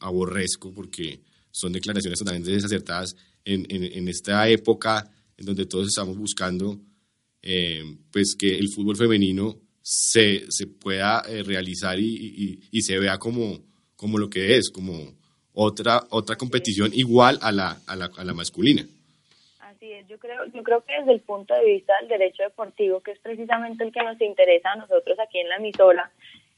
aborrezco 0.00 0.74
porque 0.74 1.20
son 1.52 1.72
declaraciones 1.72 2.18
totalmente 2.18 2.50
desacertadas 2.50 3.14
en, 3.44 3.66
en, 3.70 4.08
esta 4.08 4.48
época 4.48 5.08
en 5.36 5.46
donde 5.46 5.66
todos 5.66 5.86
estamos 5.86 6.18
buscando 6.18 6.80
eh, 7.40 7.82
pues 8.10 8.34
que 8.36 8.58
el 8.58 8.68
fútbol 8.68 8.96
femenino 8.96 9.60
se, 9.80 10.46
se 10.48 10.66
pueda 10.66 11.22
eh, 11.28 11.44
realizar 11.44 11.98
y, 11.98 12.60
y, 12.70 12.82
se 12.82 12.98
vea 12.98 13.18
como, 13.18 13.64
como 13.94 14.18
lo 14.18 14.28
que 14.28 14.56
es, 14.56 14.70
como 14.70 15.15
otra, 15.56 16.02
otra 16.10 16.36
competición 16.36 16.90
igual 16.92 17.38
a 17.40 17.50
la, 17.50 17.76
a 17.86 17.96
la, 17.96 18.10
a 18.16 18.24
la 18.24 18.34
masculina. 18.34 18.82
Así 19.60 19.90
es, 19.90 20.06
yo 20.06 20.18
creo, 20.18 20.44
yo 20.52 20.62
creo 20.62 20.84
que 20.84 20.92
desde 20.98 21.12
el 21.12 21.20
punto 21.20 21.54
de 21.54 21.64
vista 21.64 21.94
del 22.00 22.08
derecho 22.08 22.42
deportivo, 22.42 23.00
que 23.00 23.12
es 23.12 23.18
precisamente 23.18 23.82
el 23.82 23.92
que 23.92 24.02
nos 24.02 24.20
interesa 24.20 24.72
a 24.72 24.76
nosotros 24.76 25.18
aquí 25.18 25.38
en 25.38 25.48
la 25.48 25.56
emisora, 25.56 26.10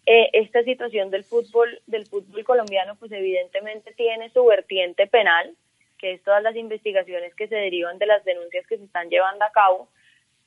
eh, 0.04 0.30
esta 0.32 0.62
situación 0.64 1.10
del 1.10 1.22
fútbol, 1.22 1.80
del 1.86 2.06
fútbol 2.06 2.42
colombiano, 2.42 2.96
pues 2.96 3.12
evidentemente 3.12 3.92
tiene 3.94 4.30
su 4.30 4.44
vertiente 4.44 5.06
penal, 5.06 5.54
que 5.96 6.14
es 6.14 6.22
todas 6.22 6.42
las 6.42 6.56
investigaciones 6.56 7.34
que 7.34 7.46
se 7.46 7.54
derivan 7.54 7.98
de 7.98 8.06
las 8.06 8.24
denuncias 8.24 8.66
que 8.66 8.78
se 8.78 8.84
están 8.84 9.10
llevando 9.10 9.44
a 9.44 9.52
cabo, 9.52 9.88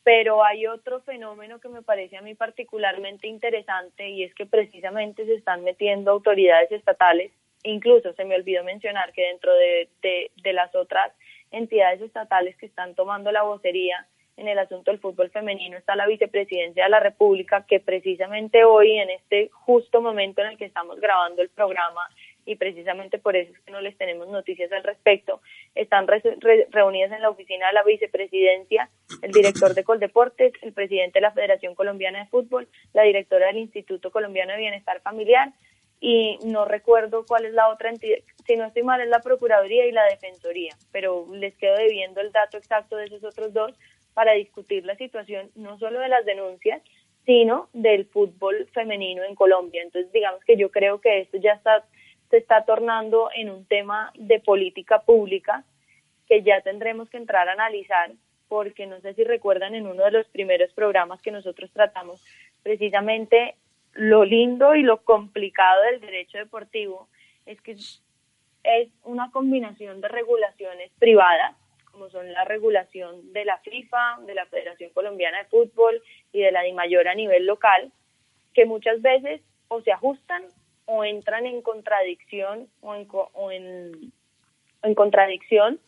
pero 0.03 0.43
hay 0.43 0.67
otro 0.67 0.99
fenómeno 1.01 1.59
que 1.59 1.69
me 1.69 1.83
parece 1.83 2.17
a 2.17 2.21
mí 2.21 2.35
particularmente 2.35 3.27
interesante 3.27 4.09
y 4.09 4.23
es 4.23 4.33
que 4.33 4.45
precisamente 4.45 5.25
se 5.25 5.35
están 5.35 5.63
metiendo 5.63 6.11
autoridades 6.11 6.71
estatales, 6.71 7.31
incluso 7.63 8.13
se 8.13 8.25
me 8.25 8.35
olvidó 8.35 8.63
mencionar 8.63 9.11
que 9.13 9.23
dentro 9.23 9.53
de, 9.53 9.89
de 10.35 10.53
las 10.53 10.73
otras 10.75 11.13
entidades 11.51 12.01
estatales 12.01 12.55
que 12.57 12.65
están 12.65 12.95
tomando 12.95 13.31
la 13.31 13.43
vocería 13.43 14.07
en 14.37 14.47
el 14.47 14.57
asunto 14.57 14.91
del 14.91 14.99
fútbol 14.99 15.29
femenino 15.29 15.77
está 15.77 15.95
la 15.95 16.07
vicepresidencia 16.07 16.85
de 16.85 16.89
la 16.89 16.99
República, 16.99 17.65
que 17.67 17.79
precisamente 17.79 18.63
hoy, 18.63 18.97
en 18.97 19.09
este 19.09 19.49
justo 19.51 20.01
momento 20.01 20.41
en 20.41 20.47
el 20.47 20.57
que 20.57 20.65
estamos 20.65 20.99
grabando 20.99 21.41
el 21.41 21.49
programa, 21.49 22.07
y 22.43 22.55
precisamente 22.55 23.19
por 23.19 23.35
eso 23.35 23.51
es 23.51 23.59
que 23.59 23.71
no 23.71 23.81
les 23.81 23.95
tenemos 23.97 24.27
noticias 24.27 24.71
al 24.71 24.83
respecto. 24.83 25.41
Están 25.75 26.07
reunidas 26.07 27.11
en 27.11 27.21
la 27.21 27.29
oficina 27.29 27.67
de 27.67 27.73
la 27.73 27.83
vicepresidencia 27.83 28.89
el 29.21 29.31
director 29.31 29.75
de 29.75 29.83
Coldeportes, 29.83 30.53
el 30.63 30.73
presidente 30.73 31.19
de 31.19 31.21
la 31.21 31.33
Federación 31.33 31.75
Colombiana 31.75 32.19
de 32.19 32.29
Fútbol, 32.29 32.67
la 32.93 33.03
directora 33.03 33.47
del 33.47 33.57
Instituto 33.57 34.09
Colombiano 34.09 34.53
de 34.53 34.59
Bienestar 34.59 35.01
Familiar 35.01 35.53
y 36.01 36.39
no 36.43 36.65
recuerdo 36.65 37.25
cuál 37.25 37.45
es 37.45 37.53
la 37.53 37.69
otra 37.69 37.89
entidad, 37.89 38.17
si 38.45 38.55
no 38.57 38.65
estoy 38.65 38.83
mal 38.83 38.99
es 38.99 39.07
la 39.07 39.21
Procuraduría 39.21 39.85
y 39.85 39.91
la 39.91 40.03
Defensoría, 40.05 40.75
pero 40.91 41.27
les 41.31 41.55
quedo 41.55 41.77
debiendo 41.77 42.19
el 42.19 42.31
dato 42.31 42.57
exacto 42.57 42.97
de 42.97 43.05
esos 43.05 43.23
otros 43.23 43.53
dos 43.53 43.71
para 44.13 44.33
discutir 44.33 44.83
la 44.83 44.95
situación 44.95 45.51
no 45.55 45.77
solo 45.77 45.99
de 45.99 46.09
las 46.09 46.25
denuncias, 46.25 46.81
sino 47.25 47.69
del 47.71 48.07
fútbol 48.07 48.67
femenino 48.73 49.23
en 49.23 49.35
Colombia. 49.35 49.83
Entonces, 49.83 50.11
digamos 50.11 50.43
que 50.43 50.57
yo 50.57 50.71
creo 50.71 50.99
que 50.99 51.21
esto 51.21 51.37
ya 51.37 51.53
está 51.53 51.85
se 52.31 52.37
está 52.37 52.63
tornando 52.63 53.29
en 53.35 53.49
un 53.49 53.65
tema 53.65 54.11
de 54.15 54.39
política 54.39 55.01
pública 55.01 55.65
que 56.27 56.41
ya 56.41 56.61
tendremos 56.61 57.09
que 57.09 57.17
entrar 57.17 57.47
a 57.49 57.51
analizar 57.51 58.11
porque 58.47 58.87
no 58.87 58.99
sé 59.01 59.13
si 59.13 59.23
recuerdan 59.23 59.75
en 59.75 59.85
uno 59.85 60.05
de 60.05 60.11
los 60.11 60.27
primeros 60.29 60.73
programas 60.73 61.21
que 61.21 61.31
nosotros 61.31 61.69
tratamos 61.71 62.23
precisamente 62.63 63.55
lo 63.93 64.25
lindo 64.25 64.75
y 64.75 64.83
lo 64.83 65.03
complicado 65.03 65.83
del 65.83 66.01
derecho 66.01 66.37
deportivo 66.37 67.09
es 67.45 67.61
que 67.61 67.75
es 68.63 68.89
una 69.03 69.31
combinación 69.31 70.01
de 70.01 70.07
regulaciones 70.07 70.91
privadas 70.99 71.55
como 71.91 72.09
son 72.09 72.31
la 72.31 72.45
regulación 72.45 73.33
de 73.33 73.45
la 73.45 73.57
FIFA, 73.59 74.19
de 74.25 74.33
la 74.33 74.45
Federación 74.45 74.91
Colombiana 74.91 75.39
de 75.39 75.45
Fútbol 75.45 76.01
y 76.31 76.41
de 76.41 76.51
la 76.51 76.63
DIMAYOR 76.63 77.07
a 77.07 77.15
nivel 77.15 77.45
local, 77.45 77.91
que 78.53 78.65
muchas 78.65 79.01
veces 79.01 79.41
o 79.67 79.81
se 79.81 79.91
ajustan 79.91 80.43
o 80.85 81.03
entran 81.03 81.45
en 81.45 81.61
contradicción 81.61 82.67
o 82.81 82.95
en, 82.95 83.07
o 83.11 83.51
en, 83.51 84.13
en 84.83 84.95
contradicción 84.95 85.79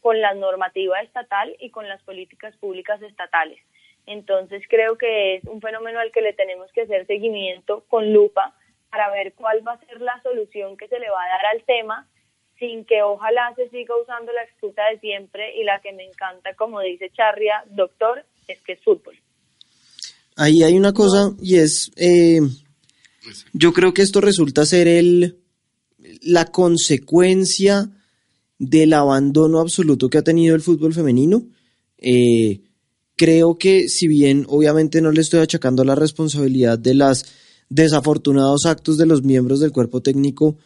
con 0.00 0.20
la 0.20 0.34
normativa 0.34 1.00
estatal 1.00 1.56
y 1.60 1.70
con 1.70 1.88
las 1.88 2.02
políticas 2.02 2.56
públicas 2.56 3.00
estatales. 3.02 3.58
Entonces 4.06 4.62
creo 4.68 4.96
que 4.98 5.36
es 5.36 5.44
un 5.44 5.60
fenómeno 5.60 6.00
al 6.00 6.12
que 6.12 6.22
le 6.22 6.32
tenemos 6.32 6.70
que 6.72 6.82
hacer 6.82 7.06
seguimiento 7.06 7.84
con 7.88 8.12
lupa 8.12 8.54
para 8.90 9.10
ver 9.10 9.32
cuál 9.34 9.66
va 9.66 9.72
a 9.72 9.86
ser 9.86 10.00
la 10.00 10.20
solución 10.22 10.76
que 10.76 10.88
se 10.88 10.98
le 10.98 11.08
va 11.08 11.22
a 11.22 11.28
dar 11.28 11.46
al 11.54 11.64
tema 11.64 12.08
sin 12.58 12.84
que 12.84 13.02
ojalá 13.02 13.52
se 13.56 13.68
siga 13.70 13.94
usando 14.00 14.32
la 14.32 14.44
excusa 14.44 14.82
de 14.92 15.00
siempre 15.00 15.60
y 15.60 15.64
la 15.64 15.80
que 15.80 15.92
me 15.92 16.04
encanta, 16.04 16.54
como 16.54 16.80
dice 16.80 17.10
Charria, 17.10 17.64
doctor, 17.70 18.24
es 18.46 18.60
que 18.62 18.74
es 18.74 18.80
fútbol. 18.84 19.16
Ahí 20.36 20.62
hay 20.62 20.74
una 20.74 20.92
cosa 20.92 21.32
y 21.40 21.56
es 21.56 21.90
eh, 21.96 22.40
yo 23.52 23.72
creo 23.72 23.92
que 23.92 24.02
esto 24.02 24.20
resulta 24.20 24.64
ser 24.64 24.88
el, 24.88 25.38
la 26.22 26.46
consecuencia 26.46 27.88
del 28.58 28.92
abandono 28.92 29.60
absoluto 29.60 30.08
que 30.08 30.18
ha 30.18 30.22
tenido 30.22 30.54
el 30.54 30.62
fútbol 30.62 30.94
femenino. 30.94 31.42
Eh, 31.98 32.60
creo 33.22 33.56
que 33.56 33.88
si 33.88 34.08
bien 34.08 34.46
obviamente 34.48 35.00
no 35.00 35.12
le 35.12 35.20
estoy 35.20 35.38
achacando 35.38 35.84
la 35.84 35.94
responsabilidad 35.94 36.76
de 36.76 36.94
los 36.94 37.24
desafortunados 37.68 38.66
actos 38.66 38.98
de 38.98 39.06
los 39.06 39.22
miembros 39.22 39.60
del 39.60 39.70
cuerpo 39.70 40.02
técnico 40.02 40.56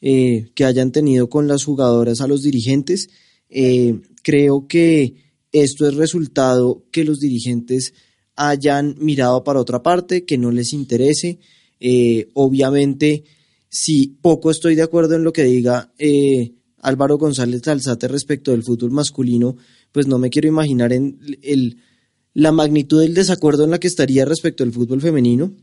eh, 0.00 0.46
que 0.54 0.64
hayan 0.64 0.92
tenido 0.92 1.28
con 1.28 1.46
las 1.46 1.64
jugadoras 1.64 2.22
a 2.22 2.26
los 2.26 2.40
dirigentes, 2.40 3.10
eh, 3.50 4.00
creo 4.22 4.66
que 4.66 5.26
esto 5.52 5.86
es 5.86 5.94
resultado 5.94 6.86
que 6.90 7.04
los 7.04 7.20
dirigentes 7.20 7.92
hayan 8.34 8.94
mirado 8.98 9.44
para 9.44 9.60
otra 9.60 9.82
parte, 9.82 10.24
que 10.24 10.38
no 10.38 10.50
les 10.50 10.72
interese, 10.72 11.38
eh, 11.80 12.30
obviamente, 12.32 13.24
si 13.68 14.16
poco 14.22 14.50
estoy 14.50 14.74
de 14.74 14.84
acuerdo 14.84 15.16
en 15.16 15.24
lo 15.24 15.34
que 15.34 15.44
diga 15.44 15.92
eh, 15.98 16.54
Álvaro 16.78 17.18
González 17.18 17.68
Alzate 17.68 18.08
respecto 18.08 18.52
del 18.52 18.62
fútbol 18.62 18.92
masculino, 18.92 19.58
pues 19.92 20.06
no 20.06 20.18
me 20.18 20.30
quiero 20.30 20.48
imaginar 20.48 20.94
en 20.94 21.18
el, 21.42 21.76
la 22.36 22.52
magnitud 22.52 23.00
del 23.00 23.14
desacuerdo 23.14 23.64
en 23.64 23.70
la 23.70 23.80
que 23.80 23.86
estaría 23.86 24.26
respecto 24.26 24.62
al 24.62 24.70
fútbol 24.70 25.00
femenino. 25.00 25.54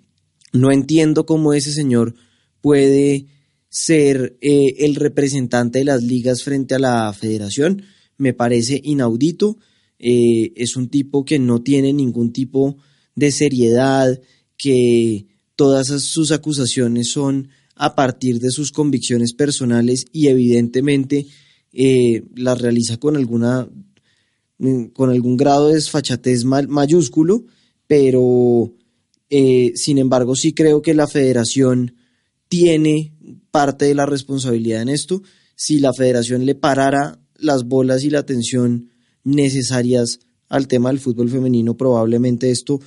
No 0.54 0.72
entiendo 0.72 1.28
cómo 1.28 1.54
ese 1.54 1.72
señor 1.72 2.16
puede 2.62 3.28
ser 3.70 4.38
eh, 4.42 4.74
el 4.80 4.96
representante 4.96 5.78
de 5.78 5.86
las 5.86 6.02
ligas 6.02 6.42
frente 6.42 6.74
a 6.74 6.80
la 6.80 7.14
federación. 7.14 7.84
Me 8.18 8.34
parece 8.34 8.82
inaudito. 8.84 9.60
es 10.00 10.76
un 10.76 10.90
tipo 10.90 11.24
que 11.24 11.38
no 11.38 11.62
tiene 11.62 11.94
ningún 11.94 12.34
tipo 12.34 12.78
de 13.16 13.32
seriedad, 13.32 14.20
que 14.58 15.28
todas 15.56 15.90
sus 16.02 16.32
acusaciones 16.32 17.12
son 17.12 17.50
a 17.76 17.94
partir 17.94 18.40
de 18.40 18.50
sus 18.50 18.72
convicciones 18.72 19.34
personales 19.34 20.06
y 20.12 20.28
evidentemente 20.28 21.28
eh, 21.72 22.24
las 22.36 22.60
realiza 22.60 22.98
con 22.98 23.16
alguna 23.16 23.70
con 24.94 25.10
algún 25.10 25.38
grado 25.38 25.68
de 25.68 25.76
desfachatez 25.76 26.46
mayúsculo, 26.46 27.46
pero 27.88 28.74
eh, 29.30 29.74
sin 29.76 29.98
embargo 29.98 30.36
sí 30.36 30.54
creo 30.54 30.82
que 30.82 30.94
la 30.94 31.08
federación 31.08 31.96
tiene 32.48 33.14
parte 33.52 33.86
de 33.86 33.96
la 33.96 34.06
responsabilidad 34.06 34.82
en 34.82 34.90
esto. 34.90 35.22
Si 35.56 35.80
la 35.80 35.94
federación 35.94 36.46
le 36.46 36.56
parara 36.56 37.20
las 37.36 37.66
bolas 37.66 38.04
y 38.04 38.10
la 38.10 38.20
atención 38.20 38.90
necesarias 39.24 40.20
al 40.50 40.68
tema 40.68 40.90
del 40.90 41.00
fútbol 41.00 41.30
femenino, 41.30 41.76
probablemente 41.76 42.52
esto 42.52 42.80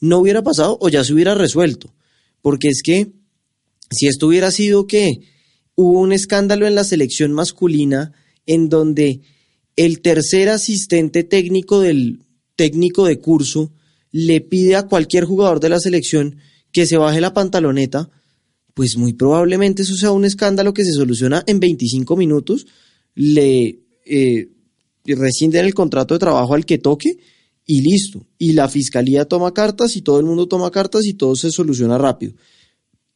no 0.00 0.18
hubiera 0.18 0.42
pasado 0.42 0.78
o 0.80 0.88
ya 0.88 1.04
se 1.04 1.14
hubiera 1.14 1.34
resuelto 1.34 1.94
porque 2.44 2.68
es 2.68 2.82
que 2.82 3.10
si 3.90 4.06
esto 4.06 4.26
hubiera 4.26 4.50
sido 4.50 4.86
que 4.86 5.12
hubo 5.76 5.98
un 5.98 6.12
escándalo 6.12 6.66
en 6.66 6.74
la 6.74 6.84
selección 6.84 7.32
masculina 7.32 8.12
en 8.44 8.68
donde 8.68 9.22
el 9.76 10.00
tercer 10.00 10.48
asistente 10.48 11.24
técnico 11.24 11.80
del 11.80 12.20
técnico 12.56 13.04
de 13.06 13.18
curso 13.18 13.72
le 14.12 14.40
pide 14.40 14.76
a 14.76 14.86
cualquier 14.86 15.24
jugador 15.24 15.60
de 15.60 15.68
la 15.68 15.80
selección 15.80 16.36
que 16.70 16.86
se 16.86 16.96
baje 16.96 17.20
la 17.20 17.34
pantaloneta, 17.34 18.10
pues 18.74 18.96
muy 18.96 19.12
probablemente 19.12 19.82
eso 19.82 19.94
sea 19.96 20.12
un 20.12 20.24
escándalo 20.24 20.74
que 20.74 20.84
se 20.84 20.92
soluciona 20.92 21.42
en 21.46 21.60
25 21.60 22.16
minutos, 22.16 22.66
le 23.14 23.80
eh, 24.04 24.48
rescinden 25.04 25.64
el 25.64 25.74
contrato 25.74 26.14
de 26.14 26.20
trabajo 26.20 26.54
al 26.54 26.66
que 26.66 26.78
toque 26.78 27.18
y 27.66 27.80
listo. 27.80 28.26
Y 28.38 28.52
la 28.52 28.68
fiscalía 28.68 29.24
toma 29.24 29.54
cartas 29.54 29.96
y 29.96 30.02
todo 30.02 30.18
el 30.18 30.26
mundo 30.26 30.46
toma 30.46 30.70
cartas 30.70 31.06
y 31.06 31.14
todo 31.14 31.36
se 31.36 31.50
soluciona 31.50 31.98
rápido. 31.98 32.34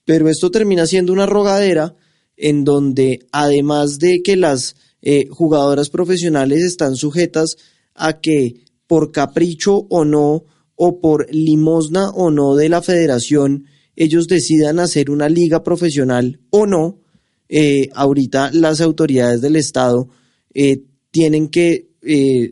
Pero 0.05 0.29
esto 0.29 0.51
termina 0.51 0.87
siendo 0.87 1.13
una 1.13 1.27
rogadera 1.27 1.97
en 2.37 2.65
donde 2.65 3.27
además 3.33 3.99
de 3.99 4.23
que 4.23 4.37
las 4.37 4.77
eh, 5.01 5.29
jugadoras 5.31 5.91
profesionales 5.91 6.65
están 6.65 6.97
sujetas 6.97 7.57
a 7.95 8.21
que 8.21 8.65
por 8.87 9.13
capricho 9.13 9.87
o 9.91 10.05
no, 10.05 10.45
o 10.75 11.01
por 11.01 11.27
limosna 11.33 12.11
o 12.11 12.31
no 12.31 12.55
de 12.55 12.69
la 12.69 12.83
federación, 12.83 13.67
ellos 13.97 14.29
decidan 14.29 14.79
hacer 14.79 15.11
una 15.11 15.29
liga 15.29 15.63
profesional 15.63 16.41
o 16.51 16.67
no, 16.67 17.01
eh, 17.49 17.89
ahorita 17.95 18.51
las 18.53 18.81
autoridades 18.81 19.41
del 19.41 19.57
Estado 19.57 20.09
eh, 20.55 20.85
tienen 21.11 21.49
que 21.49 21.89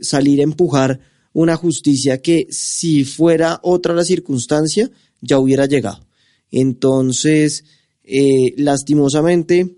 salir 0.02 0.40
a 0.40 0.42
empujar 0.42 1.00
una 1.32 1.56
justicia 1.56 2.20
que 2.20 2.46
si 2.50 3.04
fuera 3.04 3.58
otra 3.62 3.94
la 3.94 4.04
circunstancia 4.04 4.90
ya 5.22 5.38
hubiera 5.38 5.64
llegado. 5.64 6.06
Entonces, 6.50 7.64
lastimosamente, 8.56 9.76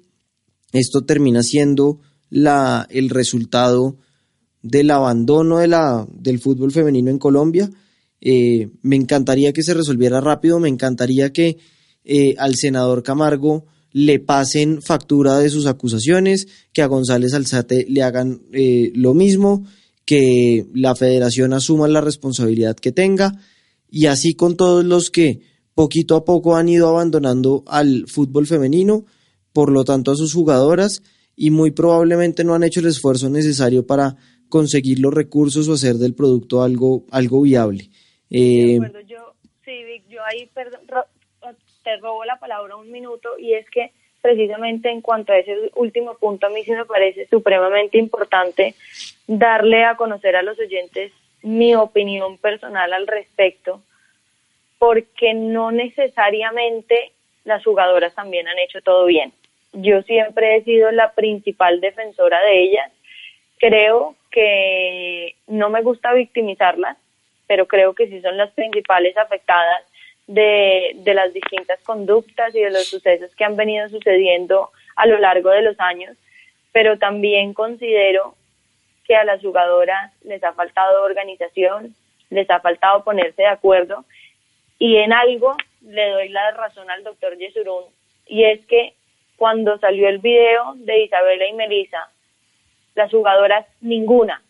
esto 0.73 1.05
termina 1.05 1.43
siendo 1.43 2.01
la, 2.31 2.87
el 2.91 3.11
resultado 3.11 3.97
del 4.63 4.91
abandono 4.91 5.59
de 5.59 5.69
la, 5.69 6.07
del 6.13 6.39
fútbol 6.39 6.73
femenino 6.73 7.11
en 7.11 7.19
Colombia. 7.19 7.71
Eh, 8.21 8.71
me 8.83 8.97
encantaría 8.97 9.53
que 9.53 9.63
se 9.63 9.75
resolviera 9.75 10.21
rápido, 10.21 10.59
me 10.59 10.69
encantaría 10.69 11.33
que 11.33 11.59
eh, 12.05 12.35
al 12.39 12.57
senador 12.57 13.03
Camargo 13.03 13.67
le 13.93 14.19
pasen 14.19 14.83
factura 14.83 15.39
de 15.39 15.51
sus 15.51 15.67
acusaciones, 15.67 16.47
que 16.73 16.83
a 16.83 16.87
González 16.87 17.35
Alzate 17.35 17.87
le 17.89 18.03
hagan 18.03 18.43
eh, 18.53 18.93
lo 18.95 19.15
mismo, 19.15 19.65
que 20.05 20.67
la 20.75 20.95
federación 20.95 21.53
asuma 21.53 21.89
la 21.89 22.01
responsabilidad 22.01 22.77
que 22.77 22.93
tenga. 22.93 23.41
Y 23.91 24.07
así 24.07 24.35
con 24.35 24.57
todos 24.57 24.85
los 24.85 25.11
que 25.11 25.41
poquito 25.75 26.17
a 26.17 26.25
poco 26.25 26.57
han 26.57 26.69
ido 26.69 26.89
abandonando 26.89 27.63
al 27.67 28.07
fútbol 28.09 28.47
femenino, 28.47 29.07
por 29.53 29.71
lo 29.71 29.85
tanto 29.85 30.11
a 30.11 30.17
sus 30.17 30.35
jugadoras 30.35 31.03
y 31.39 31.51
muy 31.51 31.71
probablemente 31.71 32.43
no 32.43 32.55
han 32.55 32.65
hecho 32.65 32.81
el 32.81 32.87
esfuerzo 32.87 33.31
necesario 33.31 33.87
para 33.87 34.17
conseguir 34.49 34.99
los 34.99 35.15
recursos 35.15 35.69
o 35.69 35.75
hacer 35.75 35.95
del 35.95 36.15
producto 36.15 36.63
algo, 36.63 37.05
algo 37.13 37.43
viable. 37.43 37.85
Eh, 38.29 38.79
yo, 39.07 39.35
sí, 39.65 40.03
yo 40.09 40.21
ahí 40.25 40.51
te 41.85 41.97
robo 41.99 42.25
la 42.25 42.41
palabra 42.41 42.77
un 42.77 42.91
minuto 42.91 43.39
y 43.39 43.55
es 43.55 43.71
que 43.71 43.93
precisamente 44.21 44.91
en 44.91 45.01
cuanto 45.01 45.33
a 45.33 45.39
ese 45.39 45.71
último 45.77 46.17
punto 46.19 46.49
a 46.49 46.51
mí 46.51 46.65
sí 46.65 46.73
me 46.73 46.85
parece 46.85 47.29
supremamente 47.29 47.99
importante 47.99 48.75
darle 49.29 49.85
a 49.85 49.97
conocer 49.97 50.35
a 50.35 50.43
los 50.43 50.59
oyentes 50.59 51.13
mi 51.43 51.77
opinión 51.77 52.37
personal 52.39 52.93
al 52.93 53.07
respecto 53.07 53.81
porque 54.81 55.35
no 55.35 55.71
necesariamente 55.71 57.13
las 57.45 57.65
jugadoras 57.65 58.15
también 58.15 58.49
han 58.49 58.59
hecho 58.59 58.81
todo 58.83 59.07
bien. 59.07 59.33
Yo 59.73 60.03
siempre 60.03 60.57
he 60.57 60.65
sido 60.65 60.91
la 60.91 61.13
principal 61.13 61.81
defensora 61.81 62.41
de 62.43 62.63
ellas. 62.63 62.93
Creo 63.59 64.15
que 64.31 65.35
no 65.47 65.71
me 65.71 65.83
gusta 65.83 66.13
victimizarlas, 66.13 66.97
pero 67.47 67.67
creo 67.67 67.95
que 67.95 68.09
sí 68.09 68.21
son 68.21 68.37
las 68.37 68.51
principales 68.53 69.17
afectadas 69.17 69.85
de, 70.27 70.93
de 70.97 71.15
las 71.15 71.33
distintas 71.33 71.81
conductas 71.83 72.55
y 72.55 72.61
de 72.61 72.71
los 72.71 72.87
sucesos 72.87 73.35
que 73.35 73.45
han 73.45 73.57
venido 73.57 73.89
sucediendo 73.89 74.71
a 74.97 75.07
lo 75.07 75.19
largo 75.19 75.51
de 75.51 75.63
los 75.63 75.79
años, 75.81 76.17
pero 76.73 76.99
también 76.99 77.55
considero 77.55 78.35
que 79.07 79.17
a 79.17 79.25
las 79.25 79.41
jugadoras 79.41 80.13
les 80.23 80.45
ha 80.45 80.53
faltado 80.53 81.03
organización, 81.03 81.95
les 82.31 82.49
ha 82.51 82.61
faltado 82.61 83.05
ponerse 83.05 83.43
de 83.43 83.49
acuerdo 83.49 84.05
y 84.79 84.97
en 84.97 85.13
algo 85.13 85.57
le 85.83 86.11
doy 86.11 86.29
la 86.29 86.51
razón 86.51 86.91
al 86.91 87.05
doctor 87.05 87.37
Yesurún 87.39 87.85
y 88.27 88.45
es 88.45 88.65
que 88.67 88.93
cuando 89.39 89.79
salió 89.79 90.09
el 90.09 90.19
video 90.19 90.75
de 90.77 91.05
Isabela 91.05 91.47
y 91.47 91.53
Melissa, 91.55 92.11
las 92.95 93.11
jugadoras 93.11 93.65
ninguna 93.81 94.43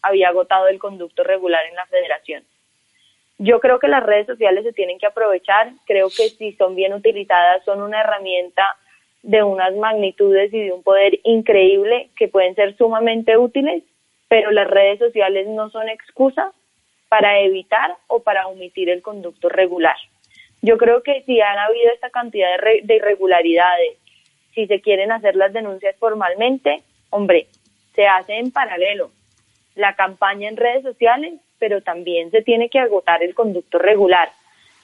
había 0.00 0.28
agotado 0.28 0.68
el 0.68 0.78
conducto 0.78 1.24
regular 1.24 1.66
en 1.66 1.74
la 1.74 1.84
federación. 1.86 2.44
Yo 3.38 3.58
creo 3.58 3.80
que 3.80 3.88
las 3.88 4.02
redes 4.02 4.26
sociales 4.26 4.64
se 4.64 4.72
tienen 4.72 4.98
que 4.98 5.06
aprovechar, 5.06 5.72
creo 5.86 6.08
que 6.08 6.28
si 6.30 6.52
son 6.52 6.76
bien 6.76 6.94
utilizadas 6.94 7.64
son 7.64 7.82
una 7.82 8.00
herramienta 8.00 8.76
de 9.22 9.42
unas 9.42 9.74
magnitudes 9.74 10.54
y 10.54 10.60
de 10.60 10.72
un 10.72 10.84
poder 10.84 11.18
increíble 11.24 12.10
que 12.16 12.28
pueden 12.28 12.54
ser 12.54 12.76
sumamente 12.76 13.36
útiles, 13.36 13.82
pero 14.28 14.52
las 14.52 14.68
redes 14.68 15.00
sociales 15.00 15.48
no 15.48 15.68
son 15.70 15.88
excusa 15.88 16.52
para 17.08 17.40
evitar 17.40 17.96
o 18.06 18.22
para 18.22 18.46
omitir 18.46 18.88
el 18.88 19.02
conducto 19.02 19.48
regular. 19.48 19.96
Yo 20.62 20.76
creo 20.76 21.02
que 21.02 21.22
si 21.22 21.40
han 21.40 21.58
habido 21.58 21.92
esta 21.92 22.10
cantidad 22.10 22.48
de, 22.60 22.94
irregularidades, 22.94 23.98
si 24.54 24.66
se 24.66 24.80
quieren 24.80 25.12
hacer 25.12 25.36
las 25.36 25.52
denuncias 25.52 25.96
formalmente, 25.96 26.82
hombre, 27.10 27.46
se 27.94 28.06
hace 28.06 28.38
en 28.38 28.50
paralelo 28.50 29.10
la 29.74 29.94
campaña 29.94 30.48
en 30.48 30.56
redes 30.56 30.82
sociales, 30.82 31.34
pero 31.58 31.80
también 31.80 32.30
se 32.30 32.42
tiene 32.42 32.68
que 32.68 32.78
agotar 32.78 33.22
el 33.22 33.34
conducto 33.34 33.78
regular. 33.78 34.30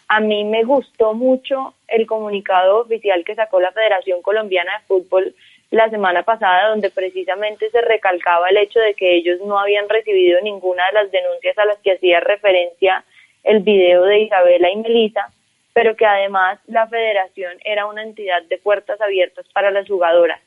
A 0.09 0.21
mí 0.21 0.45
me 0.45 0.65
gustó 0.65 1.15
mucho 1.15 1.75
el 1.89 2.07
comunicado 2.07 2.81
oficial 2.81 3.25
que 3.25 3.35
sacó 3.35 3.61
la 3.61 3.73
Federación 3.73 4.23
Colombiana 4.23 4.79
de 4.79 4.85
Fútbol 4.87 5.35
la 5.71 5.91
semana 5.91 6.23
pasada, 6.23 6.69
donde 6.69 6.91
precisamente 6.91 7.71
se 7.71 7.81
recalcaba 7.81 8.49
el 8.49 8.59
hecho 8.59 8.79
de 8.79 8.95
que 8.95 9.17
ellos 9.17 9.41
no 9.45 9.59
habían 9.59 9.89
recibido 9.89 10.41
ninguna 10.41 10.87
de 10.87 10.93
las 10.93 11.11
denuncias 11.11 11.59
a 11.59 11.65
las 11.65 11.79
que 11.79 11.93
hacía 11.93 12.21
referencia 12.21 13.05
el 13.43 13.61
video 13.61 14.05
de 14.05 14.21
Isabela 14.21 14.71
y 14.71 14.77
Melissa, 14.77 15.31
pero 15.75 15.97
que 15.97 16.07
además 16.07 16.59
la 16.66 16.87
federación 16.87 17.59
era 17.64 17.87
una 17.87 18.03
entidad 18.03 18.43
de 18.45 18.59
puertas 18.59 18.99
abiertas 19.01 19.45
para 19.53 19.70
las 19.70 19.87
jugadoras. 19.87 20.41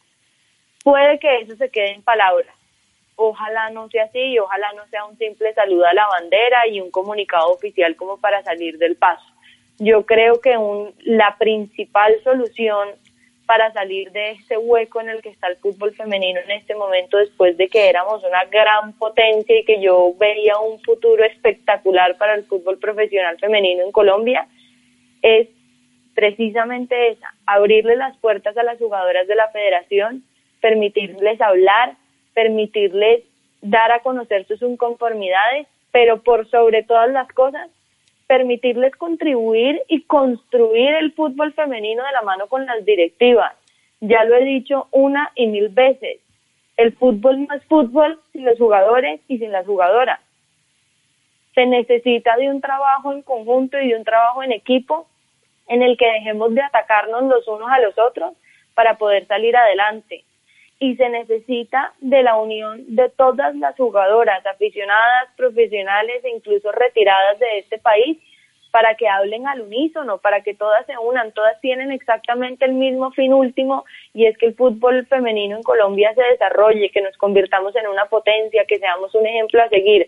Puede 0.83 1.19
que 1.19 1.41
eso 1.41 1.55
se 1.57 1.69
quede 1.69 1.91
en 1.91 2.01
palabras. 2.01 2.55
Ojalá 3.17 3.69
no 3.71 3.89
sea 3.89 4.05
así 4.05 4.19
y 4.19 4.39
ojalá 4.39 4.71
no 4.73 4.87
sea 4.87 5.05
un 5.05 5.17
simple 5.17 5.53
saludo 5.53 5.85
a 5.85 5.93
la 5.93 6.07
bandera 6.07 6.65
y 6.67 6.79
un 6.79 6.91
comunicado 6.91 7.51
oficial 7.51 7.95
como 7.97 8.17
para 8.19 8.41
salir 8.43 8.77
del 8.77 8.95
paso. 8.95 9.25
Yo 9.79 10.05
creo 10.05 10.39
que 10.39 10.57
un, 10.57 10.95
la 11.03 11.35
principal 11.37 12.15
solución 12.23 12.89
para 13.45 13.71
salir 13.73 14.11
de 14.11 14.31
este 14.31 14.57
hueco 14.57 15.01
en 15.01 15.09
el 15.09 15.21
que 15.21 15.29
está 15.29 15.47
el 15.47 15.57
fútbol 15.57 15.93
femenino 15.93 16.39
en 16.39 16.51
este 16.51 16.75
momento 16.75 17.17
después 17.17 17.57
de 17.57 17.67
que 17.67 17.89
éramos 17.89 18.23
una 18.23 18.45
gran 18.45 18.93
potencia 18.93 19.59
y 19.59 19.65
que 19.65 19.81
yo 19.81 20.13
veía 20.17 20.57
un 20.59 20.79
futuro 20.81 21.23
espectacular 21.23 22.17
para 22.17 22.35
el 22.35 22.45
fútbol 22.45 22.77
profesional 22.77 23.37
femenino 23.39 23.83
en 23.83 23.91
Colombia, 23.91 24.47
es 25.21 25.47
precisamente 26.15 27.09
esa, 27.09 27.33
abrirle 27.45 27.95
las 27.95 28.17
puertas 28.17 28.57
a 28.57 28.63
las 28.63 28.79
jugadoras 28.79 29.27
de 29.27 29.35
la 29.35 29.49
federación, 29.49 30.23
permitirles 30.61 31.39
hablar, 31.41 31.95
permitirles 32.33 33.23
dar 33.61 33.91
a 33.91 33.99
conocer 33.99 34.45
sus 34.47 34.61
inconformidades, 34.61 35.67
pero 35.91 36.21
por 36.23 36.49
sobre 36.49 36.83
todas 36.83 37.11
las 37.11 37.27
cosas, 37.33 37.69
permitirles 38.27 38.95
contribuir 38.95 39.81
y 39.87 40.03
construir 40.03 40.93
el 40.95 41.13
fútbol 41.13 41.53
femenino 41.53 42.03
de 42.03 42.11
la 42.11 42.21
mano 42.21 42.47
con 42.47 42.65
las 42.65 42.83
directivas. 42.83 43.53
Ya 44.01 44.23
lo 44.25 44.35
he 44.35 44.43
dicho 44.43 44.87
una 44.91 45.31
y 45.35 45.47
mil 45.47 45.69
veces, 45.69 46.19
el 46.77 46.93
fútbol 46.93 47.47
no 47.47 47.55
es 47.55 47.63
fútbol 47.65 48.19
sin 48.31 48.45
los 48.45 48.57
jugadores 48.57 49.19
y 49.27 49.39
sin 49.39 49.51
las 49.51 49.65
jugadoras. 49.65 50.19
Se 51.57 51.65
necesita 51.65 52.37
de 52.37 52.51
un 52.51 52.61
trabajo 52.61 53.11
en 53.11 53.23
conjunto 53.23 53.79
y 53.79 53.87
de 53.87 53.95
un 53.95 54.03
trabajo 54.03 54.43
en 54.43 54.51
equipo 54.51 55.07
en 55.67 55.81
el 55.81 55.97
que 55.97 56.05
dejemos 56.05 56.53
de 56.53 56.61
atacarnos 56.61 57.23
los 57.23 57.47
unos 57.47 57.67
a 57.71 57.79
los 57.79 57.97
otros 57.97 58.33
para 58.75 58.99
poder 58.99 59.25
salir 59.25 59.57
adelante. 59.57 60.23
Y 60.79 60.95
se 60.97 61.09
necesita 61.09 61.93
de 61.99 62.21
la 62.21 62.35
unión 62.35 62.83
de 62.95 63.09
todas 63.09 63.55
las 63.55 63.75
jugadoras, 63.75 64.45
aficionadas, 64.45 65.29
profesionales 65.35 66.23
e 66.25 66.29
incluso 66.29 66.71
retiradas 66.71 67.39
de 67.39 67.57
este 67.57 67.79
país, 67.79 68.19
para 68.69 68.93
que 68.93 69.09
hablen 69.09 69.47
al 69.47 69.61
unísono, 69.61 70.19
para 70.19 70.41
que 70.41 70.53
todas 70.53 70.85
se 70.85 70.95
unan, 70.95 71.31
todas 71.31 71.59
tienen 71.61 71.91
exactamente 71.91 72.65
el 72.65 72.73
mismo 72.73 73.09
fin 73.13 73.33
último 73.33 73.83
y 74.13 74.27
es 74.27 74.37
que 74.37 74.45
el 74.45 74.53
fútbol 74.53 75.07
femenino 75.07 75.57
en 75.57 75.63
Colombia 75.63 76.13
se 76.13 76.21
desarrolle, 76.21 76.91
que 76.91 77.01
nos 77.01 77.17
convirtamos 77.17 77.75
en 77.75 77.87
una 77.87 78.05
potencia, 78.05 78.65
que 78.65 78.77
seamos 78.77 79.15
un 79.15 79.25
ejemplo 79.25 79.63
a 79.63 79.69
seguir. 79.69 80.07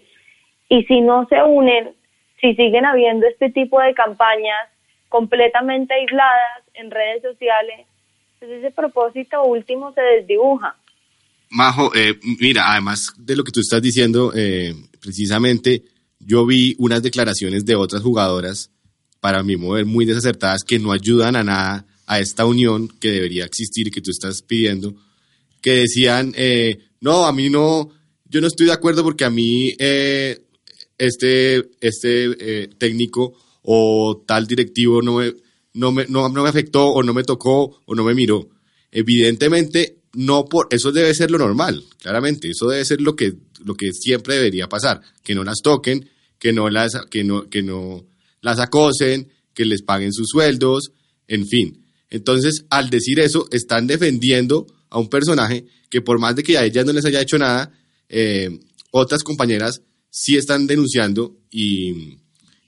Y 0.70 0.84
si 0.84 1.01
no 1.01 1.28
se 1.28 1.41
unen, 1.43 1.95
si 2.39 2.55
siguen 2.55 2.86
habiendo 2.86 3.28
este 3.28 3.49
tipo 3.49 3.82
de 3.82 3.93
campañas, 3.93 4.70
completamente 5.09 5.93
aisladas 5.93 6.63
en 6.76 6.91
redes 6.91 7.24
sociales, 7.24 7.88
pues 8.38 8.51
ese 8.51 8.72
propósito 8.72 9.43
último 9.43 9.91
se 9.93 10.01
desdibuja. 10.01 10.76
Majo, 11.49 11.91
eh, 11.95 12.13
mira, 12.39 12.72
además 12.72 13.11
de 13.17 13.36
lo 13.36 13.43
que 13.43 13.51
tú 13.51 13.59
estás 13.59 13.82
diciendo, 13.82 14.32
eh, 14.36 14.74
precisamente 15.01 15.82
yo 16.20 16.45
vi 16.45 16.76
unas 16.78 17.01
declaraciones 17.01 17.65
de 17.65 17.76
otras 17.76 18.03
jugadoras, 18.03 18.72
para 19.20 19.43
mi 19.43 19.57
mover 19.57 19.86
muy 19.86 20.05
desacertadas, 20.05 20.63
que 20.63 20.80
no 20.80 20.93
ayudan 20.93 21.36
a 21.36 21.43
nada 21.43 21.86
a 22.05 22.20
esta 22.20 22.45
unión 22.45 22.88
que 22.88 23.11
debería 23.11 23.45
existir 23.45 23.88
y 23.88 23.91
que 23.91 24.01
tú 24.01 24.11
estás 24.11 24.41
pidiendo, 24.41 24.93
que 25.61 25.72
decían, 25.72 26.34
eh, 26.38 26.78
no, 27.01 27.26
a 27.26 27.34
mí 27.34 27.49
no, 27.49 27.89
yo 28.26 28.41
no 28.41 28.47
estoy 28.47 28.67
de 28.67 28.74
acuerdo 28.74 29.03
porque 29.03 29.26
a 29.26 29.30
mí 29.30 29.74
este, 31.00 31.70
este 31.82 32.68
técnico 32.78 33.34
o 33.64 34.24
tal 34.26 34.45
directivo 34.45 35.02
no 35.02 35.16
me, 35.16 35.34
no, 35.74 35.91
me, 35.91 36.06
no, 36.08 36.30
me 36.30 36.50
afectó 36.50 36.88
o 36.88 37.04
no 37.04 37.14
me 37.14 37.24
tocó 37.24 37.82
o 37.86 37.95
no 37.95 38.04
me 38.04 38.14
miró. 38.14 38.50
Evidentemente, 38.91 40.00
no 40.14 40.45
por 40.45 40.68
eso 40.72 40.91
debe 40.91 41.14
ser 41.14 41.32
lo 41.32 41.38
normal, 41.38 41.84
claramente, 42.00 42.50
eso 42.50 42.68
debe 42.68 42.86
ser 42.86 43.02
lo 43.02 43.16
que, 43.16 43.34
lo 43.64 43.76
que 43.76 43.91
siempre 43.93 44.36
debería 44.36 44.68
pasar, 44.68 45.02
que 45.24 45.36
no 45.36 45.43
las 45.43 45.62
toquen, 45.64 46.10
que 46.39 46.54
no 46.54 46.70
las, 46.70 46.93
que 47.10 47.24
no, 47.24 47.50
que 47.50 47.62
no 47.62 48.06
las 48.41 48.60
acosen, 48.60 49.30
que 49.54 49.66
les 49.66 49.84
paguen 49.84 50.14
sus 50.14 50.28
sueldos, 50.30 50.91
en 51.28 51.45
fin. 51.47 51.86
Entonces, 52.10 52.66
al 52.70 52.89
decir 52.89 53.20
eso, 53.20 53.47
están 53.52 53.86
defendiendo 53.86 54.66
a 54.89 54.97
un 54.97 55.10
personaje 55.10 55.66
que 55.89 56.02
por 56.02 56.20
más 56.20 56.36
de 56.36 56.43
que 56.43 56.58
a 56.58 56.66
ellas 56.66 56.86
no 56.86 56.93
les 56.93 57.06
haya 57.06 57.22
hecho 57.22 57.38
nada, 57.38 57.72
eh, 58.08 58.50
otras 58.91 59.24
compañeras 59.24 59.84
sí 60.10 60.38
están 60.38 60.68
denunciando 60.68 61.38
y, 61.51 62.18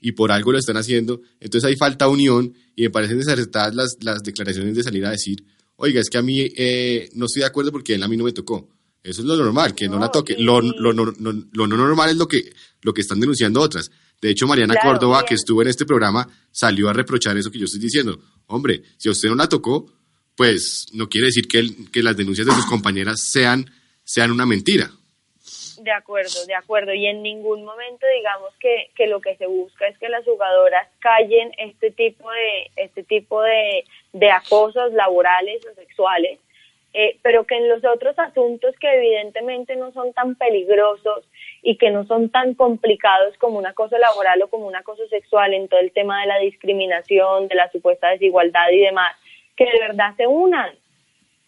y 0.00 0.12
por 0.12 0.32
algo 0.32 0.52
lo 0.52 0.58
están 0.58 0.76
haciendo. 0.76 1.22
Entonces 1.40 1.68
hay 1.68 1.76
falta 1.76 2.08
unión 2.08 2.54
y 2.74 2.82
me 2.82 2.90
parecen 2.90 3.18
desacertadas 3.18 3.74
las, 3.74 3.96
las 4.00 4.22
declaraciones 4.22 4.74
de 4.74 4.82
salir 4.82 5.04
a 5.06 5.10
decir, 5.10 5.44
oiga, 5.76 6.00
es 6.00 6.10
que 6.10 6.18
a 6.18 6.22
mí 6.22 6.40
eh, 6.40 7.10
no 7.14 7.26
estoy 7.26 7.40
de 7.40 7.46
acuerdo 7.46 7.72
porque 7.72 7.94
él 7.94 8.02
a 8.02 8.08
mí 8.08 8.16
no 8.16 8.24
me 8.24 8.32
tocó. 8.32 8.68
Eso 9.02 9.20
es 9.22 9.26
lo 9.26 9.36
normal, 9.36 9.74
que 9.74 9.88
no, 9.88 9.98
la 9.98 10.10
toque. 10.10 10.36
Lo, 10.38 10.60
lo, 10.60 10.92
lo, 10.92 11.04
lo, 11.04 11.66
no 11.66 11.76
normal 11.76 12.10
es 12.10 12.16
lo 12.16 12.28
que, 12.28 12.52
lo 12.82 12.94
que 12.94 13.00
están 13.00 13.18
denunciando 13.18 13.60
otras. 13.60 13.90
De 14.20 14.30
hecho, 14.30 14.46
Mariana 14.46 14.76
Córdoba, 14.80 15.24
que 15.26 15.34
estuvo 15.34 15.60
en 15.62 15.68
este 15.68 15.84
programa, 15.84 16.28
salió 16.52 16.88
a 16.88 16.92
reprochar 16.92 17.36
eso 17.36 17.50
que 17.50 17.58
yo 17.58 17.64
estoy 17.64 17.80
diciendo. 17.80 18.20
Hombre, 18.46 18.82
si 18.96 19.08
a 19.08 19.12
usted 19.12 19.28
no 19.28 19.34
la 19.34 19.48
tocó, 19.48 19.92
pues 20.36 20.86
no 20.92 21.08
quiere 21.08 21.26
decir 21.26 21.48
que, 21.48 21.68
que 21.90 22.02
las 22.02 22.16
denuncias 22.16 22.46
de 22.46 22.54
sus 22.54 22.64
compañeras 22.70 23.20
sean, 23.32 23.68
sean 24.04 24.30
una 24.30 24.46
mentira. 24.46 24.92
De 25.82 25.90
acuerdo, 25.90 26.46
de 26.46 26.54
acuerdo. 26.54 26.94
Y 26.94 27.06
en 27.06 27.24
ningún 27.24 27.64
momento 27.64 28.06
digamos 28.16 28.54
que, 28.60 28.90
que 28.94 29.08
lo 29.08 29.20
que 29.20 29.34
se 29.36 29.46
busca 29.46 29.88
es 29.88 29.98
que 29.98 30.08
las 30.08 30.24
jugadoras 30.24 30.86
callen 31.00 31.52
este 31.58 31.90
tipo 31.90 32.30
de, 32.30 32.70
este 32.76 33.02
tipo 33.02 33.42
de, 33.42 33.84
de 34.12 34.30
acosos 34.30 34.92
laborales 34.92 35.60
o 35.66 35.74
sexuales, 35.74 36.38
eh, 36.94 37.18
pero 37.22 37.46
que 37.46 37.56
en 37.56 37.68
los 37.68 37.84
otros 37.84 38.16
asuntos 38.16 38.76
que 38.78 38.94
evidentemente 38.94 39.74
no 39.74 39.90
son 39.90 40.12
tan 40.12 40.36
peligrosos 40.36 41.28
y 41.62 41.76
que 41.78 41.90
no 41.90 42.06
son 42.06 42.30
tan 42.30 42.54
complicados 42.54 43.36
como 43.38 43.58
un 43.58 43.66
acoso 43.66 43.98
laboral 43.98 44.40
o 44.42 44.48
como 44.48 44.68
un 44.68 44.76
acoso 44.76 45.04
sexual 45.08 45.52
en 45.52 45.66
todo 45.66 45.80
el 45.80 45.90
tema 45.90 46.20
de 46.20 46.28
la 46.28 46.38
discriminación, 46.38 47.48
de 47.48 47.56
la 47.56 47.72
supuesta 47.72 48.10
desigualdad 48.10 48.68
y 48.70 48.78
demás, 48.78 49.16
que 49.56 49.64
de 49.64 49.80
verdad 49.80 50.14
se 50.16 50.28
unan. 50.28 50.70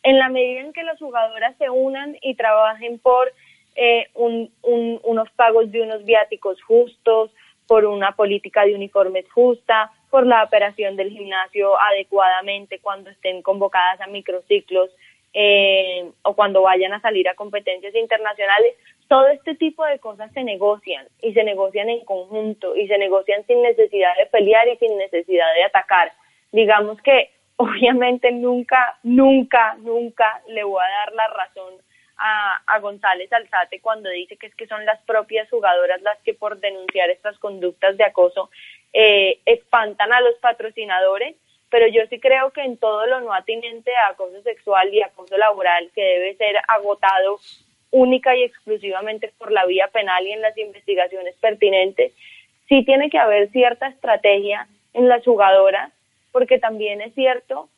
En 0.03 0.19
la 0.19 0.29
medida 0.29 0.61
en 0.61 0.73
que 0.73 0.83
las 0.83 0.99
jugadoras 0.99 1.57
se 1.57 1.71
unan 1.71 2.17
y 2.21 2.35
trabajen 2.35 2.99
por 2.99 3.33
eh, 3.75 4.09
unos 4.15 5.31
pagos 5.33 5.71
de 5.71 5.83
unos 5.83 6.05
viáticos 6.05 6.63
justos, 6.63 7.31
por 7.67 7.85
una 7.85 8.13
política 8.13 8.65
de 8.65 8.75
uniformes 8.75 9.31
justa, 9.31 9.91
por 10.11 10.27
la 10.27 10.45
operación 10.45 10.97
del 10.97 11.11
gimnasio 11.11 11.81
adecuadamente 11.81 12.79
cuando 12.81 13.11
estén 13.11 13.43
convocadas 13.43 14.01
a 14.01 14.07
microciclos 14.07 14.91
eh, 15.33 16.09
o 16.23 16.35
cuando 16.35 16.63
vayan 16.63 16.93
a 16.93 17.01
salir 17.01 17.29
a 17.29 17.35
competencias 17.35 17.95
internacionales. 17.95 18.75
Todo 19.09 19.27
este 19.29 19.55
tipo 19.57 19.85
de 19.85 19.99
cosas 19.99 20.31
se 20.33 20.45
negocian 20.45 21.07
y 21.21 21.33
se 21.33 21.43
negocian 21.43 21.89
en 21.89 22.05
conjunto 22.05 22.77
y 22.77 22.87
se 22.87 22.99
negocian 22.99 23.45
sin 23.47 23.63
necesidad 23.63 24.17
de 24.17 24.27
pelear 24.27 24.69
y 24.69 24.77
sin 24.77 24.97
necesidad 24.97 25.53
de 25.55 25.65
atacar. 25.65 26.13
Digamos 26.53 27.01
que 27.03 27.31
obviamente 27.57 28.31
nunca, 28.31 28.99
nunca, 29.03 29.77
nunca 29.81 30.43
le 30.49 30.65
voy 30.65 30.83
a 30.83 31.07
dar 31.07 31.15
la 31.15 31.29
razón 31.29 31.75
a, 32.17 32.79
González 32.81 33.33
Alzate 33.33 33.81
cuando 33.81 34.11
dice 34.11 34.37
que 34.37 34.47
es 34.47 34.55
que 34.55 34.67
son 34.67 34.85
las 34.85 35.01
propias 35.03 35.49
jugadoras 35.51 36.03
las 36.03 36.19
que 36.21 36.35
por 36.35 36.59
denunciar 36.61 37.11
estas 37.11 37.39
conductas 37.39 37.97
de 37.97 38.05
acoso 38.05 38.51
eh, 38.93 39.39
espantan 39.47 40.13
a 40.13 40.21
los 40.21 40.35
patrocinadores, 40.37 41.37
pero 41.71 41.87
yo 41.89 42.03
sí 42.09 42.21
creo 42.21 42.51
que 42.53 42.63
en 42.63 42.77
todo 42.77 43.07
lo 43.07 43.21
no 43.21 43.33
atinente 43.33 43.95
a 43.97 44.09
acoso 44.09 44.43
sexual 44.43 44.93
y 44.93 45.03
acoso 45.03 45.37
laboral 45.37 45.91
que 45.95 46.03
debe 46.03 46.37
ser 46.37 46.57
agotado 46.69 47.41
única 47.91 48.37
y 48.37 48.43
exclusivamente 48.43 49.33
por 49.39 49.53
la 49.53 49.67
vía 49.67 49.89
penal 49.89 50.27
y 50.27 50.33
en 50.33 50.43
las 50.43 50.57
investigaciones 50.59 51.35
pertinentes, 51.37 52.13
sí 52.69 52.85
tiene 52.85 53.09
que 53.09 53.19
haber 53.19 53.51
cierta 53.51 53.89
estrategia 53.89 54.67
en 54.95 55.09
las 55.09 55.25
jugadoras, 55.25 55.93
porque 56.33 56.59
también 56.59 57.01
es 57.01 57.15
cierto 57.15 57.69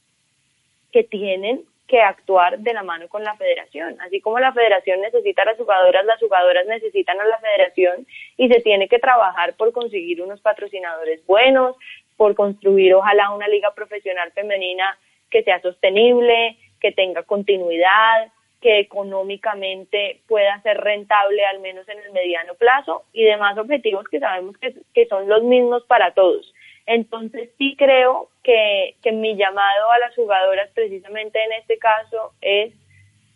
que 0.93 1.05
tienen 1.05 1.65
que 1.87 2.01
actuar 2.01 2.59
de 2.59 2.73
la 2.73 2.83
mano 2.83 3.09
con 3.09 3.23
la 3.23 3.37
federación. 3.37 3.97
Así 4.01 4.21
como 4.21 4.39
la 4.39 4.53
federación 4.53 5.01
necesita 5.01 5.43
a 5.43 5.47
las 5.47 5.57
jugadoras, 5.57 6.05
las 6.05 6.21
jugadoras 6.21 6.67
necesitan 6.67 7.21
a 7.21 7.25
la 7.25 7.39
federación 7.39 8.07
y 8.37 8.49
se 8.49 8.61
tiene 8.61 8.89
que 8.89 8.99
trabajar 8.99 9.55
por 9.55 9.73
conseguir 9.73 10.23
unos 10.23 10.41
patrocinadores 10.41 11.25
buenos, 11.27 11.77
por 12.17 12.35
construir 12.35 12.95
ojalá 12.95 13.31
una 13.31 13.49
liga 13.49 13.73
profesional 13.75 14.33
femenina 14.33 14.99
que 15.31 15.43
sea 15.43 15.61
sostenible, 15.61 16.57
que 16.81 16.93
tenga 16.93 17.23
continuidad, 17.23 18.33
que 18.61 18.81
económicamente 18.81 20.23
pueda 20.27 20.61
ser 20.63 20.79
rentable 20.79 21.45
al 21.45 21.61
menos 21.61 21.89
en 21.89 21.99
el 21.99 22.13
mediano 22.13 22.55
plazo 22.55 23.05
y 23.13 23.23
demás 23.23 23.57
objetivos 23.59 24.09
que 24.09 24.19
sabemos 24.19 24.57
que, 24.59 24.75
que 24.95 25.07
son 25.07 25.29
los 25.29 25.43
mismos 25.43 25.85
para 25.85 26.13
todos. 26.15 26.53
Entonces 26.87 27.51
sí 27.59 27.75
creo 27.77 28.29
que, 28.45 28.95
que 29.03 29.13
mi 29.13 29.37
llamado 29.37 29.91
a 29.91 29.99
las 29.99 30.15
jugadoras 30.15 30.71
precisamente 30.73 31.43
en 31.43 31.53
este 31.53 31.79
caso 31.79 32.33
es, 32.41 32.73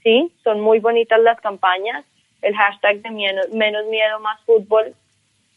sí, 0.02 0.32
son 0.44 0.60
muy 0.60 0.78
bonitas 0.78 1.20
las 1.20 1.40
campañas, 1.40 2.04
el 2.42 2.54
hashtag 2.54 3.02
de 3.02 3.10
menos, 3.10 3.86
miedo 3.86 4.20
más 4.20 4.40
fútbol 4.42 4.94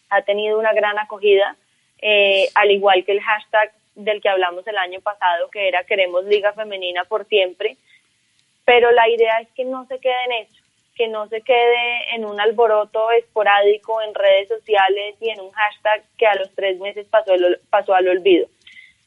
ha 0.10 0.22
tenido 0.24 0.60
una 0.60 0.74
gran 0.74 0.98
acogida, 1.00 1.56
eh, 2.02 2.50
al 2.56 2.72
igual 2.72 3.06
que 3.06 3.14
el 3.14 3.22
hashtag 3.22 3.72
del 3.96 4.22
que 4.22 4.30
hablamos 4.30 4.66
el 4.68 4.78
año 4.78 5.00
pasado, 5.02 5.50
que 5.50 5.68
era 5.68 5.84
queremos 5.84 6.26
liga 6.26 6.52
femenina 6.54 7.06
por 7.06 7.26
siempre, 7.26 7.78
pero 8.66 8.92
la 8.92 9.08
idea 9.08 9.40
es 9.40 9.48
que 9.56 9.66
no 9.66 9.86
se 9.86 10.00
quede 10.00 10.24
en 10.26 10.32
eso, 10.44 10.63
que 10.96 11.08
no 11.08 11.28
se 11.28 11.42
quede 11.42 12.16
en 12.16 12.26
un 12.26 12.40
alboroto 12.40 13.12
esporádico 13.12 14.02
en 14.02 14.14
redes 14.14 14.48
sociales 14.48 15.16
y 15.20 15.30
en 15.30 15.40
un 15.40 15.52
hashtag 15.52 16.04
que 16.18 16.28
a 16.28 16.36
los 16.36 16.54
tres 16.56 16.80
meses 16.80 17.08
pasó, 17.10 17.34
pasó 17.70 17.94
al 17.96 18.08
olvido. 18.08 18.48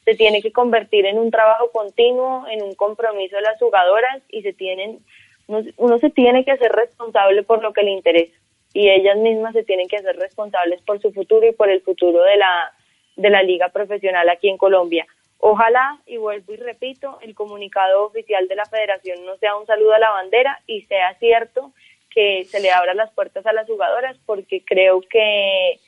Se 0.05 0.15
tiene 0.15 0.41
que 0.41 0.51
convertir 0.51 1.05
en 1.05 1.17
un 1.19 1.31
trabajo 1.31 1.71
continuo, 1.71 2.45
en 2.49 2.61
un 2.61 2.75
compromiso 2.75 3.35
de 3.35 3.41
las 3.41 3.59
jugadoras 3.59 4.21
y 4.29 4.41
se 4.41 4.53
tienen, 4.53 4.99
uno, 5.47 5.97
se 5.99 6.09
tiene 6.09 6.43
que 6.43 6.51
hacer 6.51 6.71
responsable 6.71 7.43
por 7.43 7.61
lo 7.61 7.73
que 7.73 7.83
le 7.83 7.91
interesa 7.91 8.37
y 8.73 8.89
ellas 8.89 9.17
mismas 9.17 9.53
se 9.53 9.63
tienen 9.63 9.87
que 9.87 9.97
hacer 9.97 10.15
responsables 10.17 10.81
por 10.81 11.01
su 11.01 11.11
futuro 11.11 11.47
y 11.47 11.51
por 11.51 11.69
el 11.69 11.81
futuro 11.81 12.21
de 12.21 12.37
la, 12.37 12.73
de 13.15 13.29
la 13.29 13.41
liga 13.43 13.69
profesional 13.69 14.29
aquí 14.29 14.49
en 14.49 14.57
Colombia. 14.57 15.07
Ojalá, 15.39 15.99
y 16.05 16.17
vuelvo 16.17 16.53
y 16.53 16.57
repito, 16.57 17.19
el 17.21 17.35
comunicado 17.35 18.05
oficial 18.05 18.47
de 18.47 18.55
la 18.55 18.65
federación 18.65 19.25
no 19.25 19.37
sea 19.37 19.55
un 19.55 19.67
saludo 19.67 19.93
a 19.93 19.99
la 19.99 20.09
bandera 20.09 20.61
y 20.65 20.81
sea 20.83 21.13
cierto 21.19 21.73
que 22.09 22.45
se 22.45 22.59
le 22.59 22.71
abran 22.71 22.97
las 22.97 23.11
puertas 23.11 23.45
a 23.45 23.53
las 23.53 23.67
jugadoras 23.67 24.17
porque 24.25 24.63
creo 24.65 25.01
que, 25.01 25.79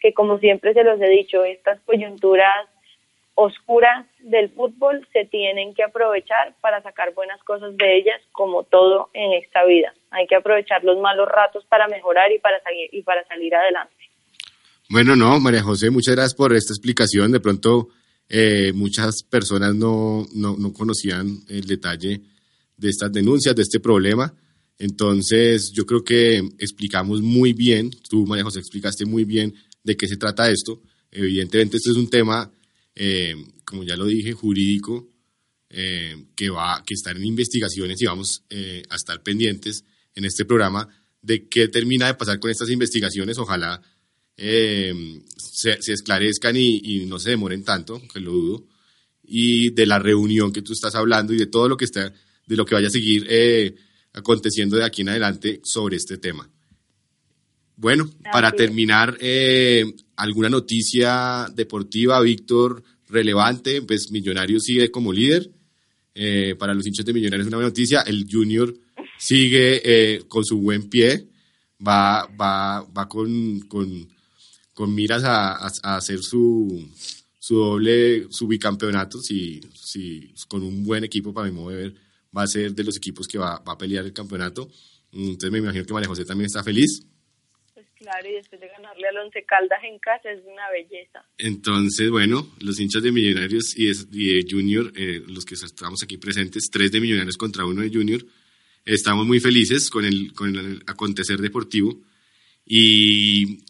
que 0.00 0.14
como 0.14 0.38
siempre 0.38 0.72
se 0.72 0.84
los 0.84 1.00
he 1.00 1.08
dicho, 1.08 1.44
estas 1.44 1.80
coyunturas 1.80 2.68
oscuras 3.34 4.06
del 4.20 4.48
fútbol 4.50 5.06
se 5.12 5.24
tienen 5.26 5.74
que 5.74 5.82
aprovechar 5.82 6.54
para 6.60 6.80
sacar 6.82 7.12
buenas 7.14 7.42
cosas 7.42 7.76
de 7.76 7.96
ellas 7.96 8.20
como 8.32 8.62
todo 8.62 9.10
en 9.12 9.32
esta 9.34 9.64
vida. 9.64 9.92
Hay 10.10 10.26
que 10.26 10.36
aprovechar 10.36 10.84
los 10.84 10.98
malos 10.98 11.28
ratos 11.28 11.64
para 11.66 11.88
mejorar 11.88 12.32
y 12.32 12.38
para, 12.38 12.62
y 12.92 13.02
para 13.02 13.26
salir 13.26 13.54
adelante. 13.54 13.94
Bueno, 14.88 15.16
no, 15.16 15.40
María 15.40 15.62
José, 15.62 15.90
muchas 15.90 16.14
gracias 16.14 16.34
por 16.34 16.52
esta 16.54 16.72
explicación. 16.72 17.32
De 17.32 17.40
pronto 17.40 17.88
eh, 18.36 18.72
muchas 18.72 19.22
personas 19.22 19.76
no, 19.76 20.26
no, 20.34 20.56
no, 20.58 20.72
conocían 20.72 21.44
el 21.46 21.66
detalle 21.66 22.20
de 22.76 22.88
estas 22.88 23.12
denuncias, 23.12 23.54
de 23.54 23.62
este 23.62 23.78
problema. 23.78 24.34
Entonces, 24.76 25.70
yo 25.70 25.86
creo 25.86 26.02
que 26.02 26.38
explicamos 26.58 27.22
muy 27.22 27.52
bien, 27.52 27.90
tú, 28.10 28.26
María 28.26 28.42
José, 28.42 28.58
explicaste 28.58 29.04
muy 29.04 29.24
bien 29.24 29.54
de 29.84 29.96
qué 29.96 30.08
se 30.08 30.16
trata 30.16 30.50
esto. 30.50 30.82
Evidentemente, 31.12 31.76
este 31.76 31.90
es 31.90 31.96
un 31.96 32.10
tema, 32.10 32.50
eh, 32.96 33.36
como 33.64 33.84
ya 33.84 33.96
lo 33.96 34.06
dije, 34.06 34.32
jurídico, 34.32 35.08
eh, 35.70 36.16
que, 36.34 36.50
va, 36.50 36.82
que 36.84 36.94
está 36.94 37.12
en 37.12 37.24
investigaciones 37.24 38.02
y 38.02 38.06
vamos 38.06 38.42
a 38.90 38.96
estar 38.96 39.22
pendientes 39.22 39.84
en 40.12 40.24
este 40.24 40.44
programa 40.44 40.88
de 41.22 41.46
qué 41.46 41.68
termina 41.68 42.08
de 42.08 42.14
pasar 42.14 42.40
con 42.40 42.50
estas 42.50 42.68
investigaciones. 42.70 43.38
Ojalá 43.38 43.80
se, 45.54 45.78
esclarezcan 45.92 46.56
y, 46.56 47.06
no 47.06 47.18
se 47.18 47.30
demoren 47.30 47.62
tanto, 47.62 48.02
que 48.12 48.20
lo 48.20 48.32
dudo, 48.32 48.66
y 49.22 49.70
de 49.70 49.86
la 49.86 49.98
reunión 49.98 50.52
que 50.52 50.62
tú 50.62 50.72
estás 50.72 50.94
hablando 50.96 51.32
y 51.32 51.36
de 51.36 51.46
todo 51.46 51.68
lo 51.68 51.76
que 51.76 51.84
está, 51.84 52.12
de 52.46 52.56
lo 52.56 52.66
que 52.66 52.74
vaya 52.74 52.88
a 52.88 52.90
seguir 52.90 53.26
eh, 53.28 53.74
aconteciendo 54.12 54.76
de 54.76 54.84
aquí 54.84 55.02
en 55.02 55.10
adelante 55.10 55.60
sobre 55.62 55.96
este 55.96 56.18
tema. 56.18 56.50
Bueno, 57.76 58.10
para 58.32 58.52
terminar, 58.52 59.16
eh, 59.20 59.84
¿alguna 60.16 60.48
noticia 60.48 61.46
deportiva, 61.54 62.20
Víctor, 62.20 62.82
relevante? 63.08 63.82
Pues 63.82 64.10
Millonarios 64.10 64.64
sigue 64.64 64.90
como 64.90 65.12
líder. 65.12 65.50
para 66.58 66.74
los 66.74 66.86
hinchas 66.86 67.04
de 67.04 67.12
Millonarios 67.12 67.46
es 67.46 67.48
una 67.48 67.56
buena 67.56 67.70
noticia. 67.70 68.02
El 68.02 68.26
Junior 68.30 68.72
sigue 69.18 70.20
con 70.28 70.44
su 70.44 70.58
buen 70.58 70.88
pie. 70.88 71.26
Va, 71.86 72.28
va, 72.40 72.82
va 72.82 73.08
con, 73.08 73.60
con 73.62 74.13
con 74.74 74.94
miras 74.94 75.22
a, 75.24 75.54
hacer 75.96 76.18
su, 76.18 76.86
su 77.38 77.56
doble, 77.56 78.26
su 78.30 78.46
bicampeonato, 78.46 79.18
si, 79.20 79.60
si 79.74 80.34
con 80.48 80.62
un 80.62 80.84
buen 80.84 81.04
equipo 81.04 81.32
para 81.32 81.48
mi 81.48 81.54
modo 81.54 81.70
de 81.70 81.76
ver, 81.76 81.94
va 82.36 82.42
a 82.42 82.46
ser 82.46 82.72
de 82.72 82.84
los 82.84 82.96
equipos 82.96 83.26
que 83.28 83.38
va, 83.38 83.62
a 83.64 83.78
pelear 83.78 84.04
el 84.04 84.12
campeonato. 84.12 84.68
Entonces 85.12 85.50
me 85.50 85.58
imagino 85.58 85.84
que 85.84 85.94
María 85.94 86.08
José 86.08 86.24
también 86.24 86.46
está 86.46 86.64
feliz. 86.64 87.06
Pues 87.72 87.86
claro, 87.94 88.28
y 88.28 88.32
después 88.32 88.60
de 88.60 88.68
ganarle 88.68 89.08
al 89.08 89.18
Once 89.18 89.44
Caldas 89.44 89.78
en 89.84 89.98
casa 90.00 90.30
es 90.30 90.40
una 90.44 90.68
belleza. 90.70 91.24
Entonces, 91.38 92.10
bueno, 92.10 92.48
los 92.60 92.80
hinchas 92.80 93.02
de 93.02 93.12
Millonarios 93.12 93.76
y 93.76 93.86
de, 93.86 94.44
Junior, 94.50 94.92
eh, 94.96 95.22
los 95.28 95.44
que 95.44 95.54
estamos 95.54 96.02
aquí 96.02 96.18
presentes, 96.18 96.68
tres 96.70 96.90
de 96.90 97.00
Millonarios 97.00 97.36
contra 97.36 97.64
uno 97.64 97.82
de 97.82 97.90
Junior, 97.90 98.20
estamos 98.84 99.24
muy 99.24 99.38
felices 99.38 99.88
con 99.88 100.04
el, 100.04 100.32
con 100.32 100.56
el 100.56 100.82
acontecer 100.86 101.40
deportivo 101.40 102.00
y 102.66 103.64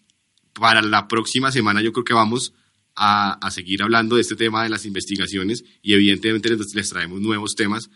para 0.55 0.83
la 0.83 1.09
próxima 1.09 1.53
semana 1.53 1.83
yo 1.83 1.93
creo 1.93 2.05
que 2.05 2.15
vamos 2.15 2.53
a, 2.97 3.51
seguir 3.51 3.83
hablando 3.83 4.17
de 4.17 4.23
este 4.23 4.37
tema 4.37 4.63
de 4.63 4.69
las 4.69 4.87
investigaciones 4.87 5.65
y 5.83 5.95
evidentemente 5.95 6.51
les, 6.51 6.91
traemos 6.91 7.21
nuevos 7.21 7.55
temas 7.55 7.91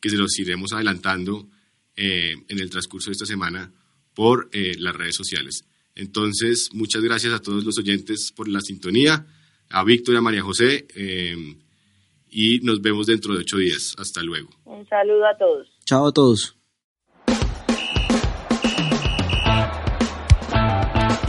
que 0.00 0.10
se 0.10 0.16
los 0.16 0.38
iremos 0.38 0.72
adelantando 0.72 1.48
eh, 1.96 2.34
en 2.48 2.58
el 2.58 2.70
transcurso 2.70 3.10
de 3.10 3.12
esta 3.12 3.26
semana 3.26 3.72
por 4.14 4.48
eh, 4.52 4.74
las 4.78 4.94
redes 4.94 5.14
sociales. 5.14 5.64
Entonces, 5.94 6.70
muchas 6.72 7.02
gracias 7.02 7.32
a 7.32 7.40
todos 7.40 7.64
los 7.64 7.78
oyentes 7.78 8.32
por 8.34 8.48
la 8.48 8.60
sintonía, 8.60 9.26
a 9.68 9.84
Víctor 9.84 10.14
y 10.14 10.18
a 10.18 10.22
María 10.22 10.42
José, 10.42 10.86
eh, 10.94 11.56
y 12.30 12.60
nos 12.60 12.80
vemos 12.80 13.06
dentro 13.06 13.34
de 13.34 13.40
ocho 13.40 13.58
días. 13.58 13.94
Hasta 13.98 14.22
luego. 14.22 14.50
Un 14.64 14.86
saludo 14.88 15.26
a 15.26 15.36
todos. 15.36 15.68
Chao 15.84 16.08
a 16.08 16.12
todos. 16.12 16.59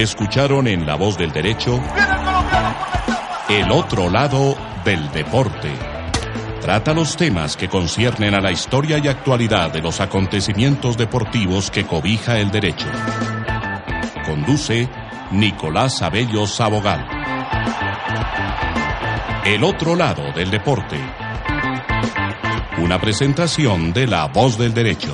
Escucharon 0.01 0.67
en 0.67 0.87
La 0.87 0.95
Voz 0.95 1.15
del 1.15 1.31
Derecho 1.31 1.79
El 3.47 3.71
otro 3.71 4.09
lado 4.09 4.57
del 4.83 5.11
deporte. 5.11 5.71
Trata 6.59 6.95
los 6.95 7.15
temas 7.15 7.55
que 7.55 7.69
conciernen 7.69 8.33
a 8.33 8.41
la 8.41 8.51
historia 8.51 8.97
y 8.97 9.07
actualidad 9.07 9.71
de 9.71 9.79
los 9.79 10.01
acontecimientos 10.01 10.97
deportivos 10.97 11.69
que 11.69 11.85
cobija 11.85 12.39
el 12.39 12.49
derecho. 12.49 12.87
Conduce 14.25 14.89
Nicolás 15.29 16.01
Abello 16.01 16.47
Sabogal. 16.47 17.07
El 19.45 19.63
otro 19.63 19.95
lado 19.95 20.31
del 20.31 20.49
deporte. 20.49 20.97
Una 22.79 22.99
presentación 22.99 23.93
de 23.93 24.07
La 24.07 24.25
Voz 24.25 24.57
del 24.57 24.73
Derecho. 24.73 25.13